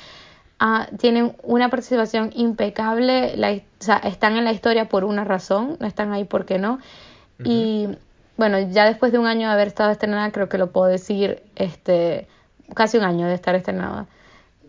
ah, 0.59 0.87
tienen 0.99 1.35
una 1.43 1.69
participación 1.69 2.31
impecable, 2.33 3.35
la, 3.37 3.51
o 3.53 3.59
sea, 3.79 3.97
están 3.97 4.37
en 4.37 4.45
la 4.45 4.51
historia 4.51 4.87
por 4.89 5.03
una 5.03 5.23
razón, 5.23 5.77
no 5.79 5.87
están 5.87 6.13
ahí 6.13 6.23
porque 6.23 6.59
no. 6.59 6.79
Y 7.43 7.87
bueno, 8.37 8.59
ya 8.59 8.85
después 8.85 9.11
de 9.11 9.17
un 9.19 9.27
año 9.27 9.47
de 9.47 9.53
haber 9.53 9.67
estado 9.67 9.91
estrenada, 9.91 10.31
creo 10.31 10.47
que 10.49 10.57
lo 10.57 10.67
puedo 10.71 10.87
decir, 10.87 11.41
este, 11.55 12.27
casi 12.73 12.97
un 12.97 13.03
año 13.03 13.27
de 13.27 13.33
estar 13.33 13.55
estrenada. 13.55 14.05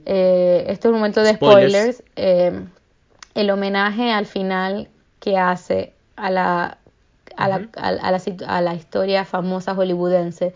Eh, 0.06 0.64
esto 0.68 0.88
es 0.88 0.92
un 0.92 0.98
momento 0.98 1.22
de 1.22 1.34
Spoilers. 1.34 1.96
spoilers. 1.96 2.02
eh, 2.16 2.60
el 3.34 3.50
homenaje 3.50 4.10
al 4.12 4.24
final 4.26 4.88
que 5.20 5.36
hace 5.36 5.92
a 6.16 6.30
la, 6.30 6.78
a 7.36 7.48
la, 7.48 7.68
a, 7.76 7.88
a 7.88 8.10
la, 8.12 8.20
a 8.46 8.60
la 8.62 8.74
historia 8.74 9.24
famosa 9.24 9.74
hollywoodense, 9.74 10.54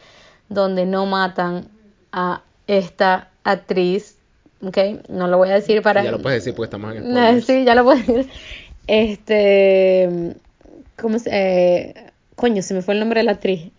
donde 0.49 0.87
no 0.87 1.05
matan 1.07 1.69
a 2.13 2.43
esta 2.67 3.29
actriz, 3.45 4.17
¿ok? 4.63 4.79
No 5.09 5.27
lo 5.27 5.37
voy 5.39 5.51
a 5.51 5.55
decir 5.55 5.83
para... 5.83 6.03
Ya 6.05 6.13
lo 6.13 6.23
puedes 6.23 6.43
decir 6.45 6.55
porque 6.55 6.67
estamos 6.67 6.95
en 6.95 7.03
spoilers. 7.03 7.45
sí, 7.45 7.65
ya 7.65 7.75
lo 7.75 7.85
puedo 7.85 7.99
decir. 7.99 8.29
Este. 8.87 10.37
¿Cómo 10.97 11.19
se.? 11.19 11.31
Eh, 11.33 11.95
coño, 12.37 12.63
se 12.63 12.75
me 12.75 12.83
fue 12.83 12.95
el 12.95 13.01
nombre 13.01 13.21
de 13.21 13.25
la 13.25 13.33
actriz. 13.33 13.71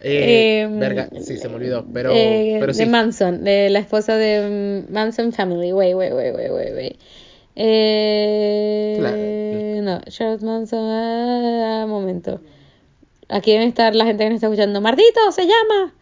Eh, 0.00 0.60
Em, 0.62 0.78
verga, 0.78 1.08
sí, 1.20 1.36
se 1.38 1.48
me 1.48 1.56
olvidó, 1.56 1.84
pero, 1.92 2.12
eh, 2.14 2.58
pero 2.60 2.72
de 2.72 2.84
sí. 2.84 2.86
Manson, 2.86 3.42
de 3.42 3.68
la 3.70 3.80
esposa 3.80 4.16
de 4.16 4.84
Manson 4.90 5.32
Family. 5.32 5.72
Wait, 5.72 5.94
wait, 5.96 6.12
wait, 6.12 6.34
wait, 6.34 6.50
wait, 6.52 6.74
wait. 6.74 6.96
Eh. 7.56 8.98
No, 9.82 10.00
Charles 10.08 10.42
Manson. 10.42 10.78
Ah, 10.90 11.84
momento. 11.88 12.40
Aquí 13.28 13.52
deben 13.52 13.68
estar 13.68 13.94
la 13.94 14.04
gente 14.06 14.24
que 14.24 14.30
nos 14.30 14.36
está 14.36 14.46
escuchando. 14.46 14.80
¡Mardito! 14.80 15.32
¡Se 15.32 15.42
llama! 15.46 15.92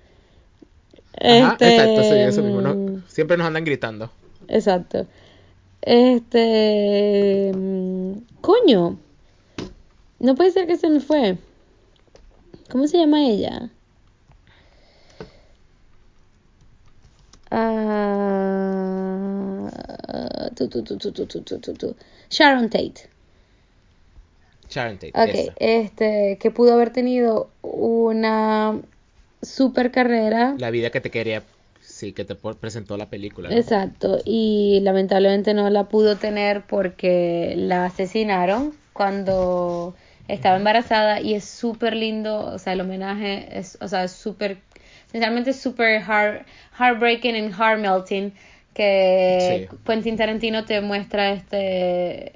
Ajá, 1.18 1.52
Este, 1.52 1.76
exacto, 1.76 2.02
sí, 2.02 2.14
eso 2.18 2.42
mismo. 2.42 2.60
¿no? 2.60 2.74
mm, 2.74 3.02
Siempre 3.08 3.36
nos 3.38 3.46
andan 3.46 3.64
gritando. 3.64 4.10
Exacto. 4.48 5.06
Este. 5.82 7.52
mm, 7.54 8.12
Coño. 8.42 8.98
No 10.18 10.34
puede 10.34 10.50
ser 10.50 10.66
que 10.66 10.76
se 10.76 10.88
me 10.88 11.00
fue. 11.00 11.36
¿Cómo 12.70 12.86
se 12.86 12.98
llama 12.98 13.24
ella? 13.26 13.70
Sharon 22.30 22.70
Tate. 22.70 23.08
Sharon 24.68 24.98
Tate. 24.98 25.12
Ok, 25.14 25.52
este, 25.56 26.38
que 26.40 26.50
pudo 26.50 26.74
haber 26.74 26.90
tenido 26.90 27.50
una 27.62 28.80
super 29.42 29.90
carrera. 29.90 30.54
La 30.58 30.70
vida 30.70 30.90
que 30.90 31.00
te 31.00 31.10
quería, 31.10 31.42
sí, 31.80 32.12
que 32.12 32.24
te 32.24 32.34
presentó 32.34 32.96
la 32.96 33.08
película. 33.08 33.54
Exacto, 33.54 34.18
y 34.24 34.80
lamentablemente 34.82 35.54
no 35.54 35.70
la 35.70 35.84
pudo 35.84 36.16
tener 36.16 36.62
porque 36.66 37.54
la 37.56 37.84
asesinaron 37.86 38.74
cuando 38.92 39.94
estaba 40.28 40.56
embarazada 40.56 41.20
y 41.20 41.34
es 41.34 41.44
súper 41.44 41.94
lindo, 41.94 42.46
o 42.46 42.58
sea, 42.58 42.72
el 42.72 42.80
homenaje 42.80 43.58
es, 43.58 43.78
o 43.80 43.88
sea, 43.88 44.04
es 44.04 44.12
súper 44.12 44.58
Sinceramente, 45.16 45.54
super 45.54 46.02
heart, 46.02 46.46
heartbreaking 46.78 47.34
and 47.36 47.54
heart 47.58 47.80
melting. 47.80 48.32
Que 48.74 49.66
Sí. 49.70 49.76
Quentin 49.86 50.16
Tarantino 50.18 50.66
te 50.66 50.82
muestra 50.82 51.30
este. 51.32 52.32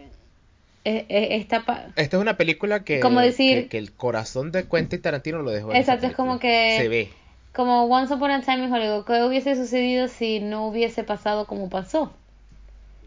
e- 0.86 1.04
e- 1.10 1.36
Esta. 1.36 1.58
Esta 1.94 2.16
es 2.16 2.20
una 2.22 2.38
película 2.38 2.82
que, 2.84 3.00
Como 3.00 3.20
decir- 3.20 3.64
que, 3.64 3.68
que 3.68 3.76
el 3.78 3.92
corazón 3.92 4.50
de 4.50 4.66
Quentin 4.66 5.02
Tarantino 5.02 5.42
lo 5.42 5.50
dejó 5.50 5.70
en 5.72 5.76
Exacto, 5.76 6.06
es 6.06 6.14
como 6.14 6.38
que- 6.38 6.76
Se 6.78 6.88
ve. 6.88 7.10
Como 7.52 7.84
Once 7.84 8.14
Upon 8.14 8.30
a 8.30 8.40
Time 8.40 8.64
in 8.64 8.72
Hollywood. 8.72 9.04
¿Qué 9.04 9.22
hubiese 9.24 9.56
sucedido 9.56 10.08
si 10.08 10.40
no 10.40 10.68
hubiese 10.68 11.04
pasado 11.04 11.46
como 11.46 11.68
pasó? 11.68 12.10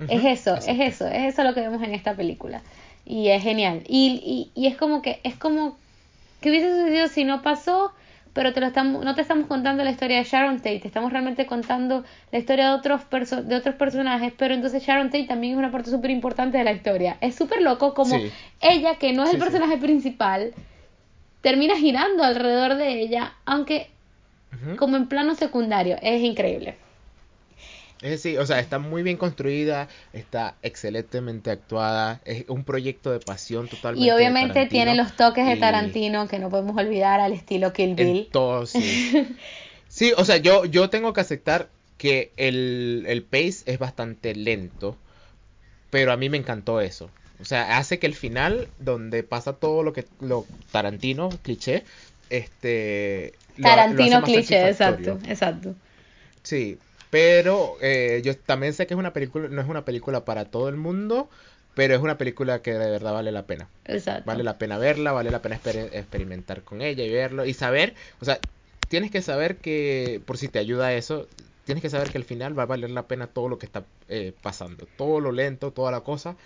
Es 0.08 0.24
eso, 0.24 0.56
exacto. 0.56 0.70
es 0.72 0.80
eso, 0.94 1.08
es 1.08 1.34
eso 1.34 1.44
lo 1.44 1.56
que 1.56 1.62
vemos 1.62 1.82
en 1.82 1.96
esta 1.96 2.14
película. 2.16 2.62
Y 3.06 3.30
es 3.30 3.42
genial. 3.42 3.82
Y, 3.88 4.52
y, 4.56 4.62
y 4.62 4.68
es 4.68 4.76
como 4.78 5.02
que, 5.02 5.20
es 5.24 5.36
como 5.36 5.76
que 6.42 6.52
hubiese 6.52 6.70
sucedido 6.70 7.08
si 7.08 7.24
no 7.24 7.42
pasó, 7.42 7.92
pero 8.34 8.52
te 8.52 8.60
lo 8.60 8.66
estamos, 8.68 9.06
no 9.06 9.14
te 9.16 9.22
estamos 9.22 9.48
contando 9.48 9.84
la 9.84 9.92
historia 9.92 10.18
de 10.18 10.24
Sharon 10.24 10.58
Tate, 10.58 10.80
te 10.80 10.88
estamos 10.88 11.12
realmente 11.12 11.46
contando 11.46 12.04
la 12.32 12.40
historia 12.40 12.70
de 12.70 12.76
otros, 12.76 13.02
perso- 13.10 13.44
de 13.44 13.56
otros 13.56 13.76
personajes, 13.76 14.34
pero 14.36 14.54
entonces 14.56 14.84
Sharon 14.84 15.08
Tate 15.12 15.26
también 15.26 15.54
es 15.54 15.60
una 15.60 15.72
parte 15.72 15.92
súper 15.92 16.10
importante 16.12 16.58
de 16.58 16.64
la 16.64 16.72
historia. 16.72 17.18
Es 17.22 17.36
súper 17.36 17.62
loco 17.62 17.94
como 17.94 18.18
Sí. 18.18 18.32
ella, 18.62 18.96
que 18.96 19.14
no 19.14 19.24
es 19.24 19.30
Sí, 19.30 19.36
el 19.36 19.42
sí. 19.42 19.46
personaje 19.48 19.78
principal, 19.78 20.54
termina 21.42 21.76
girando 21.76 22.24
alrededor 22.24 22.76
de 22.76 23.02
ella, 23.02 23.34
aunque 23.46 23.90
como 24.78 24.98
en 24.98 25.08
plano 25.08 25.36
secundario. 25.36 25.98
Es 26.02 26.22
increíble. 26.24 26.76
Es 28.04 28.12
decir, 28.12 28.38
o 28.40 28.46
sea, 28.46 28.60
está 28.60 28.80
muy 28.80 29.02
bien 29.02 29.18
construida, 29.18 29.88
está 30.12 30.56
excelentemente 30.62 31.52
actuada, 31.52 32.22
es 32.26 32.46
un 32.50 32.64
proyecto 32.66 33.12
de 33.12 33.20
pasión 33.20 33.68
totalmente. 33.68 34.08
Y 34.08 34.12
obviamente 34.12 34.66
tiene 34.68 34.96
los 34.96 35.16
toques 35.16 35.46
de 35.46 35.56
Tarantino 35.56 36.28
que 36.28 36.40
no 36.40 36.50
podemos 36.50 36.78
olvidar 36.78 37.22
al 37.22 37.32
estilo 37.34 37.72
Kill 37.74 37.96
Bill. 37.96 38.28
sí. 38.66 38.80
Sí, 39.88 40.12
o 40.18 40.26
sea, 40.26 40.38
yo, 40.38 40.66
yo 40.66 40.90
tengo 40.90 41.14
que 41.14 41.22
aceptar 41.22 41.70
que 41.98 42.32
el, 42.38 43.06
el 43.08 43.24
pace 43.24 43.64
es 43.68 43.78
bastante 43.78 44.34
lento, 44.36 44.98
pero 45.90 46.12
a 46.12 46.18
mí 46.18 46.30
me 46.30 46.38
encantó 46.38 46.82
eso. 46.82 47.10
O 47.40 47.46
sea, 47.46 47.78
hace 47.78 48.00
que 48.00 48.08
el 48.08 48.16
final, 48.16 48.70
donde 48.80 49.24
pasa 49.24 49.54
todo 49.54 49.84
lo 49.84 49.94
que 49.94 50.06
lo 50.20 50.46
Tarantino, 50.72 51.30
cliché, 51.44 51.84
este... 52.30 53.34
lo- 53.58 53.66
lo 53.66 53.72
hace 53.76 53.86
Tarantino 53.96 54.24
cliché, 54.24 54.68
exacto, 54.70 55.12
exacto. 55.28 55.76
Sí, 56.44 56.78
pero 57.14 57.78
eh, 57.82 58.22
yo 58.26 58.36
también 58.38 58.74
sé 58.74 58.88
que 58.88 58.96
es 58.96 59.00
una 59.00 59.14
película, 59.14 59.48
no 59.50 59.62
es 59.62 59.68
una 59.70 59.86
película 59.86 60.26
para 60.26 60.46
todo 60.52 60.70
el 60.70 60.78
mundo, 60.78 61.30
pero 61.76 61.96
es 61.96 62.02
una 62.02 62.18
película 62.18 62.62
que 62.62 62.74
de 62.74 62.90
verdad 62.92 63.14
vale 63.14 63.32
la 63.32 63.46
pena. 63.48 63.70
Exacto. 63.86 64.28
Vale 64.28 64.44
la 64.44 64.58
pena 64.58 64.78
verla, 64.78 65.12
vale 65.12 65.32
la 65.32 65.42
pena 65.42 65.58
exper- 65.62 65.90
experimentar 65.94 66.64
con 66.64 66.82
ella 66.82 67.04
y 67.04 67.12
verlo 67.12 67.46
y 67.46 67.54
saber, 67.54 67.96
o 68.22 68.26
sea, 68.26 68.40
tienes 68.88 69.12
que 69.12 69.22
saber 69.22 69.58
que, 69.60 70.22
por 70.26 70.38
si 70.38 70.48
te 70.50 70.60
ayuda 70.60 70.94
eso, 70.94 71.28
tienes 71.66 71.82
que 71.82 71.90
saber 71.90 72.10
que 72.10 72.18
al 72.20 72.24
final 72.24 72.58
va 72.58 72.64
a 72.64 72.66
valer 72.68 72.90
la 72.92 73.08
pena 73.08 73.28
todo 73.28 73.50
lo 73.50 73.58
que 73.60 73.66
está 73.66 73.86
eh, 74.08 74.34
pasando, 74.42 74.88
todo 74.88 75.20
lo 75.20 75.32
lento, 75.34 75.74
toda 75.74 75.92
la 75.92 76.02
cosa, 76.02 76.38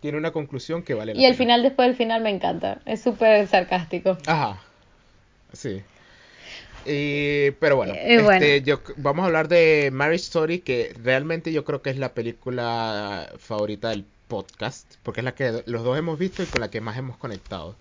tiene 0.00 0.18
una 0.18 0.32
conclusión 0.32 0.82
que 0.84 0.94
vale 0.94 1.14
la 1.14 1.20
Y 1.20 1.24
el 1.26 1.32
pena. 1.32 1.38
final 1.38 1.62
después 1.62 1.88
del 1.88 1.96
final 1.96 2.22
me 2.22 2.30
encanta. 2.30 2.80
Es 2.86 3.00
súper 3.02 3.46
sarcástico. 3.48 4.18
Ajá, 4.26 4.60
sí. 5.52 5.84
Y, 6.84 7.50
pero 7.52 7.76
bueno, 7.76 7.94
Eh, 7.96 8.20
bueno. 8.22 8.32
este, 8.32 8.62
yo, 8.62 8.80
vamos 8.96 9.22
a 9.22 9.26
hablar 9.26 9.48
de 9.48 9.90
Marriage 9.92 10.24
Story, 10.24 10.60
que 10.60 10.94
realmente 11.02 11.52
yo 11.52 11.64
creo 11.64 11.82
que 11.82 11.90
es 11.90 11.98
la 11.98 12.12
película 12.14 13.32
favorita 13.38 13.90
del 13.90 14.04
podcast, 14.28 14.94
porque 15.02 15.20
es 15.20 15.24
la 15.24 15.34
que 15.34 15.62
los 15.66 15.84
dos 15.84 15.98
hemos 15.98 16.18
visto 16.18 16.42
y 16.42 16.46
con 16.46 16.60
la 16.60 16.70
que 16.70 16.80
más 16.80 16.96
hemos 16.96 17.16
conectado. 17.16 17.76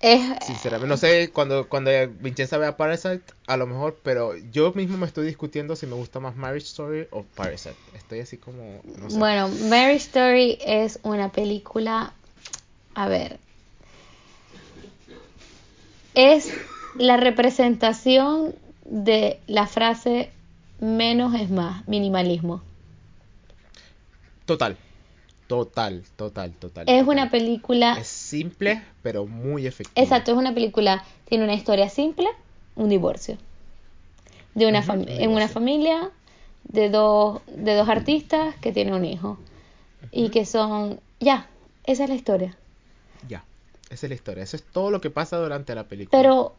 Es, 0.00 0.20
Sinceramente, 0.44 0.88
no 0.88 0.96
sé, 0.98 1.30
cuando, 1.32 1.68
cuando 1.68 1.90
Vincenza 2.20 2.58
vea 2.58 2.76
Parasite, 2.76 3.22
a 3.46 3.56
lo 3.56 3.66
mejor, 3.66 3.96
pero 4.02 4.36
yo 4.52 4.72
mismo 4.74 4.98
me 4.98 5.06
estoy 5.06 5.26
discutiendo 5.26 5.74
si 5.74 5.86
me 5.86 5.94
gusta 5.94 6.20
más 6.20 6.36
Marriage 6.36 6.66
Story 6.66 7.08
o 7.10 7.24
Parasite. 7.34 7.76
Estoy 7.94 8.20
así 8.20 8.36
como, 8.36 8.82
no 9.00 9.08
sé. 9.10 9.18
Bueno, 9.18 9.48
Mary 9.48 9.96
Story 9.96 10.58
es 10.64 11.00
una 11.02 11.32
película. 11.32 12.12
A 12.94 13.08
ver. 13.08 13.38
Es 16.14 16.52
la 16.98 17.16
representación 17.16 18.54
de 18.84 19.40
la 19.46 19.66
frase 19.66 20.30
menos 20.80 21.34
es 21.34 21.50
más, 21.50 21.86
minimalismo. 21.88 22.62
Total, 24.44 24.76
total, 25.48 26.04
total, 26.16 26.52
total. 26.52 26.84
Es 26.88 27.00
total. 27.00 27.08
una 27.08 27.30
película. 27.30 27.96
Es 27.98 28.06
simple, 28.06 28.82
pero 29.02 29.26
muy 29.26 29.66
efectiva. 29.66 30.02
Exacto, 30.02 30.32
es 30.32 30.38
una 30.38 30.54
película. 30.54 31.04
Tiene 31.28 31.44
una 31.44 31.54
historia 31.54 31.88
simple, 31.88 32.28
un 32.76 32.88
divorcio. 32.88 33.38
De 34.54 34.66
una 34.66 34.84
en 34.88 35.30
una 35.30 35.48
familia 35.48 36.10
de 36.64 36.88
dos, 36.88 37.42
de 37.46 37.74
dos 37.74 37.88
artistas 37.88 38.54
que 38.56 38.72
tienen 38.72 38.94
un 38.94 39.04
hijo. 39.04 39.38
Y 40.12 40.30
que 40.30 40.46
son. 40.46 41.00
Ya, 41.20 41.48
esa 41.84 42.04
es 42.04 42.10
la 42.10 42.14
historia. 42.14 42.56
Ya, 43.28 43.44
esa 43.90 44.06
es 44.06 44.10
la 44.10 44.14
historia. 44.14 44.44
Eso 44.44 44.56
es 44.56 44.62
todo 44.62 44.90
lo 44.90 45.00
que 45.00 45.10
pasa 45.10 45.36
durante 45.38 45.74
la 45.74 45.84
película. 45.84 46.16
Pero, 46.16 46.54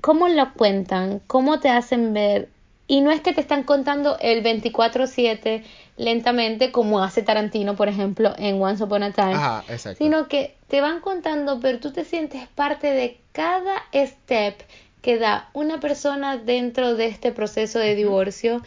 ¿cómo 0.00 0.28
lo 0.28 0.52
cuentan? 0.54 1.20
¿Cómo 1.26 1.60
te 1.60 1.68
hacen 1.68 2.12
ver? 2.12 2.48
Y 2.88 3.00
no 3.00 3.10
es 3.10 3.20
que 3.20 3.32
te 3.32 3.40
están 3.40 3.64
contando 3.64 4.16
el 4.20 4.44
24-7 4.44 5.64
lentamente, 5.96 6.70
como 6.70 7.02
hace 7.02 7.22
Tarantino, 7.22 7.74
por 7.74 7.88
ejemplo, 7.88 8.34
en 8.38 8.62
Once 8.62 8.84
Upon 8.84 9.02
a 9.02 9.12
Time, 9.12 9.34
Ajá, 9.34 9.64
exacto. 9.68 10.04
sino 10.04 10.28
que 10.28 10.54
te 10.68 10.80
van 10.80 11.00
contando, 11.00 11.58
pero 11.60 11.80
tú 11.80 11.92
te 11.92 12.04
sientes 12.04 12.46
parte 12.48 12.88
de 12.88 13.18
cada 13.32 13.82
step 13.92 14.62
que 15.02 15.18
da 15.18 15.48
una 15.52 15.80
persona 15.80 16.36
dentro 16.36 16.94
de 16.94 17.06
este 17.06 17.32
proceso 17.32 17.78
de 17.78 17.94
divorcio. 17.94 18.62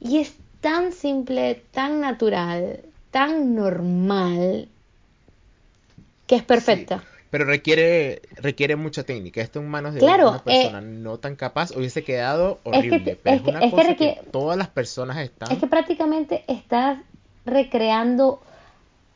Y 0.00 0.18
es 0.18 0.34
tan 0.60 0.92
simple, 0.92 1.62
tan 1.70 2.00
natural, 2.00 2.80
tan 3.10 3.54
normal, 3.54 4.68
que 6.26 6.36
es 6.36 6.42
perfecta. 6.42 6.98
Sí, 6.98 7.04
pero 7.30 7.44
requiere, 7.44 8.22
requiere 8.36 8.76
mucha 8.76 9.04
técnica. 9.04 9.40
Esto 9.40 9.60
en 9.60 9.68
manos 9.68 9.94
de 9.94 10.00
Claro, 10.00 10.30
una 10.30 10.42
persona 10.44 10.80
no 10.80 11.18
tan 11.18 11.36
capaz 11.36 11.70
hubiese 11.76 12.02
quedado 12.04 12.58
es 12.64 12.72
que 12.72 12.78
horrible. 12.78 13.18
pero 13.22 13.36
es 13.36 13.40
es, 13.40 13.44
que- 13.44 13.50
una 13.50 13.58
es 13.60 13.64
que 13.66 13.70
cosa 13.70 13.82
que, 13.82 13.90
requiere- 14.08 14.30
todas 14.30 14.58
las 14.58 14.68
personas 14.68 15.18
están. 15.18 15.52
Es 15.52 15.58
que 15.58 15.66
prácticamente 15.66 16.44
estás 16.48 16.98
recreando 17.46 18.40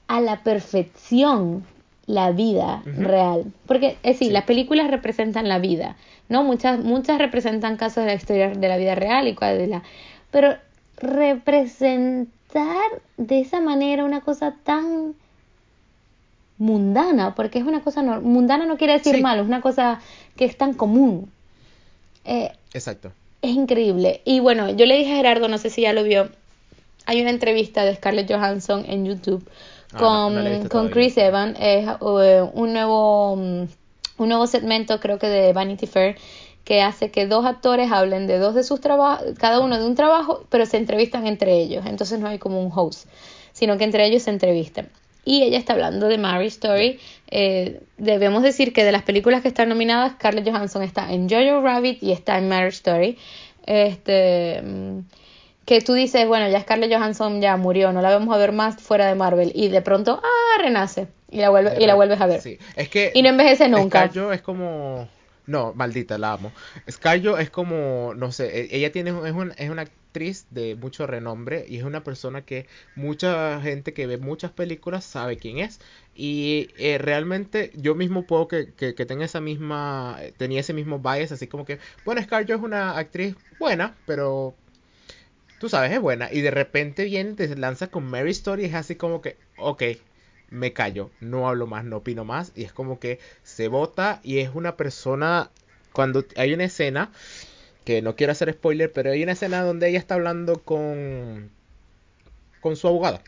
a 0.09 0.21
la 0.21 0.43
perfección 0.43 1.65
la 2.07 2.31
vida 2.33 2.83
real. 2.85 3.47
Porque, 3.67 3.97
es 4.03 4.15
decir, 4.15 4.29
Sí. 4.29 4.33
las 4.33 4.45
películas 4.45 4.91
representan 4.91 5.49
la 5.49 5.59
vida, 5.59 5.97
¿no? 6.29 6.45
Muchas, 6.45 6.79
muchas 6.79 7.19
representan 7.19 7.77
casos 7.79 8.05
de 8.05 8.11
la 8.11 8.15
historia 8.15 8.51
de 8.51 8.69
la 8.69 8.77
vida 8.77 8.95
real 8.95 9.27
y 9.27 9.35
cuál 9.35 9.57
de 9.59 9.67
la... 9.69 9.83
Pero 10.31 10.55
representar 10.99 12.77
de 13.17 13.41
esa 13.41 13.61
manera 13.61 14.05
una 14.05 14.21
cosa 14.21 14.55
tan 14.65 15.15
mundana, 16.59 17.35
porque 17.35 17.59
es 17.59 17.65
una 17.65 17.83
cosa... 17.83 18.03
no- 18.03 18.21
mundana 18.21 18.67
no 18.67 18.77
quiere 18.77 18.95
decir 18.95 19.17
Sí. 19.17 19.23
malo, 19.23 19.43
es 19.43 19.49
una 19.49 19.61
cosa 19.61 20.01
que 20.37 20.45
es 20.45 20.57
tan 20.57 20.75
común. 20.75 21.31
Eh, 22.25 22.53
Exacto. 22.73 23.13
es 23.43 23.51
increíble. 23.51 24.21
Y 24.25 24.41
bueno, 24.41 24.71
yo 24.71 24.87
le 24.87 24.97
dije 24.97 25.13
a 25.13 25.17
Gerardo, 25.17 25.49
no 25.49 25.59
sé 25.59 25.69
si 25.71 25.83
ya 25.83 25.93
lo 25.93 26.03
vio, 26.03 26.29
hay 27.07 27.21
una 27.21 27.31
entrevista 27.31 27.85
de 27.85 27.95
Scarlett 27.97 28.31
Johansson 28.31 28.85
en 28.89 29.05
YouTube 29.05 29.47
Ah, 29.93 29.99
con, 29.99 30.35
no, 30.35 30.43
no 30.43 30.69
con. 30.69 30.89
Chris 30.89 31.17
Evans. 31.19 31.57
Es 31.61 31.87
eh, 31.89 32.43
un 32.55 32.73
nuevo 32.73 33.37
mm, 33.37 33.63
un 34.19 34.29
nuevo 34.29 34.47
segmento, 34.47 34.99
creo 35.01 35.19
que 35.19 35.27
de 35.29 35.53
Vanity 35.53 35.87
Fair, 35.87 36.17
que 36.65 36.83
hace 36.83 37.11
que 37.11 37.27
dos 37.27 37.45
actores 37.45 37.93
hablen 37.93 38.27
de 38.27 38.39
dos 38.39 38.55
de 38.55 38.63
sus 38.65 38.81
trabajos, 38.81 39.25
cada 39.39 39.61
uno 39.61 39.79
de 39.79 39.85
un 39.85 39.95
trabajo, 39.95 40.45
pero 40.51 40.67
se 40.67 40.79
entrevistan 40.79 41.27
entre 41.27 41.59
ellos. 41.59 41.85
Entonces 41.87 42.19
no 42.21 42.29
hay 42.29 42.39
como 42.39 42.61
un 42.61 42.73
host, 42.75 43.07
sino 43.53 43.77
que 43.77 43.85
entre 43.85 44.07
ellos 44.07 44.23
se 44.23 44.31
entrevistan. 44.31 44.89
Y 45.25 45.43
ella 45.43 45.59
está 45.59 45.73
hablando 45.73 46.09
de 46.09 46.19
Mary 46.19 46.47
Story. 46.47 46.99
Eh, 47.31 47.81
debemos 47.97 48.43
decir 48.43 48.73
que 48.73 48.85
de 48.85 48.93
las 48.93 49.03
películas 49.03 49.43
que 49.43 49.49
están 49.49 49.69
nominadas, 49.69 50.13
Scarlett 50.13 50.49
Johansson 50.49 50.83
está 50.83 51.13
en 51.13 51.29
Jojo 51.29 51.63
Rabbit 51.63 52.03
y 52.03 52.13
está 52.13 52.39
en 52.39 52.49
Mary 52.49 52.69
Story. 52.69 53.19
Este, 53.67 54.61
mm, 54.63 54.99
que 55.65 55.81
tú 55.81 55.95
dices, 55.95 56.29
bueno, 56.29 56.49
ya 56.49 56.61
Scarlett 56.61 56.93
Johansson 56.93 57.41
ya 57.41 57.57
murió, 57.57 57.93
no 57.93 58.03
la 58.03 58.11
vamos 58.11 58.35
a 58.35 58.39
ver 58.39 58.53
más 58.53 58.77
fuera 58.77 59.07
de 59.07 59.15
Marvel. 59.15 59.51
Y 59.55 59.69
de 59.69 59.81
pronto, 59.81 60.21
ah, 60.23 60.63
renace. 60.63 61.09
Y 61.31 61.39
la, 61.39 61.51
vuelve, 61.51 61.77
y 61.81 61.87
la 61.87 61.95
vuelves 61.95 62.21
a 62.21 62.27
ver. 62.27 62.41
Sí, 62.41 62.59
es 62.77 62.89
que 62.89 63.11
Y 63.15 63.23
no 63.23 63.31
envejece 63.31 63.69
nunca. 63.69 64.11
Es 64.33 64.43
como 64.43 65.09
no, 65.47 65.75
maldita, 65.75 66.19
la 66.19 66.33
amo. 66.33 66.55
Scarjo 66.91 67.39
es 67.39 67.51
como, 67.51 68.15
no 68.17 68.33
sé, 68.33 68.61
e- 68.63 68.77
ella 68.77 68.93
tiene 68.93 69.11
es, 69.11 69.33
un- 69.33 69.53
es 69.57 69.71
una 69.71 69.83
actriz 69.83 70.47
de 70.51 70.75
mucho 70.77 71.07
renombre 71.07 71.65
y 71.69 71.77
es 71.79 71.85
una 71.85 72.05
persona 72.05 72.45
que 72.45 72.67
mucha 72.95 73.61
gente 73.61 73.93
que 73.95 74.07
ve 74.07 74.19
muchas 74.19 74.53
películas 74.53 75.05
sabe 75.05 75.39
quién 75.39 75.59
es 75.59 75.81
y 76.15 76.69
eh, 76.77 76.99
realmente 76.99 77.73
yo 77.75 77.95
mismo 77.97 78.27
puedo 78.27 78.47
que, 78.49 78.73
que, 78.75 78.95
que 78.95 79.07
tenga 79.07 79.25
esa 79.25 79.41
misma 79.41 80.19
tenía 80.37 80.61
ese 80.61 80.73
mismo 80.73 81.01
bias 81.01 81.33
así 81.33 81.49
como 81.49 81.65
que 81.65 81.81
bueno 82.05 82.23
Scarjo 82.23 82.55
es 82.55 82.61
una 82.61 82.97
actriz 82.97 83.35
buena 83.59 83.97
pero 84.07 84.55
tú 85.59 85.69
sabes 85.69 85.93
es 85.93 86.01
buena 86.01 86.29
y 86.33 86.41
de 86.41 86.51
repente 86.51 87.05
viene 87.05 87.35
te 87.35 87.57
lanza 87.57 87.89
con 87.89 88.05
Mary 88.05 88.31
Story 88.31 88.63
y 88.65 88.67
es 88.67 88.75
así 88.75 88.97
como 88.97 89.21
que 89.21 89.37
ok 89.57 89.83
me 90.55 90.73
callo, 90.73 91.11
no 91.21 91.49
hablo 91.49 91.67
más, 91.67 91.85
no 91.85 91.99
opino 91.99 92.25
más, 92.25 92.53
y 92.55 92.65
es 92.65 92.73
como 92.73 92.99
que 92.99 93.19
se 93.43 93.69
vota 93.69 94.21
y 94.23 94.39
es 94.39 94.51
una 94.55 94.77
persona, 94.77 95.51
cuando 95.93 96.25
hay 96.37 96.55
una 96.55 96.65
escena 96.65 97.11
que 97.85 98.01
no 98.01 98.17
quiero 98.17 98.33
hacer 98.33 98.53
spoiler, 98.53 98.93
pero 98.93 99.11
hay 99.11 99.23
una 99.23 99.33
escena 99.33 99.63
donde 99.63 99.89
ella 99.89 99.99
está 99.99 100.15
hablando 100.15 100.63
con, 100.63 101.51
con 102.61 102.77
su 102.77 102.89
abogada. 102.89 103.21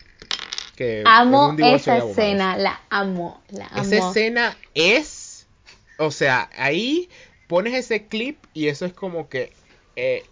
Que 0.76 1.02
Amo 1.06 1.54
esa 1.58 1.98
escena, 1.98 2.56
la 2.56 2.80
amo, 2.90 3.42
la 3.50 3.66
amo. 3.66 3.82
Esa 3.82 4.08
escena 4.08 4.56
es, 4.74 5.46
o 5.98 6.10
sea, 6.10 6.50
ahí 6.56 7.08
pones 7.48 7.74
ese 7.74 8.06
clip 8.06 8.38
y 8.52 8.68
eso 8.68 8.86
es 8.86 8.92
como 8.92 9.28
que 9.28 9.52
eh, 9.96 10.24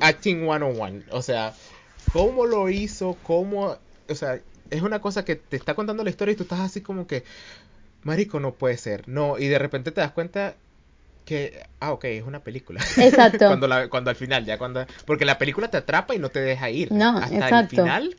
acting 0.00 0.40
101. 0.40 1.04
O 1.10 1.22
sea, 1.22 1.54
cómo 2.12 2.46
lo 2.46 2.68
hizo, 2.68 3.16
cómo, 3.22 3.76
o 4.08 4.14
sea, 4.14 4.40
es 4.70 4.82
una 4.82 5.00
cosa 5.00 5.24
que 5.24 5.36
te 5.36 5.56
está 5.56 5.74
contando 5.74 6.04
la 6.04 6.10
historia 6.10 6.32
y 6.32 6.36
tú 6.36 6.44
estás 6.44 6.60
así 6.60 6.82
como 6.82 7.06
que, 7.06 7.24
marico, 8.02 8.40
no 8.40 8.56
puede 8.56 8.76
ser, 8.78 9.08
no, 9.08 9.38
y 9.38 9.48
de 9.48 9.58
repente 9.58 9.92
te 9.92 10.00
das 10.00 10.12
cuenta 10.12 10.56
que, 11.24 11.62
ah, 11.80 11.92
ok, 11.92 12.04
es 12.06 12.24
una 12.24 12.44
película. 12.44 12.80
Exacto. 12.98 13.46
cuando, 13.48 13.68
la- 13.68 13.88
cuando 13.90 14.10
al 14.10 14.16
final, 14.16 14.44
ya 14.46 14.58
cuando, 14.58 14.86
porque 15.06 15.24
la 15.26 15.38
película 15.38 15.70
te 15.70 15.78
atrapa 15.78 16.14
y 16.14 16.18
no 16.18 16.30
te 16.30 16.40
deja 16.40 16.70
ir. 16.70 16.90
No, 16.90 17.18
Hasta 17.18 17.48
el 17.50 17.68
final 17.68 18.16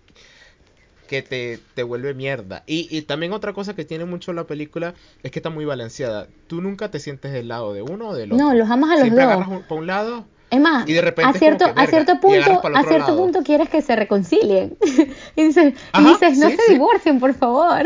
que 1.08 1.22
te, 1.22 1.58
te 1.74 1.84
vuelve 1.84 2.14
mierda. 2.14 2.64
Y, 2.68 2.88
y 2.95 3.02
también 3.04 3.32
otra 3.34 3.54
cosa 3.54 3.76
que 3.76 3.86
tiene 3.86 4.06
mucho 4.06 4.34
la 4.34 4.45
película 4.45 4.93
es 5.24 5.32
que 5.32 5.39
está 5.39 5.50
muy 5.50 5.66
balanceada. 5.66 6.28
Tú 6.48 6.62
nunca 6.62 6.91
te 6.91 7.00
sientes 7.00 7.32
del 7.32 7.48
lado 7.48 7.74
de 7.74 7.82
uno 7.82 8.10
o 8.10 8.16
del 8.16 8.34
otro. 8.34 8.48
No, 8.48 8.54
los 8.54 8.70
amas 8.70 8.91
a 8.91 8.95
los 8.95 9.02
Siempre 9.02 9.24
dos. 9.24 9.34
agarras 9.34 9.48
un, 9.50 9.64
por 9.64 9.80
un 9.80 9.88
lado. 9.88 10.26
Es 10.50 10.60
más, 10.62 10.88
Y 10.88 10.93
de 10.93 11.02
repente 11.02 11.22
a 11.22 11.34
cierto, 11.34 11.66
a 11.76 11.88
cierto 11.88 12.20
punto, 12.20 12.70
a 12.72 12.84
cierto 12.84 13.16
lado. 13.16 13.18
punto 13.18 13.43
quieres 13.43 13.70
que 13.70 13.82
se 13.82 13.95
reconcilien. 13.95 14.78
y 15.36 15.43
dices, 15.48 15.74
Ajá, 15.91 16.22
dices, 16.22 16.38
no 16.38 16.50
sí, 16.50 16.58
se 16.58 16.62
sí. 16.66 16.72
divorcien, 16.72 17.20
por 17.20 17.34
favor. 17.34 17.86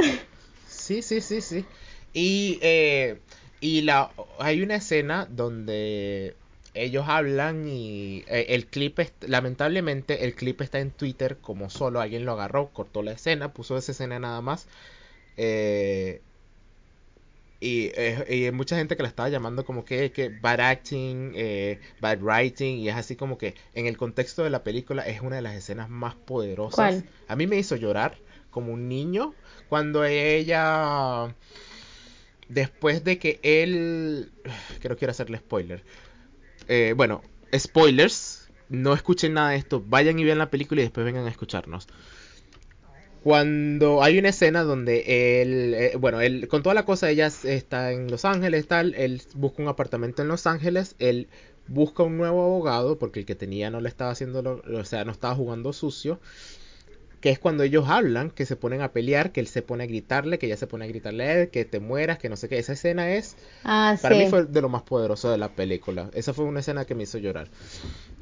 Sí, 0.63 1.01
sí, 1.01 1.21
sí, 1.21 1.41
sí. 1.41 1.69
Y, 2.13 2.59
eh, 2.61 3.21
y 3.59 3.81
la, 3.81 4.13
hay 4.39 4.61
una 4.61 4.75
escena 4.75 5.25
donde 5.29 6.37
ellos 6.73 7.05
hablan 7.07 7.67
y 7.67 8.23
eh, 8.27 8.47
el 8.49 8.69
clip, 8.69 8.99
es- 8.99 9.13
lamentablemente 9.21 10.25
el 10.25 10.35
clip 10.35 10.61
está 10.61 10.79
en 10.79 10.91
Twitter 10.91 11.39
como 11.41 11.69
solo, 11.69 11.99
alguien 12.01 12.25
lo 12.25 12.33
agarró, 12.33 12.71
cortó 12.73 13.01
la 13.03 13.11
escena, 13.13 13.53
puso 13.53 13.77
esa 13.77 13.91
escena 13.91 14.19
nada 14.19 14.41
más. 14.41 14.67
Eh, 15.37 16.23
y, 17.63 17.91
eh, 17.93 18.25
y 18.27 18.45
hay 18.45 18.51
mucha 18.51 18.75
gente 18.75 18.97
que 18.97 19.03
la 19.03 19.07
estaba 19.07 19.29
llamando 19.29 19.63
como 19.63 19.85
que, 19.85 20.11
que 20.11 20.29
bad 20.29 20.59
acting, 20.59 21.33
eh, 21.35 21.79
bad 22.01 22.19
writing, 22.19 22.79
y 22.79 22.89
es 22.89 22.95
así 22.95 23.15
como 23.15 23.37
que 23.37 23.53
en 23.75 23.85
el 23.85 23.97
contexto 23.97 24.43
de 24.43 24.49
la 24.49 24.63
película 24.63 25.03
es 25.03 25.21
una 25.21 25.35
de 25.35 25.43
las 25.43 25.55
escenas 25.55 25.87
más 25.87 26.15
poderosas. 26.15 26.75
¿Cuál? 26.75 27.05
A 27.27 27.35
mí 27.35 27.45
me 27.45 27.57
hizo 27.57 27.75
llorar 27.75 28.17
como 28.49 28.73
un 28.73 28.89
niño 28.89 29.35
cuando 29.69 30.03
ella, 30.03 31.35
después 32.49 33.03
de 33.03 33.19
que 33.19 33.39
él, 33.43 34.31
que 34.81 34.89
no 34.89 34.97
quiero 34.97 35.11
hacerle 35.11 35.37
spoiler, 35.37 35.83
eh, 36.67 36.95
bueno, 36.97 37.21
spoilers, 37.55 38.49
no 38.69 38.95
escuchen 38.95 39.35
nada 39.35 39.51
de 39.51 39.57
esto, 39.57 39.83
vayan 39.85 40.17
y 40.17 40.23
vean 40.23 40.39
la 40.39 40.49
película 40.49 40.81
y 40.81 40.85
después 40.85 41.05
vengan 41.05 41.27
a 41.27 41.29
escucharnos. 41.29 41.87
Cuando 43.23 44.01
hay 44.01 44.17
una 44.17 44.29
escena 44.29 44.63
donde 44.63 45.41
él, 45.43 45.73
eh, 45.75 45.93
bueno, 45.99 46.21
él, 46.21 46.47
con 46.47 46.63
toda 46.63 46.73
la 46.73 46.85
cosa, 46.85 47.09
ella 47.09 47.27
está 47.27 47.91
en 47.91 48.09
Los 48.09 48.25
Ángeles, 48.25 48.67
tal, 48.67 48.95
él 48.95 49.21
busca 49.35 49.61
un 49.61 49.69
apartamento 49.69 50.23
en 50.23 50.27
Los 50.27 50.47
Ángeles, 50.47 50.95
él 50.97 51.27
busca 51.67 52.01
un 52.03 52.17
nuevo 52.17 52.43
abogado, 52.43 52.97
porque 52.97 53.19
el 53.19 53.25
que 53.27 53.35
tenía 53.35 53.69
no 53.69 53.79
le 53.79 53.89
estaba 53.89 54.09
haciendo, 54.11 54.41
lo- 54.41 54.61
o 54.79 54.83
sea, 54.85 55.05
no 55.05 55.11
estaba 55.11 55.35
jugando 55.35 55.71
sucio, 55.71 56.19
que 57.19 57.29
es 57.29 57.39
cuando 57.39 57.63
ellos 57.63 57.87
hablan, 57.87 58.31
que 58.31 58.45
se 58.45 58.55
ponen 58.55 58.81
a 58.81 58.91
pelear, 58.93 59.31
que 59.31 59.41
él 59.41 59.47
se 59.47 59.61
pone 59.61 59.83
a 59.83 59.87
gritarle, 59.87 60.39
que 60.39 60.47
ella 60.47 60.57
se 60.57 60.65
pone 60.67 60.85
a 60.85 60.87
gritarle 60.87 61.23
a 61.23 61.41
él, 61.41 61.49
que 61.49 61.65
te 61.65 61.79
mueras, 61.79 62.17
que 62.17 62.29
no 62.29 62.35
sé 62.35 62.49
qué, 62.49 62.57
esa 62.57 62.73
escena 62.73 63.13
es, 63.13 63.37
Ah, 63.63 63.95
para 64.01 64.15
sí. 64.15 64.15
mí 64.15 64.25
fue 64.25 64.45
de 64.45 64.61
lo 64.61 64.69
más 64.69 64.83
poderoso 64.83 65.31
de 65.31 65.37
la 65.37 65.49
película, 65.55 66.09
esa 66.13 66.33
fue 66.33 66.45
una 66.45 66.61
escena 66.61 66.85
que 66.85 66.95
me 66.95 67.03
hizo 67.03 67.19
llorar. 67.19 67.49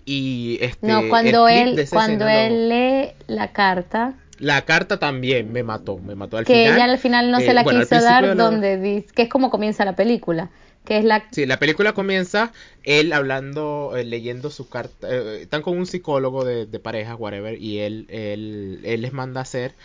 Y 0.06 0.60
este, 0.62 0.82
No, 0.88 1.08
cuando 1.08 1.47
él, 1.47 1.82
cuando 1.89 2.28
él 2.28 2.70
lee 2.70 3.14
la 3.28 3.54
carta, 3.54 4.16
la 4.40 4.66
carta 4.66 5.00
también 5.00 5.52
me 5.52 5.64
mató, 5.64 5.98
me 6.00 6.16
mató 6.16 6.38
al 6.38 6.46
que 6.46 6.54
final. 6.54 6.74
ella 6.74 6.86
al 6.86 6.98
final 6.98 7.32
no 7.32 7.40
eh, 7.40 7.46
se 7.46 7.54
la 7.54 7.64
bueno, 7.64 7.80
al 7.80 7.88
quiso 7.88 8.02
dar, 8.02 8.24
de 8.24 8.36
la- 8.36 8.36
donde 8.36 8.78
dice, 8.78 9.08
que 9.14 9.24
es 9.24 9.30
como 9.30 9.50
comienza 9.50 9.86
la 9.86 9.96
película, 9.96 10.50
que 10.86 10.98
es 10.98 11.04
la 11.06 11.24
Sí, 11.32 11.46
la 11.46 11.60
película 11.60 11.94
comienza 11.94 12.52
él 12.84 13.14
hablando, 13.14 13.94
eh, 13.96 14.04
leyendo 14.04 14.50
su 14.50 14.68
carta. 14.68 15.08
eh, 15.10 15.42
están 15.44 15.62
con 15.62 15.78
un 15.78 15.86
psicólogo 15.86 16.44
de, 16.44 16.66
de 16.66 16.80
pareja, 16.80 17.16
whatever, 17.16 17.62
y 17.62 17.80
él, 17.80 18.08
él, 18.10 18.82
él 18.84 19.02
les 19.02 19.14
manda 19.14 19.40
a 19.42 19.44
hacer 19.44 19.76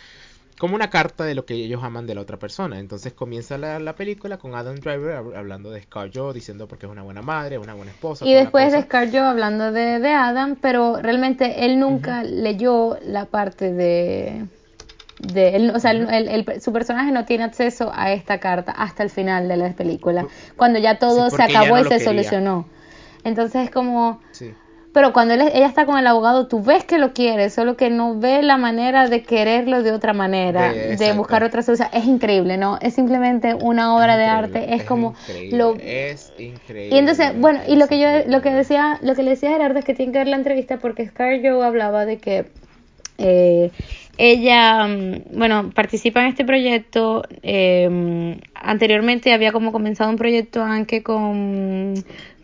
como 0.57 0.75
una 0.75 0.89
carta 0.89 1.25
de 1.25 1.35
lo 1.35 1.45
que 1.45 1.53
ellos 1.55 1.83
aman 1.83 2.07
de 2.07 2.15
la 2.15 2.21
otra 2.21 2.37
persona. 2.37 2.79
Entonces 2.79 3.13
comienza 3.13 3.57
la, 3.57 3.77
la 3.79 3.95
película 3.95 4.37
con 4.37 4.55
Adam 4.55 4.75
Driver 4.75 5.17
hab- 5.17 5.35
hablando 5.37 5.69
de 5.69 5.81
Scarjo, 5.81 6.31
diciendo 6.33 6.67
porque 6.67 6.85
es 6.85 6.91
una 6.91 7.03
buena 7.03 7.21
madre, 7.21 7.57
una 7.57 7.73
buena 7.73 7.91
esposa. 7.91 8.25
Y 8.25 8.33
después 8.33 8.71
de. 8.71 8.81
Scarjo 8.83 9.19
hablando 9.19 9.71
de, 9.71 9.99
de 9.99 10.09
Adam, 10.11 10.55
pero 10.61 10.97
realmente 11.01 11.65
él 11.65 11.79
nunca 11.79 12.23
leyó 12.23 12.97
la 13.05 13.25
parte 13.25 13.73
de... 13.73 14.45
de 15.19 15.55
él, 15.55 15.71
o 15.75 15.79
sea, 15.79 15.91
él- 15.91 16.07
él- 16.29 16.61
su 16.61 16.71
personaje 16.71 17.11
no 17.11 17.25
tiene 17.25 17.43
acceso 17.43 17.91
a 17.93 18.11
esta 18.13 18.39
carta 18.39 18.71
hasta 18.71 19.03
el 19.03 19.09
final 19.09 19.47
de 19.47 19.57
la 19.57 19.73
película, 19.73 20.25
cuando 20.55 20.79
ya 20.79 20.99
todo 20.99 21.29
Sí, 21.29 21.35
se 21.35 21.43
acabó 21.43 21.75
no 21.75 21.81
y 21.81 21.83
se 21.83 21.89
quería. 21.89 22.05
solucionó. 22.05 22.65
Entonces 23.23 23.65
es 23.65 23.71
como... 23.71 24.21
Sí. 24.31 24.53
Pero 24.95 25.11
cuando 25.11 25.33
él- 25.33 25.41
ella 25.53 25.67
está 25.67 25.85
con 25.85 25.99
el 25.99 26.07
abogado, 26.07 26.47
tú 26.47 26.63
ves 26.63 26.85
que 26.85 26.97
lo 26.97 27.11
quiere, 27.11 27.49
solo 27.49 27.75
que 27.75 27.89
no 27.89 28.17
ve 28.17 28.41
la 28.41 28.55
manera 28.55 29.09
de 29.09 29.23
quererlo 29.23 29.83
de 29.83 29.91
otra 29.91 30.13
manera, 30.13 30.73
De- 30.73 31.11
buscar 31.11 31.43
otra 31.43 31.61
solución. 31.63 31.89
Es 31.91 32.05
increíble, 32.05 32.55
¿no? 32.55 32.77
Es 32.81 32.93
simplemente 32.93 33.55
una 33.55 33.93
obra 33.93 34.15
de 34.15 34.23
arte, 34.23 34.73
es, 34.73 34.85
como 34.85 35.13
increíble, 35.19 35.57
lo... 35.57 35.75
Es 35.81 36.31
increíble. 36.37 36.95
Y 36.95 36.97
entonces, 36.97 37.37
bueno, 37.37 37.59
y 37.67 37.75
lo 37.75 37.89
que 37.89 37.99
yo, 37.99 38.07
lo 38.27 38.41
que 38.41 38.51
decía, 38.51 38.97
lo 39.01 39.15
que 39.15 39.23
le 39.23 39.31
decía 39.31 39.49
a 39.49 39.53
Gerardo 39.53 39.79
es 39.79 39.83
que 39.83 39.95
tiene 39.95 40.13
que 40.13 40.19
ver 40.19 40.29
la 40.29 40.37
entrevista 40.37 40.77
porque 40.77 41.05
Scarjo 41.05 41.61
hablaba 41.61 42.05
de 42.05 42.17
que 42.19 42.45
eh, 43.17 43.71
ella, 44.17 44.87
mm, 44.87 45.37
bueno, 45.37 45.71
participa 45.75 46.21
en 46.21 46.27
este 46.27 46.45
proyecto. 46.45 47.23
eh, 47.43 48.39
anteriormente 48.53 49.33
había 49.33 49.51
como 49.51 49.73
comenzado 49.73 50.09
un 50.09 50.15
proyecto 50.15 50.63
aunque 50.63 51.03
con, 51.03 51.95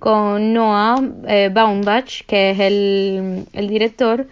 con 0.01 0.53
Noah 0.53 1.01
eh, 1.29 1.51
Baumbach, 1.53 2.25
que 2.27 2.51
es 2.51 2.59
el, 2.59 3.47
el 3.53 3.69
director. 3.69 4.27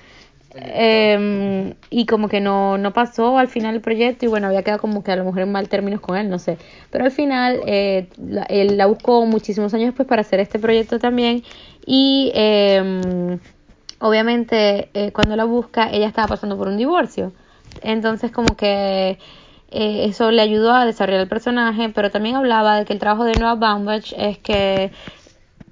eh, 0.55 1.75
y 1.91 2.05
como 2.07 2.27
que 2.29 2.41
no, 2.41 2.77
no 2.79 2.93
pasó 2.93 3.37
al 3.37 3.47
final 3.49 3.75
el 3.75 3.81
proyecto 3.81 4.25
y 4.25 4.29
bueno, 4.29 4.47
había 4.47 4.63
quedado 4.63 4.81
como 4.81 5.03
que 5.03 5.11
a 5.11 5.15
lo 5.15 5.25
mejor 5.25 5.41
en 5.43 5.51
mal 5.51 5.69
términos 5.69 6.01
con 6.01 6.17
él, 6.17 6.29
no 6.29 6.39
sé. 6.39 6.59
Pero 6.91 7.05
al 7.05 7.11
final 7.11 7.61
eh, 7.67 8.09
la- 8.17 8.45
él 8.45 8.77
la 8.77 8.87
buscó 8.87 9.25
muchísimos 9.27 9.73
años 9.75 9.87
después 9.89 10.07
para 10.07 10.21
hacer 10.21 10.39
este 10.41 10.59
proyecto 10.59 10.99
también 10.99 11.43
y 11.85 12.31
eh, 12.35 13.39
obviamente 13.99 14.89
eh, 14.93 15.11
cuando 15.11 15.35
la 15.35 15.45
busca 15.45 15.89
ella 15.91 16.07
estaba 16.07 16.29
pasando 16.29 16.57
por 16.57 16.67
un 16.67 16.77
divorcio. 16.77 17.33
Entonces 17.81 18.31
como 18.31 18.55
que 18.57 19.19
eso 19.71 20.31
le 20.31 20.41
ayudó 20.41 20.73
a 20.73 20.85
desarrollar 20.85 21.21
el 21.21 21.27
personaje, 21.27 21.89
pero 21.89 22.09
también 22.09 22.35
hablaba 22.35 22.77
de 22.79 22.85
que 22.85 22.93
el 22.93 22.99
trabajo 22.99 23.23
de 23.23 23.35
Noah 23.35 23.55
Baumbach 23.55 24.13
es 24.17 24.39
que 24.39 24.91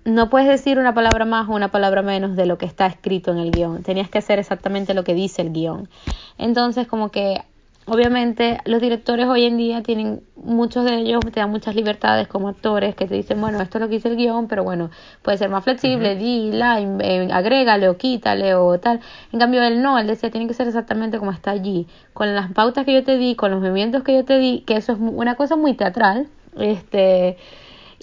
no 0.07 0.29
puedes 0.29 0.47
decir 0.47 0.79
una 0.79 0.93
palabra 0.93 1.25
más 1.25 1.49
o 1.49 1.53
una 1.53 1.69
palabra 1.69 2.01
menos 2.01 2.37
de 2.37 2.45
lo 2.45 2.57
que 2.57 2.65
está 2.65 2.85
escrito 2.85 3.31
en 3.31 3.39
el 3.39 3.51
guion. 3.51 3.83
Tenías 3.83 4.09
que 4.09 4.19
hacer 4.19 4.39
exactamente 4.39 4.93
lo 4.93 5.03
que 5.03 5.13
dice 5.13 5.41
el 5.41 5.51
guion. 5.51 5.89
Entonces, 6.37 6.87
como 6.87 7.11
que 7.11 7.41
obviamente 7.85 8.59
los 8.65 8.79
directores 8.81 9.25
hoy 9.27 9.43
en 9.43 9.57
día 9.57 9.83
tienen, 9.83 10.21
muchos 10.35 10.85
de 10.85 10.95
ellos 10.99 11.25
te 11.33 11.41
dan 11.41 11.49
muchas 11.51 11.75
libertades 11.75 12.29
como 12.29 12.47
actores 12.47 12.95
que 12.95 13.05
te 13.05 13.15
dicen, 13.15 13.39
bueno, 13.41 13.61
esto 13.61 13.77
es 13.77 13.81
lo 13.81 13.89
que 13.89 13.95
dice 13.95 14.07
el 14.07 14.15
guion, 14.15 14.47
pero 14.47 14.63
bueno, 14.63 14.91
puede 15.23 15.37
ser 15.37 15.49
más 15.49 15.65
flexible, 15.65 16.15
dila, 16.15 16.79
in- 16.79 17.01
eh, 17.01 17.27
agrégale 17.31 17.89
o 17.89 17.97
quítale 17.97 18.55
o 18.55 18.79
tal. 18.79 19.01
En 19.33 19.39
cambio, 19.39 19.61
él 19.63 19.81
no, 19.81 19.99
él 19.99 20.07
decía, 20.07 20.31
tiene 20.31 20.47
que 20.47 20.53
ser 20.53 20.67
exactamente 20.67 21.19
como 21.19 21.31
está 21.31 21.51
allí, 21.51 21.85
con 22.13 22.33
las 22.33 22.49
pautas 22.53 22.85
que 22.85 22.93
yo 22.93 23.03
te 23.03 23.17
di, 23.17 23.35
con 23.35 23.51
los 23.51 23.59
movimientos 23.59 24.03
que 24.03 24.15
yo 24.15 24.23
te 24.23 24.37
di, 24.37 24.61
que 24.65 24.77
eso 24.77 24.93
es 24.93 24.99
una 25.01 25.35
cosa 25.35 25.57
muy 25.57 25.73
teatral. 25.73 26.27
Este, 26.57 27.37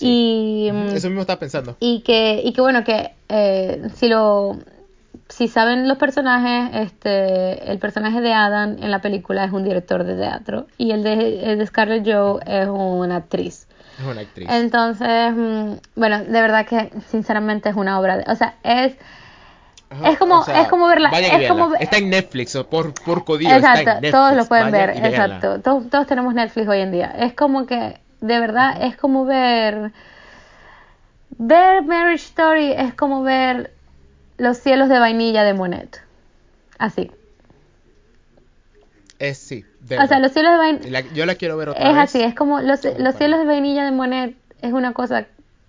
y 0.01 0.71
mm, 0.73 0.89
Eso 0.97 1.09
mismo 1.09 1.21
estaba 1.23 1.39
pensando. 1.39 1.77
y 1.81 2.01
que 2.01 2.41
y 2.45 2.53
que 2.53 2.61
bueno 2.61 2.85
que 2.85 3.13
eh, 3.29 3.89
si 3.95 4.09
lo 4.09 4.59
si 5.29 5.49
saben 5.49 5.89
los 5.89 5.97
personajes 5.99 6.71
este 6.89 7.71
el 7.71 7.79
personaje 7.79 8.21
de 8.21 8.33
Adam 8.33 8.77
en 8.81 8.91
la 8.91 9.01
película 9.01 9.45
es 9.45 9.53
un 9.53 9.65
director 9.65 10.05
de 10.05 10.17
teatro 10.17 10.67
y 10.79 10.91
el 10.91 11.03
de, 11.03 11.53
el 11.53 11.59
de 11.59 11.67
Scarlett 11.67 12.05
Joe 12.07 12.41
es 12.47 12.69
una 12.69 13.17
actriz 13.17 13.67
Es 13.99 14.05
una 14.07 14.21
actriz. 14.21 14.49
entonces 14.51 15.33
mm, 15.35 15.73
bueno 15.97 16.19
de 16.25 16.41
verdad 16.41 16.67
que 16.67 16.91
sinceramente 17.09 17.69
es 17.71 17.77
una 17.77 17.99
obra 18.01 18.19
de, 18.19 18.25
o 18.31 18.35
sea 18.35 18.55
es 18.63 18.97
Ajá, 19.91 20.11
es 20.11 20.19
como- 20.19 20.45
es 20.45 20.69
como 20.69 20.89
verla- 20.89 21.11
es 21.21 21.49
como 21.49 21.73
Está 21.77 21.99
en 21.99 22.11
Netflix, 22.11 22.57
o 22.57 22.67
por, 22.69 22.93
por 23.05 23.25
codillo, 23.25 23.55
está 23.55 23.75
en 23.75 23.79
exacto 23.81 24.01
Netflix. 24.01 24.13
todos 24.13 24.33
lo 24.37 24.45
pueden 24.47 24.71
ver 24.73 24.91
exacto 24.91 25.61
todos, 25.61 25.89
todos 25.91 26.07
tenemos 26.09 26.35
Netflix 26.35 26.67
hoy 26.69 26.81
en 26.81 26.91
día 26.91 27.15
es 27.19 27.33
como 27.35 27.65
que 27.67 28.01
de 28.27 28.41
verdad 28.41 28.83
es 28.83 28.97
como 28.97 29.25
ver 29.27 29.93
ver 31.37 31.83
Marriage 31.83 32.25
Story 32.27 32.73
es 32.73 32.95
como 32.95 33.23
ver 33.23 33.73
los 34.39 34.57
cielos 34.59 34.89
de 34.89 34.99
vainilla 34.99 35.43
de 35.45 35.55
Monet 35.55 36.01
así 36.79 37.11
Es 39.19 39.39
sí. 39.39 39.65
de 39.81 39.99
o 39.99 40.07
sea 40.07 40.19
los 40.19 40.33
cielos 40.33 40.53
de 40.53 40.59
vainilla 40.59 40.91
La- 40.91 41.15
yo 41.15 41.27
la 41.27 41.35
quiero 41.35 41.57
ver 41.57 41.69
otra 41.71 41.83
es 41.83 41.95
vez. 41.95 41.99
así 42.05 42.23
es 42.23 42.35
como 42.35 42.61
los, 42.61 42.81
Como 42.81 42.95
los 42.99 43.15
cielos 43.17 43.41
de 43.41 43.47
vainilla 43.47 43.85
de 43.85 43.91
Monet 43.93 44.37
es 44.63 44.73
una 44.73 44.93
cosa 44.93 45.27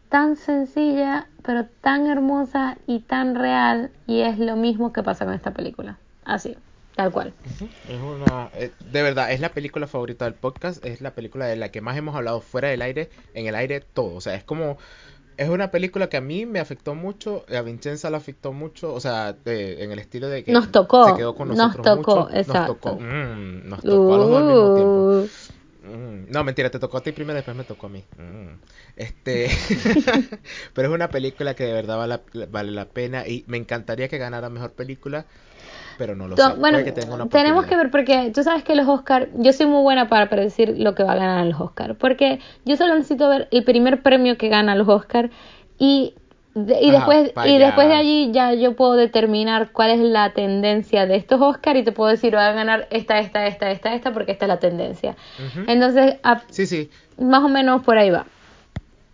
tan 0.09 0.35
sencilla, 0.37 1.27
pero 1.43 1.65
tan 1.81 2.07
hermosa 2.07 2.77
y 2.87 2.99
tan 2.99 3.35
real, 3.35 3.91
y 4.07 4.21
es 4.21 4.39
lo 4.39 4.55
mismo 4.55 4.93
que 4.93 5.03
pasa 5.03 5.25
con 5.25 5.33
esta 5.33 5.51
película. 5.51 5.97
Así, 6.23 6.55
tal 6.95 7.11
cual. 7.11 7.33
Es 7.87 8.01
una, 8.01 8.49
eh, 8.55 8.71
de 8.91 9.01
verdad, 9.01 9.31
es 9.31 9.39
la 9.39 9.49
película 9.49 9.87
favorita 9.87 10.25
del 10.25 10.33
podcast, 10.33 10.83
es 10.85 11.01
la 11.01 11.11
película 11.11 11.45
de 11.45 11.55
la 11.55 11.69
que 11.69 11.81
más 11.81 11.97
hemos 11.97 12.15
hablado 12.15 12.41
fuera 12.41 12.69
del 12.69 12.81
aire, 12.81 13.09
en 13.33 13.47
el 13.47 13.55
aire 13.55 13.81
todo, 13.81 14.15
o 14.15 14.21
sea, 14.21 14.35
es 14.35 14.43
como 14.43 14.77
es 15.37 15.49
una 15.49 15.71
película 15.71 16.07
que 16.07 16.17
a 16.17 16.21
mí 16.21 16.45
me 16.45 16.59
afectó 16.59 16.95
mucho, 16.95 17.45
a 17.53 17.61
Vincenza 17.61 18.09
la 18.09 18.17
afectó 18.17 18.53
mucho, 18.53 18.93
o 18.93 18.99
sea, 18.99 19.35
en 19.45 19.91
el 19.91 19.99
estilo 19.99 20.29
de 20.29 20.43
que 20.43 20.51
nos 20.51 20.71
tocó, 20.71 21.09
se 21.09 21.15
quedó 21.15 21.35
con 21.35 21.49
nosotros 21.49 21.85
nos 21.85 21.97
tocó, 21.97 22.15
mucho, 22.21 22.35
exacto. 22.35 22.59
nos 22.59 22.67
tocó, 22.67 22.95
mm, 22.99 23.69
nos 23.69 23.81
tocó 23.81 24.13
a 24.13 24.17
los 24.17 24.29
dos 24.29 24.41
al 24.41 24.47
mismo 24.47 24.75
tiempo. 24.75 25.33
Mm, 25.85 26.31
no, 26.31 26.43
mentira, 26.43 26.69
te 26.69 26.79
tocó 26.79 26.97
a 26.97 27.03
ti 27.03 27.11
primero, 27.11 27.35
después 27.35 27.55
me 27.55 27.63
tocó 27.63 27.87
a 27.87 27.89
mí. 27.89 28.03
Mm. 28.17 28.55
Este, 28.95 29.49
pero 30.73 30.87
es 30.89 30.93
una 30.93 31.09
película 31.11 31.53
que 31.55 31.65
de 31.65 31.73
verdad 31.73 31.97
vale, 31.97 32.19
la- 32.33 32.45
vale 32.47 32.71
la 32.71 32.85
pena 32.85 33.27
y 33.27 33.43
me 33.47 33.57
encantaría 33.57 34.07
que 34.07 34.17
ganara 34.17 34.49
mejor 34.49 34.71
película, 34.73 35.25
pero 35.97 36.15
no 36.15 36.27
lo 36.27 36.37
sé. 36.37 36.53
Bueno, 36.57 36.83
que 36.83 36.91
tenemos 36.91 37.65
que 37.65 37.75
ver 37.75 37.91
porque 37.91 38.31
tú 38.33 38.43
sabes 38.43 38.63
que 38.63 38.75
los 38.75 38.87
Oscar, 38.87 39.29
yo 39.37 39.53
soy 39.53 39.65
muy 39.67 39.81
buena 39.81 40.09
para 40.09 40.29
predecir 40.29 40.75
lo 40.77 40.95
que 40.95 41.03
va 41.03 41.13
a 41.13 41.15
ganar 41.15 41.45
los 41.45 41.59
Oscar, 41.59 41.95
porque 41.97 42.39
yo 42.65 42.75
solo 42.77 42.95
necesito 42.95 43.29
ver 43.29 43.47
el 43.51 43.63
primer 43.63 44.01
premio 44.01 44.37
que 44.37 44.49
gana 44.49 44.75
los 44.75 44.87
Oscar 44.87 45.29
y 45.77 46.15
de- 46.55 46.81
y 46.81 46.89
Ajá, 46.89 47.11
después 47.11 47.47
y 47.47 47.57
después 47.57 47.87
de 47.89 47.93
allí 47.93 48.31
ya 48.31 48.53
yo 48.53 48.75
puedo 48.75 48.93
determinar 48.93 49.71
cuál 49.71 49.91
es 49.91 49.99
la 49.99 50.31
tendencia 50.33 51.05
de 51.05 51.17
estos 51.17 51.39
Oscar 51.41 51.75
y 51.77 51.83
te 51.83 51.91
puedo 51.91 52.09
decir 52.09 52.33
va 52.35 52.47
a 52.47 52.53
ganar 52.53 52.87
esta 52.91 53.19
esta 53.19 53.45
esta 53.45 53.69
esta 53.71 53.93
esta 53.93 54.13
porque 54.13 54.31
esta 54.31 54.45
es 54.45 54.49
la 54.49 54.59
tendencia. 54.59 55.15
Entonces, 55.67 56.15
a- 56.23 56.41
Sí, 56.49 56.65
sí. 56.65 56.89
más 57.19 57.43
o 57.43 57.49
menos 57.49 57.83
por 57.83 57.97
ahí 57.97 58.09
va. 58.09 58.25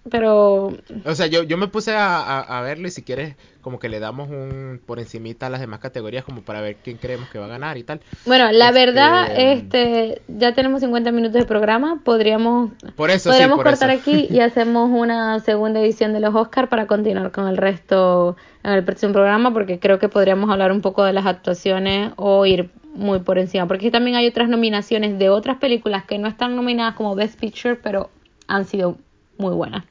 Pero 0.10 0.72
O 1.04 1.16
sea, 1.16 1.26
yo, 1.28 1.44
yo 1.44 1.58
me 1.58 1.68
puse 1.68 1.94
a, 1.96 2.18
a, 2.22 2.60
a 2.60 2.62
verlo 2.62 2.88
y 2.88 2.92
si 2.92 3.04
quieres 3.04 3.36
como 3.62 3.80
que 3.80 3.90
le 3.90 4.00
damos 4.00 4.30
un 4.30 4.82
por 4.86 5.00
encimita 5.00 5.48
a 5.48 5.50
las 5.50 5.60
demás 5.62 5.80
categorías 5.80 6.24
como 6.26 6.44
para 6.44 6.62
ver 6.62 6.82
quién 6.84 6.98
creemos 6.98 7.30
que 7.30 7.40
va 7.40 7.46
a 7.46 7.50
ganar 7.50 7.78
y 7.78 7.84
tal. 7.84 8.02
Bueno, 8.24 8.52
la 8.52 8.70
Este, 8.70 8.82
verdad, 8.86 9.32
este, 9.34 10.22
ya 10.28 10.54
tenemos 10.54 10.82
50 10.82 11.12
minutos 11.12 11.34
de 11.40 11.46
programa, 11.46 12.02
podríamos, 12.04 12.72
Por 12.96 13.12
eso, 13.12 13.34
podríamos 13.34 13.56
sí, 13.58 13.64
por 13.64 13.66
cortar 13.66 13.90
eso. 13.90 13.92
aquí 13.92 14.28
y 14.30 14.40
hacemos 14.42 14.92
una 14.92 15.40
segunda 15.40 15.80
edición 15.82 16.14
de 16.14 16.20
los 16.20 16.36
Oscar 16.36 16.70
para 16.70 16.86
continuar 16.86 17.32
con 17.32 17.48
el 17.48 17.58
resto 17.58 18.38
en 18.64 18.74
el 18.74 18.84
próximo 18.86 19.14
programa, 19.14 19.52
porque 19.54 19.80
creo 19.80 19.98
que 19.98 20.08
podríamos 20.08 20.50
hablar 20.52 20.72
un 20.72 20.82
poco 20.82 21.04
de 21.04 21.14
las 21.14 21.26
actuaciones 21.26 22.12
o 22.18 22.46
ir 22.46 22.70
muy 22.94 23.20
por 23.20 23.40
encima, 23.40 23.68
porque 23.68 23.90
también 23.90 24.18
hay 24.18 24.28
otras 24.28 24.50
nominaciones 24.50 25.18
de 25.18 25.30
otras 25.30 25.58
películas 25.58 26.06
que 26.06 26.20
no 26.20 26.28
están 26.28 26.56
nominadas 26.56 26.94
como 26.96 27.16
Best 27.16 27.40
Picture, 27.40 27.76
pero 27.76 28.12
han 28.48 28.66
sido 28.66 28.98
muy 29.38 29.54
buenas. 29.56 29.84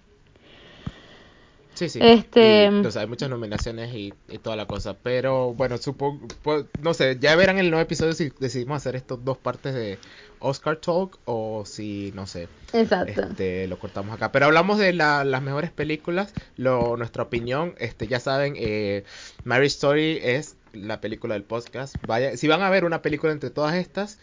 Sí, 1.81 1.89
sí. 1.89 1.99
Este- 2.03 2.67
Y, 2.71 2.87
o 2.87 2.91
sea, 2.91 3.01
hay 3.03 3.09
muchas 3.09 3.31
nominaciones 3.31 3.95
y, 3.95 4.13
y 4.29 4.37
toda 4.37 4.55
la 4.55 4.67
cosa. 4.67 4.99
Pero 5.03 5.55
bueno, 5.55 5.79
supongo, 5.79 6.27
pues, 6.43 6.67
no 6.83 6.93
sé, 6.93 7.17
ya 7.19 7.35
verán 7.37 7.59
el 7.59 7.71
nuevo 7.71 7.83
episodio 7.83 8.13
si 8.13 8.31
decidimos 8.39 8.77
hacer 8.77 8.97
estos 8.97 9.25
dos 9.25 9.39
partes 9.39 9.73
de 9.75 9.99
Oscar 10.41 10.77
Talk 10.77 11.19
o 11.25 11.65
si, 11.65 12.13
no 12.15 12.27
sé, 12.27 12.49
Exacto. 12.75 13.23
este, 13.23 13.67
lo 13.67 13.79
cortamos 13.79 14.15
acá. 14.15 14.31
Pero 14.31 14.45
hablamos 14.45 14.79
de 14.79 14.93
la- 14.93 15.25
las 15.25 15.41
mejores 15.41 15.71
películas, 15.71 16.35
lo, 16.57 16.99
nuestra 16.99 17.23
opinión, 17.23 17.75
este, 17.79 18.07
ya 18.07 18.21
saben, 18.21 18.55
eh, 18.59 19.05
Mary 19.45 19.69
Story 19.69 20.19
es 20.23 20.57
la 20.75 21.01
película 21.01 21.33
del 21.33 21.45
podcast. 21.45 21.95
Vaya, 22.07 22.37
si 22.37 22.47
van 22.47 22.61
a 22.61 22.69
ver 22.69 22.85
una 22.85 23.01
película 23.01 23.33
entre 23.33 23.49
todas 23.49 23.75
estas, 23.75 24.19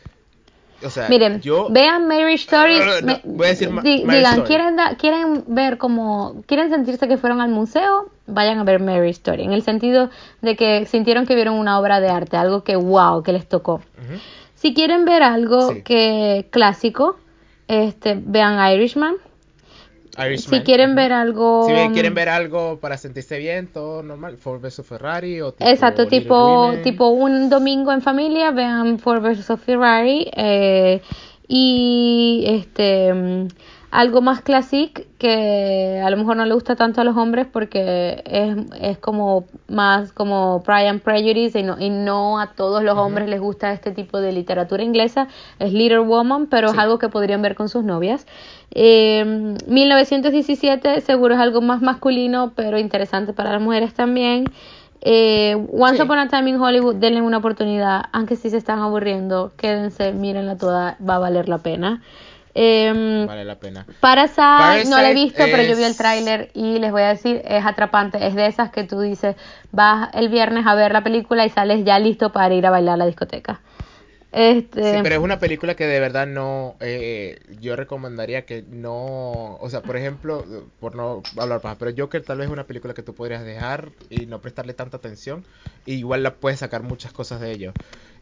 o 0.85 0.89
sea, 0.89 1.07
Miren, 1.09 1.41
yo... 1.41 1.67
vean 1.69 2.07
Mary 2.07 2.35
no, 2.49 3.07
me- 3.07 3.21
voy 3.23 3.45
a 3.47 3.49
decir 3.49 3.69
di- 3.81 4.03
Mary 4.05 4.17
digan, 4.19 4.33
Story. 4.33 4.47
¿quieren, 4.47 4.75
da- 4.75 4.95
¿quieren 4.97 5.43
ver 5.47 5.77
como, 5.77 6.43
quieren 6.45 6.69
sentirse 6.69 7.07
que 7.07 7.17
fueron 7.17 7.41
al 7.41 7.49
museo? 7.49 8.09
Vayan 8.27 8.59
a 8.59 8.63
ver 8.63 8.79
Mary 8.79 9.09
Story. 9.09 9.43
En 9.43 9.53
el 9.53 9.63
sentido 9.63 10.09
de 10.41 10.55
que 10.55 10.85
sintieron 10.85 11.25
que 11.25 11.35
vieron 11.35 11.55
una 11.55 11.79
obra 11.79 11.99
de 11.99 12.09
arte, 12.09 12.37
algo 12.37 12.63
que 12.63 12.75
wow, 12.75 13.23
que 13.23 13.33
les 13.33 13.47
tocó. 13.47 13.81
Si 14.55 14.73
quieren 14.73 15.05
ver 15.05 15.23
algo 15.23 15.71
Sí. 15.73 15.81
que 15.83 16.47
clásico, 16.51 17.17
este, 17.67 18.17
vean 18.19 18.57
Irishman. 18.73 19.15
Irishman. 20.17 20.59
Si 20.59 20.65
quieren 20.65 20.95
ver 20.95 21.13
algo. 21.13 21.65
Si 21.67 21.73
ve- 21.73 21.89
quieren 21.93 22.13
ver 22.13 22.29
algo 22.29 22.79
para 22.79 22.97
sentirse 22.97 23.37
bien, 23.37 23.67
todo 23.67 24.01
normal, 24.03 24.37
Ford 24.37 24.61
vs 24.61 24.81
Ferrari 24.85 25.41
o 25.41 25.51
tipo 25.53 25.69
Exacto, 25.69 26.07
tipo, 26.07 26.67
Women. 26.67 26.81
tipo 26.83 27.07
un 27.09 27.49
domingo 27.49 27.91
en 27.93 28.01
familia, 28.01 28.51
vean 28.51 28.99
Ford 28.99 29.21
vs 29.21 29.51
Ferrari 29.63 30.29
eh, 30.35 31.01
y 31.47 32.43
este 32.47 33.13
mm, 33.13 33.47
algo 33.89 34.21
más 34.21 34.41
clásico 34.41 35.01
que 35.17 36.01
a 36.03 36.09
lo 36.09 36.17
mejor 36.17 36.35
no 36.35 36.45
le 36.45 36.53
gusta 36.53 36.75
tanto 36.75 36.99
a 37.01 37.03
los 37.03 37.15
hombres 37.15 37.47
porque 37.51 38.21
es, 38.25 38.55
es 38.81 38.97
como 38.97 39.45
más 39.69 40.11
como 40.11 40.61
Pride 40.63 40.89
and 40.89 41.01
Prejudice 41.01 41.59
y 41.59 41.63
no, 41.63 41.79
y 41.79 41.89
no 41.89 42.39
a 42.39 42.51
todos 42.53 42.83
los 42.83 42.97
hombres 42.97 43.29
les 43.29 43.39
gusta 43.39 43.71
este 43.71 43.91
tipo 43.91 44.19
de 44.19 44.33
literatura 44.33 44.83
inglesa, 44.83 45.27
es 45.59 45.71
Little 45.71 45.99
Woman, 45.99 46.47
pero 46.47 46.71
es 46.71 46.77
algo 46.77 46.99
que 46.99 47.09
podrían 47.09 47.41
ver 47.41 47.55
con 47.55 47.69
sus 47.69 47.83
novias. 47.83 48.27
Eh, 48.71 49.55
1917 49.67 51.01
seguro 51.01 51.35
es 51.35 51.39
algo 51.39 51.61
más 51.61 51.81
masculino, 51.81 52.51
pero 52.55 52.77
interesante 52.77 53.31
para 53.33 53.51
las 53.53 53.61
mujeres 53.61 53.93
también. 53.93 54.51
Eh, 55.01 55.55
Once 55.71 55.97
Sí. 55.97 56.03
Upon 56.03 56.19
a 56.19 56.27
Time 56.27 56.49
in 56.49 56.59
Hollywood, 56.59 56.95
denle 56.95 57.21
una 57.21 57.37
oportunidad, 57.37 58.05
aunque 58.11 58.35
si 58.35 58.49
se 58.49 58.57
están 58.57 58.79
aburriendo, 58.79 59.53
quédense, 59.55 60.11
mírenla 60.11 60.57
toda, 60.57 60.97
va 61.07 61.15
a 61.15 61.19
valer 61.19 61.47
la 61.47 61.59
pena. 61.59 62.01
Eh, 62.59 63.25
Vale 63.27 63.45
la 63.45 63.59
pena. 63.59 63.85
Parasite, 64.01 64.89
no 64.89 64.97
la 64.97 65.11
he 65.11 65.13
Parasite 65.13 65.13
visto, 65.13 65.43
pero 65.51 65.63
yo 65.63 65.77
vi 65.77 65.83
el 65.83 65.95
tráiler 65.95 66.49
y 66.55 66.79
les 66.79 66.91
voy 66.91 67.03
a 67.03 67.09
decir, 67.09 67.41
es 67.45 67.63
atrapante, 67.63 68.25
es 68.25 68.33
de 68.33 68.47
esas 68.47 68.71
que 68.71 68.83
tú 68.83 68.99
dices, 68.99 69.35
vas 69.71 70.09
el 70.13 70.29
viernes 70.29 70.65
a 70.65 70.73
ver 70.73 70.91
la 70.91 71.03
película 71.03 71.45
y 71.45 71.49
sales 71.49 71.85
ya 71.85 71.99
listo 71.99 72.31
para 72.31 72.53
ir 72.55 72.65
a 72.65 72.71
bailar 72.71 72.95
a 72.95 72.97
la 72.97 73.05
discoteca. 73.05 73.61
Este, 74.31 74.83
Sí, 74.83 74.99
pero 75.03 75.15
es 75.15 75.21
una 75.21 75.39
película 75.39 75.75
que 75.75 75.85
de 75.85 75.99
verdad 75.99 76.27
no, 76.27 76.75
eh, 76.79 77.39
yo 77.59 77.75
recomendaría 77.75 78.45
que 78.45 78.63
no, 78.67 79.55
o 79.55 79.69
sea, 79.69 79.81
por 79.81 79.95
ejemplo, 79.95 80.45
por 80.79 80.95
no 80.95 81.23
hablar 81.37 81.61
paja, 81.61 81.77
pero 81.77 81.91
Joker 81.97 82.23
tal 82.23 82.37
vez 82.37 82.47
es 82.47 82.51
una 82.51 82.67
película 82.67 82.93
que 82.93 83.03
tú 83.03 83.13
podrías 83.15 83.43
dejar 83.45 83.91
y 84.09 84.25
no 84.25 84.41
prestarle 84.41 84.73
tanta 84.73 84.97
atención, 84.97 85.45
y 85.85 85.93
igual 85.93 86.23
la 86.23 86.35
puedes 86.35 86.59
sacar 86.59 86.83
muchas 86.83 87.13
cosas 87.13 87.39
de 87.39 87.51
ello. 87.51 87.75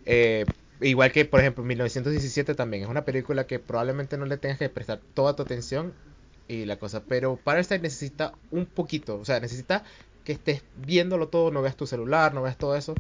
Eh, 0.06 0.48
igual 0.82 1.12
que, 1.12 1.26
por 1.26 1.40
ejemplo, 1.40 1.64
1917 1.64 2.56
también, 2.56 2.84
es 2.84 2.90
una 2.90 3.06
película 3.06 3.48
que 3.48 3.60
probablemente 3.60 4.18
no 4.18 4.26
le 4.26 4.38
tengas 4.38 4.58
que 4.58 4.70
prestar 4.70 5.00
toda 5.14 5.36
tu 5.36 5.44
atención 5.44 5.94
y 6.48 6.66
la 6.66 6.78
cosa, 6.78 7.04
pero 7.08 7.38
Parasite 7.38 7.80
necesita 7.80 8.34
un 8.52 8.66
poquito, 8.66 9.18
o 9.18 9.26
sea, 9.26 9.40
necesita 9.40 9.84
que 10.24 10.34
estés 10.34 10.64
viéndolo 10.76 11.28
todo, 11.28 11.52
no 11.52 11.62
veas 11.62 11.76
tu 11.76 11.88
celular, 11.88 12.34
no 12.34 12.42
veas 12.42 12.58
todo 12.58 12.76
eso, 12.76 12.96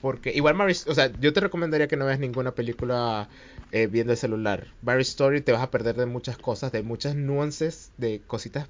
porque 0.00 0.32
igual 0.32 0.54
Mary, 0.54 0.74
o 0.86 0.94
sea, 0.94 1.12
yo 1.20 1.32
te 1.32 1.40
recomendaría 1.40 1.88
que 1.88 1.96
no 1.96 2.06
veas 2.06 2.20
ninguna 2.20 2.52
película 2.52 3.28
eh, 3.72 3.86
viendo 3.88 4.12
el 4.12 4.18
celular. 4.18 4.68
Mary 4.82 5.02
Story 5.02 5.40
te 5.40 5.52
vas 5.52 5.62
a 5.62 5.70
perder 5.70 5.96
de 5.96 6.06
muchas 6.06 6.38
cosas, 6.38 6.72
de 6.72 6.82
muchas 6.82 7.16
nuances, 7.16 7.90
de 7.98 8.20
cositas 8.26 8.68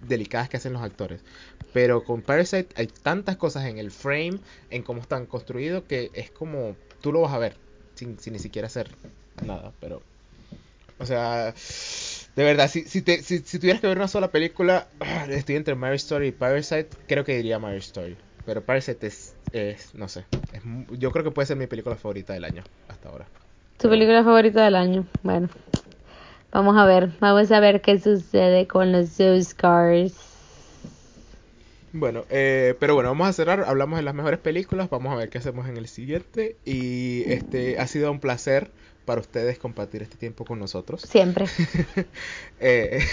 delicadas 0.00 0.48
que 0.48 0.56
hacen 0.56 0.72
los 0.72 0.82
actores. 0.82 1.20
Pero 1.72 2.04
con 2.04 2.22
Parasite 2.22 2.68
hay 2.74 2.86
tantas 2.86 3.36
cosas 3.36 3.66
en 3.66 3.78
el 3.78 3.90
frame, 3.90 4.40
en 4.70 4.82
cómo 4.82 5.00
están 5.00 5.26
construidos, 5.26 5.84
que 5.84 6.10
es 6.14 6.30
como 6.30 6.76
tú 7.00 7.12
lo 7.12 7.20
vas 7.20 7.32
a 7.32 7.38
ver 7.38 7.61
sin, 8.18 8.32
ni 8.32 8.38
siquiera 8.38 8.66
hacer 8.66 8.88
nada. 9.44 9.72
Pero, 9.80 10.02
o 10.98 11.06
sea, 11.06 11.54
de 12.36 12.44
verdad, 12.44 12.68
si, 12.68 12.82
si, 12.84 13.02
te, 13.02 13.22
si, 13.22 13.40
tuvieras 13.58 13.80
que 13.80 13.86
ver 13.86 13.96
una 13.96 14.08
sola 14.08 14.28
película, 14.28 14.86
estoy 15.30 15.56
entre 15.56 15.74
Mary 15.74 15.96
Story 15.96 16.28
y 16.28 16.32
Parasite, 16.32 16.88
creo 17.06 17.24
que 17.24 17.36
diría 17.36 17.58
Mary 17.58 17.78
Story. 17.78 18.16
Pero 18.44 18.62
Parasite 18.62 19.06
es, 19.06 19.34
es 19.52 19.94
no 19.94 20.08
sé, 20.08 20.24
es 20.52 20.62
yo 20.98 21.12
creo 21.12 21.24
que 21.24 21.30
puede 21.30 21.46
ser 21.46 21.56
mi 21.56 21.66
película 21.66 21.96
favorita 21.96 22.32
del 22.32 22.44
año 22.44 22.64
hasta 22.88 23.08
ahora. 23.08 23.26
¿Tu 23.78 23.88
película 23.88 24.24
favorita 24.24 24.64
del 24.64 24.76
año? 24.76 25.06
Bueno, 25.22 25.48
vamos 26.52 26.76
a 26.76 26.84
ver, 26.86 27.10
vamos 27.20 27.50
a 27.52 27.60
ver 27.60 27.80
qué 27.80 27.98
sucede 27.98 28.66
con 28.66 28.92
los 28.92 29.18
Oscars. 29.20 30.31
Bueno, 31.92 32.24
eh, 32.30 32.74
pero 32.80 32.94
bueno, 32.94 33.10
vamos 33.10 33.28
a 33.28 33.32
cerrar. 33.32 33.64
Hablamos 33.66 33.98
de 33.98 34.02
las 34.02 34.14
mejores 34.14 34.40
películas. 34.40 34.88
Vamos 34.88 35.12
a 35.12 35.16
ver 35.16 35.28
qué 35.28 35.38
hacemos 35.38 35.68
en 35.68 35.76
el 35.76 35.88
siguiente. 35.88 36.56
Y 36.64 37.30
este 37.30 37.78
ha 37.78 37.86
sido 37.86 38.10
un 38.10 38.20
placer 38.20 38.70
para 39.04 39.20
ustedes 39.20 39.58
compartir 39.58 40.02
este 40.02 40.16
tiempo 40.16 40.44
con 40.44 40.58
nosotros. 40.58 41.02
Siempre. 41.02 41.46
Eh, 42.64 43.04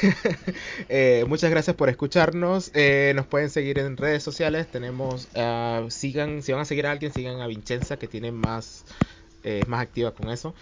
eh, 0.89 1.25
muchas 1.27 1.49
gracias 1.49 1.75
por 1.75 1.89
escucharnos. 1.89 2.69
Eh, 2.75 3.13
nos 3.15 3.25
pueden 3.25 3.49
seguir 3.49 3.79
en 3.79 3.97
redes 3.97 4.21
sociales. 4.21 4.67
Tenemos, 4.67 5.27
ah, 5.33 5.85
sigan, 5.89 6.43
si 6.43 6.51
van 6.51 6.61
a 6.61 6.65
seguir 6.65 6.85
a 6.85 6.91
alguien, 6.91 7.11
sigan 7.11 7.41
a 7.41 7.47
Vincenza 7.47 7.97
que 7.97 8.07
tiene 8.07 8.31
más, 8.31 8.85
eh, 9.43 9.61
es 9.63 9.67
más 9.67 9.81
activa 9.81 10.11
con 10.11 10.29
eso. 10.29 10.53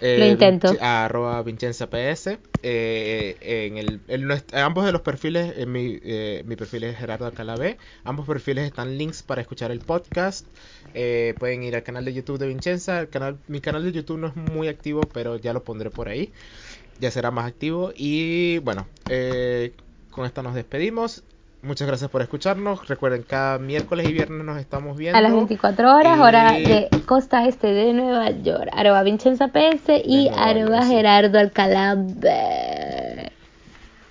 Lo 0.00 0.26
intento. 0.26 0.74
Arroba 0.80 1.42
Vincenza 1.42 1.88
PS. 1.88 2.38
Eh, 2.62 3.36
en 3.40 3.78
el, 3.78 4.00
en 4.08 4.58
ambos 4.58 4.84
de 4.84 4.92
los 4.92 5.02
perfiles, 5.02 5.54
en 5.56 5.70
mi, 5.72 5.98
eh, 6.02 6.42
mi 6.46 6.56
perfil 6.56 6.84
es 6.84 6.96
Gerardo 6.96 7.26
Alcalabé. 7.26 7.78
Ambos 8.04 8.26
perfiles 8.26 8.66
están 8.66 8.98
links 8.98 9.22
para 9.22 9.40
escuchar 9.40 9.70
el 9.70 9.80
podcast. 9.80 10.46
Eh, 10.94 11.34
pueden 11.38 11.62
ir 11.62 11.76
al 11.76 11.82
canal 11.82 12.04
de 12.04 12.12
YouTube 12.12 12.38
de 12.38 12.48
Vincenza. 12.48 13.00
El 13.00 13.08
canal, 13.08 13.38
mi 13.48 13.60
canal 13.60 13.84
de 13.84 13.92
YouTube 13.92 14.18
no 14.18 14.28
es 14.28 14.36
muy 14.36 14.68
activo, 14.68 15.02
pero 15.12 15.36
ya 15.36 15.52
lo 15.52 15.64
pondré 15.64 15.90
por 15.90 16.08
ahí. 16.08 16.32
Ya 17.00 17.10
será 17.10 17.30
más 17.30 17.46
activo. 17.46 17.92
Y 17.94 18.58
bueno, 18.58 18.86
eh, 19.08 19.72
con 20.10 20.26
esto 20.26 20.42
nos 20.42 20.54
despedimos. 20.54 21.22
Muchas 21.60 21.88
gracias 21.88 22.08
por 22.10 22.22
escucharnos. 22.22 22.86
Recuerden, 22.86 23.22
cada 23.24 23.58
miércoles 23.58 24.08
y 24.08 24.12
viernes 24.12 24.44
nos 24.44 24.58
estamos 24.58 24.96
viendo. 24.96 25.18
A 25.18 25.20
las 25.20 25.32
24 25.32 25.92
horas, 25.96 26.16
Y- 26.16 26.20
hora 26.20 26.52
de 26.52 26.88
costa 27.04 27.46
este 27.48 27.66
de 27.72 27.92
Nueva 27.92 28.30
York. 28.30 28.68
Arroba 28.72 29.02
Vincenza 29.02 29.48
PS 29.48 30.00
y 30.04 30.28
arroba. 30.28 30.84
Gerardo 30.86 31.38
Alcalá. 31.38 31.96
B. 31.98 33.32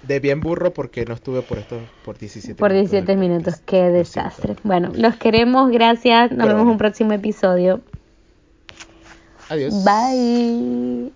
De 0.03 0.19
bien 0.19 0.39
burro 0.41 0.73
porque 0.73 1.03
no 1.05 1.13
estuve 1.13 1.41
por 1.41 1.57
estos 1.57 1.81
por 2.05 2.17
17 2.17 2.57
Por 2.57 2.71
minutos 2.71 2.91
17 2.91 3.11
del 3.11 3.17
minutos. 3.19 3.55
Qué 3.65 3.89
desastre. 3.89 4.55
Bueno, 4.63 4.91
los 4.95 5.15
queremos. 5.15 5.71
Gracias. 5.71 6.31
Nos 6.31 6.37
Pero 6.45 6.47
vemos 6.47 6.51
en 6.51 6.57
bueno. 6.57 6.71
un 6.73 6.77
próximo 6.77 7.13
episodio. 7.13 7.81
Adiós. 9.49 9.73
Bye. 9.85 11.11